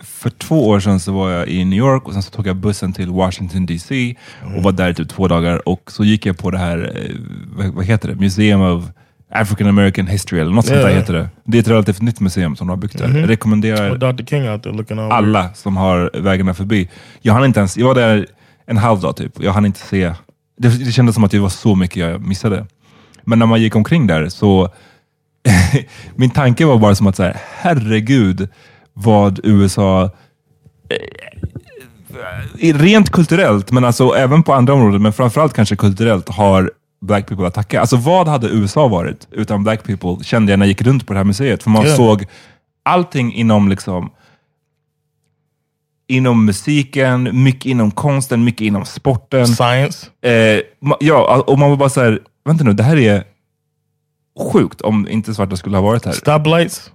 För 0.00 0.30
två 0.30 0.68
år 0.68 0.80
sedan 0.80 1.00
så 1.00 1.12
var 1.12 1.30
jag 1.30 1.48
i 1.48 1.64
New 1.64 1.78
York 1.78 2.06
och 2.06 2.12
sen 2.12 2.22
så 2.22 2.30
tog 2.30 2.46
jag 2.46 2.56
bussen 2.56 2.92
till 2.92 3.10
Washington 3.10 3.66
DC 3.66 4.14
och 4.56 4.62
var 4.62 4.72
där 4.72 4.90
i 4.90 4.94
typ 4.94 5.08
två 5.08 5.28
dagar. 5.28 5.68
Och 5.68 5.92
så 5.92 6.04
gick 6.04 6.26
jag 6.26 6.38
på 6.38 6.50
det 6.50 6.58
här, 6.58 6.92
eh, 6.96 7.14
vad, 7.56 7.66
vad 7.66 7.84
heter 7.84 8.08
det? 8.08 8.14
Museum 8.14 8.60
of 8.60 8.84
African 9.30 9.66
American 9.66 10.06
History 10.06 10.40
eller 10.40 10.52
något 10.52 10.66
sånt 10.66 10.80
där 10.80 10.88
heter 10.88 11.12
det. 11.12 11.28
Det 11.44 11.58
är 11.58 11.62
ett 11.62 11.68
relativt 11.68 12.02
nytt 12.02 12.20
museum 12.20 12.56
som 12.56 12.66
de 12.66 12.70
har 12.70 12.76
byggt 12.76 12.98
där. 12.98 13.18
Jag 13.18 13.28
rekommenderar 13.30 13.90
out 14.52 14.62
there 14.62 14.76
looking 14.76 14.98
over. 14.98 15.10
alla 15.10 15.54
som 15.54 15.76
har 15.76 16.10
vägarna 16.14 16.54
förbi. 16.54 16.88
Jag 17.20 17.34
hann 17.34 17.44
inte 17.44 17.60
ens, 17.60 17.76
jag 17.76 17.86
var 17.86 17.94
där 17.94 18.26
en 18.66 18.76
halv 18.76 19.00
dag 19.00 19.16
typ. 19.16 19.32
Jag 19.42 19.52
hann 19.52 19.66
inte 19.66 19.80
se. 19.80 20.14
Det, 20.58 20.84
det 20.84 20.92
kändes 20.92 21.14
som 21.14 21.24
att 21.24 21.30
det 21.30 21.38
var 21.38 21.48
så 21.48 21.74
mycket 21.74 21.96
jag 21.96 22.20
missade. 22.20 22.66
Men 23.24 23.38
när 23.38 23.46
man 23.46 23.62
gick 23.62 23.76
omkring 23.76 24.06
där 24.06 24.28
så, 24.28 24.70
min 26.14 26.30
tanke 26.30 26.64
var 26.64 26.78
bara 26.78 26.94
som 26.94 27.06
att 27.06 27.16
så 27.16 27.22
här, 27.22 27.36
herregud 27.56 28.48
vad 28.92 29.40
USA 29.42 30.10
eh, 32.60 32.74
rent 32.78 33.10
kulturellt, 33.10 33.70
men 33.70 33.84
alltså 33.84 34.08
även 34.10 34.42
på 34.42 34.52
andra 34.52 34.74
områden, 34.74 35.02
men 35.02 35.12
framförallt 35.12 35.54
kanske 35.54 35.76
kulturellt, 35.76 36.28
har 36.28 36.70
black 37.00 37.26
people 37.28 37.46
att 37.46 37.54
tacka. 37.54 37.80
Alltså 37.80 37.96
vad 37.96 38.28
hade 38.28 38.48
USA 38.48 38.88
varit 38.88 39.28
utan 39.30 39.62
black 39.64 39.84
people, 39.84 40.24
kände 40.24 40.52
jag 40.52 40.58
när 40.58 40.66
jag 40.66 40.68
gick 40.68 40.82
runt 40.82 41.06
på 41.06 41.12
det 41.12 41.18
här 41.18 41.24
museet. 41.24 41.62
För 41.62 41.70
man 41.70 41.86
Ja. 41.86 41.96
såg 41.96 42.26
allting 42.82 43.32
inom 43.34 43.68
liksom 43.68 44.10
inom 46.10 46.44
musiken, 46.44 47.42
mycket 47.44 47.66
inom 47.66 47.90
konsten, 47.90 48.44
mycket 48.44 48.60
inom 48.60 48.84
sporten. 48.84 49.46
Science. 49.46 50.06
Eh, 50.22 50.60
ja, 51.00 51.44
och 51.46 51.58
man 51.58 51.70
var 51.70 51.76
bara 51.76 51.88
så 51.88 52.00
här, 52.00 52.20
vänta 52.44 52.64
nu, 52.64 52.72
det 52.72 52.82
här 52.82 52.96
är 52.96 53.24
sjukt 54.52 54.80
om 54.80 55.08
inte 55.08 55.34
svarta 55.34 55.56
skulle 55.56 55.76
ha 55.76 55.82
varit 55.82 56.04
här. 56.04 56.12
Stoplights. 56.12 56.90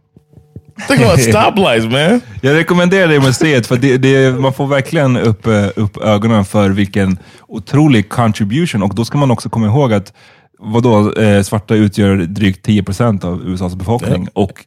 Think 0.88 1.02
about 1.02 1.20
stoplights, 1.20 1.86
man. 1.86 2.22
Jag 2.42 2.56
rekommenderar 2.56 3.08
det 3.08 3.20
museet 3.20 3.68
för 3.68 3.78
det, 3.78 3.98
det, 3.98 4.40
man 4.40 4.54
får 4.54 4.68
verkligen 4.68 5.18
upp, 5.18 5.48
eh, 5.48 5.68
upp 5.76 5.98
ögonen 5.98 6.46
för 6.46 6.70
vilken 6.70 7.18
otrolig 7.48 8.10
contribution. 8.10 8.84
Och 8.84 8.96
då 8.96 9.06
ska 9.06 9.18
man 9.18 9.32
också 9.32 9.50
komma 9.50 9.66
ihåg 9.66 9.94
att 9.94 10.14
vadå, 10.60 11.14
eh, 11.14 11.42
svarta 11.42 11.76
utgör 11.76 12.16
drygt 12.16 12.66
10% 12.68 13.26
av 13.26 13.48
USAs 13.48 13.76
befolkning. 13.76 14.28
Och 14.34 14.66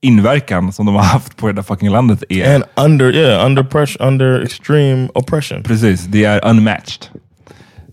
inverkan 0.00 0.72
som 0.72 0.86
de 0.86 0.94
har 0.94 1.02
haft 1.02 1.36
på 1.36 1.46
det 1.46 1.52
där 1.52 1.62
fucking 1.62 1.90
landet 1.90 2.24
är 2.28 2.54
And 2.54 2.64
under, 2.74 3.14
yeah, 3.14 3.46
under 3.46 3.62
pressure, 3.62 4.06
under 4.06 4.42
extreme 4.42 5.08
oppression. 5.14 5.62
precis, 5.62 6.00
det 6.04 6.24
är 6.24 6.44
unmatched. 6.44 7.06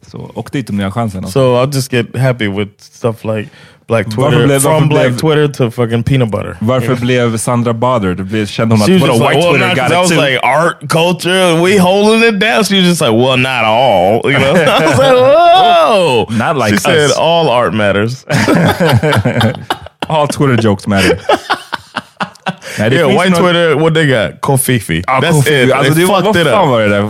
Så 0.07 0.31
åk 0.33 0.51
dit 0.51 0.69
om 0.69 0.77
ni 0.77 0.83
har 0.83 0.91
chansen. 0.91 1.27
So 1.27 1.39
I'll 1.39 1.73
just 1.73 1.93
get 1.93 2.17
happy 2.17 2.47
with 2.47 2.71
stuff 2.77 3.23
like 3.23 3.49
Black 3.87 4.09
Twitter, 4.11 4.45
blev- 4.47 4.61
from 4.61 4.89
Black 4.89 5.07
blev- 5.07 5.19
Twitter 5.19 5.47
to 5.47 5.71
fucking 5.71 6.03
peanut 6.03 6.29
butter. 6.31 6.57
Varför 6.59 6.95
blev 6.95 7.37
Sandra 7.37 7.73
bothered? 7.73 8.25
Blev- 8.25 8.47
Kände 8.47 8.75
hon 8.75 8.85
She 8.87 8.95
att 8.95 9.01
was 9.01 9.09
vadå, 9.09 9.13
just 9.13 9.21
like, 9.21 9.35
white 9.35 9.39
well, 9.45 9.51
Twitter 9.53 9.67
not, 9.67 9.77
got 9.77 9.91
I 9.91 9.93
it 9.93 9.99
was 9.99 10.09
too? 10.09 10.21
like, 10.21 10.39
art, 10.43 10.89
culture, 10.89 11.61
we 11.61 11.77
holding 11.79 12.23
it 12.29 12.39
down. 12.39 12.63
She 12.63 12.75
was 12.77 12.85
just 12.89 13.01
like, 13.01 13.11
well, 13.13 13.37
not 13.37 13.63
all. 13.65 14.21
You 14.31 14.39
know, 14.39 14.53
I 14.79 14.87
was 14.87 14.97
like, 14.97 15.15
whoa. 15.15 16.25
Not 16.29 16.57
like 16.57 16.69
she 16.73 16.77
said, 16.79 17.11
all 17.19 17.49
art 17.49 17.73
matters. 17.73 18.25
All 20.07 20.27
Twitter 20.27 20.57
jokes 20.57 20.87
matter. 20.87 21.19
Nej, 22.79 22.93
yeah, 22.93 23.07
white 23.07 23.29
något- 23.29 23.39
Twitter, 23.39 23.75
what 23.75 23.93
they 23.93 24.05
got? 24.07 24.41
Kofifi. 24.41 25.03
Ja, 25.07 25.21
That's 25.21 25.33
Kofi, 25.37 25.63
it. 25.63 25.71
Alltså, 25.71 25.93
they 25.93 26.01
det, 26.03 26.07
vad 26.09 26.23
fucked 26.23 26.41
it 26.41 26.47
fan 26.47 26.63
up. 26.63 26.69
var 26.69 26.81
det 26.81 26.89
där? 26.89 27.09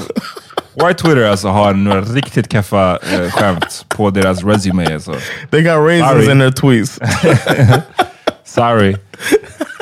White 0.75 1.03
Twitter 1.03 1.23
alltså 1.23 1.47
har 1.47 1.73
några 1.73 2.01
riktigt 2.01 2.49
kaffa 2.49 2.99
eh, 3.13 3.31
skämt 3.31 3.85
på 3.87 4.09
deras 4.09 4.43
resume. 4.43 4.93
Alltså. 4.93 5.15
They 5.51 5.61
got 5.61 5.87
raisins 5.87 6.09
Sorry. 6.09 6.31
in 6.31 6.39
their 6.39 6.51
tweets. 6.51 6.99
Sorry. 8.43 8.95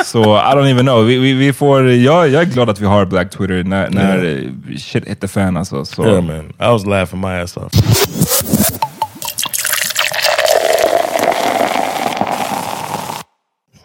Så 0.06 0.24
I 0.24 0.56
don't 0.56 0.72
even 0.72 0.86
know. 0.86 1.06
Vi, 1.06 1.18
vi, 1.18 1.34
vi 1.34 1.54
får, 1.54 1.92
jag, 1.92 2.30
jag 2.30 2.42
är 2.42 2.46
glad 2.46 2.70
att 2.70 2.80
vi 2.80 2.86
har 2.86 3.06
Black 3.06 3.30
Twitter 3.30 3.64
när, 3.64 3.90
när 3.90 4.26
eh, 4.26 4.78
shit 4.78 5.08
hit 5.08 5.22
the 5.22 5.28
fan. 5.28 5.58
Alltså. 5.58 5.86
Så, 5.86 6.06
yeah, 6.06 6.24
man. 6.24 6.46
I 6.46 6.72
was 6.72 6.86
laughing 6.86 7.22
my 7.22 7.28
ass 7.28 7.58
off. 7.58 7.72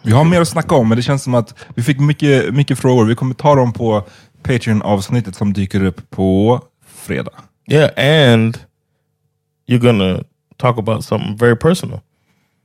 Vi 0.01 0.13
har 0.13 0.23
mer 0.23 0.41
att 0.41 0.47
snacka 0.47 0.75
om, 0.75 0.89
men 0.89 0.95
det 0.95 1.01
känns 1.01 1.23
som 1.23 1.33
att 1.35 1.55
vi 1.75 1.83
fick 1.83 1.99
mycket, 1.99 2.53
mycket 2.53 2.79
frågor. 2.79 3.05
Vi 3.05 3.15
kommer 3.15 3.33
ta 3.35 3.55
dem 3.55 3.73
på 3.73 4.03
Patreon-avsnittet 4.43 5.35
som 5.35 5.53
dyker 5.53 5.83
upp 5.83 6.09
på 6.09 6.61
fredag. 7.07 7.33
Yeah, 7.67 7.89
and 7.97 8.57
you're 9.65 9.79
gonna 9.79 10.23
talk 10.57 10.77
about 10.77 11.03
something 11.03 11.37
very 11.37 11.55
personal. 11.55 12.01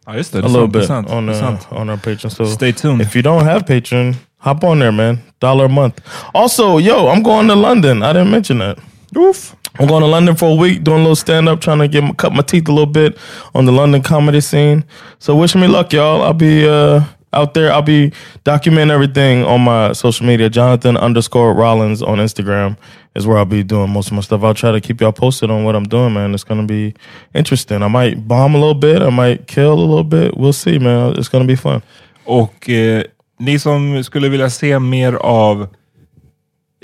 Ja, 0.06 0.12
just 0.14 0.32
det. 0.32 0.38
a 0.38 0.42
det 0.42 0.48
är 0.48 0.52
little 0.52 0.62
sant, 0.62 0.72
bit 0.72 0.86
sant, 0.86 1.10
on 1.10 1.28
uh, 1.28 1.80
on 1.80 1.90
our 1.90 1.96
Patreon. 1.96 2.30
So 2.30 2.44
Stay 2.44 2.72
tuned. 2.72 3.02
If 3.02 3.16
you 3.16 3.22
don't 3.22 3.44
have 3.44 3.64
Patreon, 3.64 4.14
hop 4.38 4.64
on 4.64 4.78
there, 4.78 4.92
man. 4.92 5.18
Dollar 5.40 5.64
a 5.66 5.68
month. 5.68 6.00
Also, 6.34 6.78
yo, 6.78 7.08
I'm 7.08 7.22
going 7.22 7.48
to 7.48 7.54
London. 7.54 8.02
I 8.02 8.12
didn't 8.12 8.30
mention 8.30 8.58
that. 8.58 8.78
Oof. 9.16 9.54
I'm 9.78 9.86
going 9.86 10.02
to 10.02 10.08
London 10.08 10.36
for 10.36 10.50
a 10.50 10.54
week, 10.54 10.84
doing 10.84 10.98
a 10.98 11.02
little 11.02 11.16
stand 11.16 11.48
up, 11.48 11.60
trying 11.60 11.78
to 11.78 11.88
get 11.88 12.02
my, 12.02 12.12
cut 12.12 12.32
my 12.32 12.42
teeth 12.42 12.68
a 12.68 12.72
little 12.72 12.92
bit 12.92 13.16
on 13.54 13.64
the 13.64 13.72
London 13.72 14.02
comedy 14.02 14.40
scene. 14.40 14.84
So 15.18 15.34
wish 15.36 15.54
me 15.54 15.66
luck, 15.66 15.92
y'all. 15.92 16.22
I'll 16.22 16.34
be 16.34 16.68
uh, 16.68 17.04
out 17.32 17.54
there. 17.54 17.72
I'll 17.72 17.82
be 17.82 18.12
documenting 18.44 18.90
everything 18.90 19.44
on 19.44 19.60
my 19.62 19.92
social 19.92 20.26
media. 20.26 20.50
Jonathan 20.50 20.96
underscore 20.96 21.54
Rollins 21.54 22.02
on 22.02 22.18
Instagram 22.18 22.76
is 23.14 23.26
where 23.26 23.38
I'll 23.38 23.44
be 23.44 23.62
doing 23.62 23.90
most 23.90 24.08
of 24.08 24.12
my 24.14 24.22
stuff. 24.22 24.42
I'll 24.42 24.54
try 24.54 24.72
to 24.72 24.80
keep 24.80 25.00
y'all 25.00 25.12
posted 25.12 25.50
on 25.50 25.64
what 25.64 25.74
I'm 25.74 25.88
doing, 25.88 26.12
man. 26.12 26.34
It's 26.34 26.44
gonna 26.44 26.66
be 26.66 26.94
interesting. 27.34 27.82
I 27.82 27.88
might 27.88 28.28
bomb 28.28 28.54
a 28.54 28.58
little 28.58 28.74
bit. 28.74 29.02
I 29.02 29.10
might 29.10 29.46
kill 29.46 29.72
a 29.72 29.86
little 29.92 30.04
bit. 30.04 30.36
We'll 30.36 30.52
see, 30.52 30.78
man. 30.78 31.14
It's 31.18 31.28
gonna 31.28 31.44
be 31.44 31.56
fun. 31.56 31.82
Och 32.24 32.68
eh, 32.68 33.02
ni 33.38 33.58
som 33.58 34.04
skulle 34.04 34.28
vilja 34.28 34.50
se 34.50 34.78
mer 34.78 35.12
av 35.14 35.62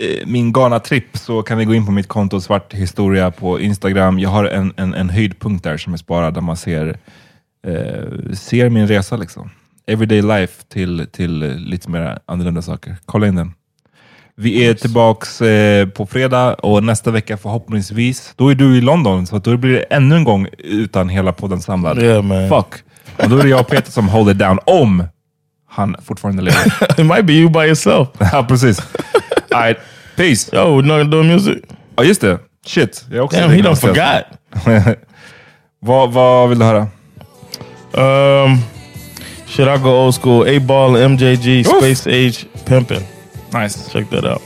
eh, 0.01 0.27
min 0.27 0.53
Ghana-tripp 0.53 1.17
så 1.17 1.43
kan 1.43 1.59
ni 1.59 1.65
gå 1.65 1.75
in 1.75 1.87
på 1.87 1.93
mitt 1.93 2.09
konto 2.09 2.41
Svart 2.41 2.75
Historia 2.75 3.31
på 3.31 3.61
Instagram. 3.61 4.19
Jag 4.19 4.31
har 4.31 4.45
en, 4.45 4.73
en, 4.77 4.95
en 4.95 5.11
höjdpunkt 5.11 5.65
där 5.65 5.77
som 5.77 5.93
är 5.93 5.97
sparad 5.97 6.35
där 6.35 6.41
man 6.41 6.57
ser, 6.57 6.99
eh, 7.67 8.33
ser 8.33 8.71
min 8.71 8.89
resa. 8.89 9.17
liksom. 9.17 9.51
Everyday 9.89 10.23
life 10.23 10.65
till, 10.73 11.07
till 11.13 11.43
eh, 11.43 11.57
lite 11.57 11.91
mer 11.91 12.19
annorlunda 12.27 12.63
saker. 12.63 12.97
Kolla 13.07 13.27
in 13.27 13.37
den. 13.37 13.53
Vi 14.37 14.67
är 14.67 14.75
tillbaks 14.75 15.41
eh, 15.41 15.89
på 15.89 16.07
fredag 16.07 16.55
och 16.55 16.85
nästa 16.85 17.11
vecka 17.11 17.37
förhoppningsvis, 17.37 18.33
då 18.37 18.49
är 18.49 18.55
du 18.55 18.79
i 18.79 18.81
London, 18.81 19.27
så 19.27 19.39
då 19.39 19.57
blir 19.57 19.73
det 19.73 19.83
ännu 19.83 20.17
en 20.17 20.25
gång 20.25 20.47
utan 20.59 21.09
hela 21.09 21.33
podden 21.33 21.61
samlad. 21.61 22.03
Yeah. 22.03 22.49
Fuck. 22.49 22.75
Och 23.17 23.29
då 23.31 23.39
är 23.39 23.43
det 23.43 23.49
jag 23.49 23.61
och 23.61 23.69
Peter 23.69 23.91
som 23.91 24.31
it 24.31 24.39
down, 24.39 24.59
om 24.65 25.05
han 25.69 25.97
fortfarande 26.05 26.43
lever. 26.43 26.67
it 27.01 27.07
might 27.07 27.25
be 27.25 27.33
you 27.33 27.51
by 27.51 27.61
yourself. 27.61 28.09
ja, 28.33 28.47
precis. 28.49 28.81
All 29.51 29.63
right. 29.63 29.79
Peace. 30.17 30.57
Yo, 30.57 30.81
not 30.81 31.11
doing 31.11 31.29
music. 31.29 31.59
Ja, 31.97 32.05
just 32.05 32.21
det. 32.21 32.39
Shit. 32.67 33.07
Jag 33.11 33.25
också 33.25 33.41
Damn, 33.41 33.51
he 33.51 33.63
done 33.63 33.77
forgot. 33.77 34.25
vad, 35.81 36.13
vad 36.13 36.49
vill 36.49 36.59
du 36.59 36.65
höra? 36.65 36.87
Um, 37.93 38.59
should 39.49 39.69
I 39.69 39.79
go 39.83 39.91
old 40.05 40.15
school? 40.15 40.47
A 40.47 40.59
ball, 40.59 40.93
MJG, 40.93 41.67
Oof. 41.67 41.77
Space 41.79 42.07
Age, 42.07 42.47
pimping. 42.67 43.07
Nice. 43.53 43.91
Check 43.93 44.11
that 44.11 44.25
out. 44.25 44.43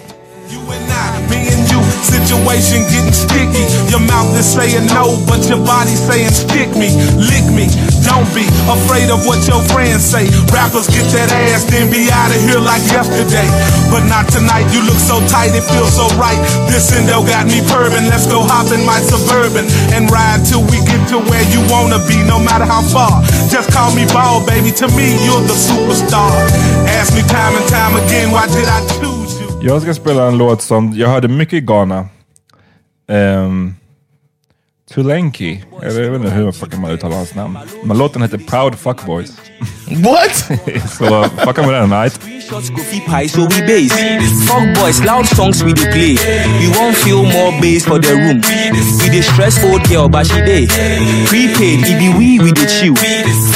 Situation 2.02 2.82
getting 2.90 3.14
sticky. 3.14 3.62
Your 3.86 4.02
mouth 4.02 4.34
is 4.34 4.46
saying 4.46 4.90
no, 4.90 5.22
but 5.30 5.46
your 5.46 5.62
body 5.62 5.94
saying 5.94 6.34
stick 6.34 6.74
me, 6.74 6.90
lick 7.14 7.46
me. 7.54 7.70
Don't 8.02 8.26
be 8.34 8.42
afraid 8.66 9.06
of 9.08 9.22
what 9.22 9.38
your 9.46 9.62
friends 9.70 10.02
say. 10.02 10.26
Rappers 10.50 10.90
get 10.90 11.06
that 11.14 11.30
ass, 11.30 11.62
then 11.70 11.86
be 11.88 12.10
out 12.10 12.34
of 12.34 12.42
here 12.42 12.58
like 12.58 12.82
yesterday. 12.90 13.46
But 13.88 14.04
not 14.10 14.26
tonight, 14.34 14.66
you 14.74 14.82
look 14.82 14.98
so 14.98 15.22
tight, 15.30 15.54
it 15.54 15.62
feels 15.62 15.94
so 15.94 16.10
right. 16.18 16.38
This 16.66 16.90
endo 16.90 17.22
got 17.22 17.46
me 17.46 17.62
purring. 17.70 18.10
Let's 18.10 18.26
go 18.26 18.42
hop 18.42 18.74
in 18.74 18.82
my 18.82 18.98
suburban 18.98 19.70
and 19.94 20.10
ride 20.10 20.42
till 20.42 20.66
we 20.66 20.82
get 20.82 21.00
to 21.14 21.22
where 21.30 21.46
you 21.54 21.62
wanna 21.70 22.02
be, 22.10 22.18
no 22.26 22.42
matter 22.42 22.66
how 22.66 22.82
far. 22.82 23.22
Just 23.46 23.70
call 23.70 23.94
me 23.94 24.04
ball, 24.10 24.42
baby. 24.42 24.74
To 24.82 24.90
me, 24.98 25.14
you're 25.22 25.44
the 25.46 25.54
superstar. 25.54 26.34
Ask 26.98 27.14
me 27.14 27.22
time 27.30 27.54
and 27.54 27.66
time 27.70 27.94
again, 28.02 28.34
why 28.34 28.50
did 28.50 28.66
I 28.66 28.82
choose? 28.98 29.21
Jag 29.64 29.82
ska 29.82 29.94
spela 29.94 30.26
en 30.26 30.38
låt 30.38 30.62
som 30.62 30.92
jag 30.92 31.08
hörde 31.08 31.28
mycket 31.28 31.54
i 31.54 31.60
Ghana. 31.60 32.08
Um, 33.08 33.74
Tulenki. 34.94 35.64
Jag 35.82 35.92
vet 35.92 36.14
inte 36.14 36.30
hur 36.30 36.52
fucking 36.52 36.80
man 36.80 36.90
uttalar 36.90 37.16
hans 37.16 37.34
namn. 37.34 37.58
Men 37.84 37.98
låten 37.98 38.22
heter 38.22 38.38
Proud 38.38 38.74
Fuckboys. 38.74 39.32
What? 39.88 40.60
Så 40.90 41.24
fucka 41.24 41.62
med 41.62 41.74
den, 41.74 41.92
right? 42.02 42.20
Shots 42.52 42.68
go 42.68 42.82
fi 42.82 43.00
pie, 43.00 43.26
so 43.26 43.42
we 43.48 43.60
bass. 43.64 43.92
Fuck 44.46 44.74
boys, 44.76 45.00
loud 45.02 45.24
songs 45.24 45.64
we 45.64 45.72
dey 45.72 45.88
play. 45.88 46.14
We 46.60 46.68
won't 46.76 46.94
feel 46.98 47.22
more 47.24 47.48
bass 47.62 47.86
for 47.86 47.98
the 47.98 48.12
room. 48.12 48.44
We 49.00 49.08
dey 49.08 49.22
stress 49.22 49.56
old 49.64 49.82
girl, 49.88 50.10
but 50.10 50.26
she 50.26 50.36
dey. 50.44 50.66
Prepaid, 51.32 51.80
it 51.88 51.96
be 51.96 52.12
we, 52.12 52.38
we 52.44 52.52
dey 52.52 52.66
chill. 52.68 52.94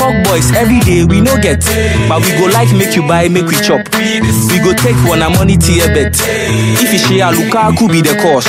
Fuck 0.01 0.17
boys, 0.25 0.49
every 0.57 0.81
day 0.81 1.05
we 1.05 1.21
no 1.21 1.37
get. 1.37 1.61
But 2.09 2.25
we 2.25 2.33
go 2.41 2.47
like 2.49 2.73
make 2.73 2.97
you 2.97 3.03
buy, 3.07 3.29
make 3.29 3.45
we 3.45 3.57
chop. 3.61 3.85
We 3.93 4.57
go 4.65 4.73
take 4.73 4.97
one 5.05 5.21
a 5.21 5.29
money 5.29 5.59
tier 5.59 5.87
bet. 5.93 6.17
If 6.17 6.91
you 6.93 6.99
share 6.99 7.33
Lukaku 7.37 7.93
be 7.93 8.01
the 8.01 8.17
cause. 8.25 8.47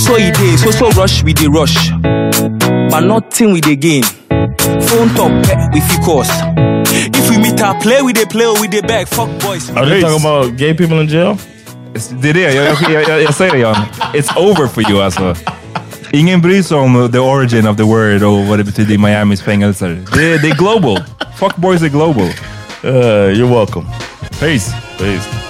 So 0.00 0.16
he 0.16 0.30
dey, 0.32 0.56
so 0.56 0.70
so 0.70 0.88
rush, 0.96 1.22
we 1.22 1.34
dey 1.34 1.48
rush. 1.48 1.90
But 2.88 3.00
nothing 3.00 3.52
we 3.52 3.60
dey 3.60 3.76
gain. 3.76 4.04
Phone 4.88 5.12
talk, 5.12 5.44
pet, 5.44 5.68
we 5.74 5.80
fit 5.80 6.00
cost. 6.00 6.32
If 7.06 7.30
we 7.30 7.38
meet 7.38 7.60
her, 7.60 7.74
play 7.80 8.02
with 8.02 8.16
the 8.20 8.26
play 8.26 8.46
or 8.46 8.60
with 8.60 8.70
the 8.70 8.82
bag. 8.82 9.08
Fuck 9.08 9.28
boys. 9.40 9.70
Are 9.70 9.86
they 9.86 10.00
talking 10.00 10.20
about 10.20 10.56
gay 10.58 10.74
people 10.74 11.00
in 11.00 11.08
jail? 11.08 11.36
Det 12.10 12.30
är 12.30 12.34
det, 12.34 12.40
jag, 12.40 12.76
jag, 12.90 13.02
jag, 13.08 13.22
jag 13.22 13.34
säger 13.34 13.52
det 13.52 13.58
Jan. 13.58 13.76
It's 14.14 14.38
over 14.38 14.66
for 14.68 14.90
you 14.90 15.02
alltså. 15.02 15.36
Ingen 16.12 16.40
bryr 16.40 16.62
sig 16.62 16.76
om 16.76 17.12
the 17.12 17.18
origin 17.18 17.66
of 17.66 17.76
the 17.76 17.82
word 17.82 18.22
och 18.22 18.46
vad 18.46 18.58
det 18.58 18.64
betyder 18.64 18.94
i 18.94 18.98
Miamis 18.98 19.42
fängelser. 19.42 19.88
Det, 20.14 20.38
det 20.38 20.48
är 20.48 20.54
global. 20.54 21.02
Fuckboys 21.36 21.82
är 21.82 21.88
global. 21.88 22.28
Uh, 22.84 22.90
you're 23.32 23.58
welcome. 23.58 23.86
Peace. 24.40 24.72
Peace. 24.98 25.49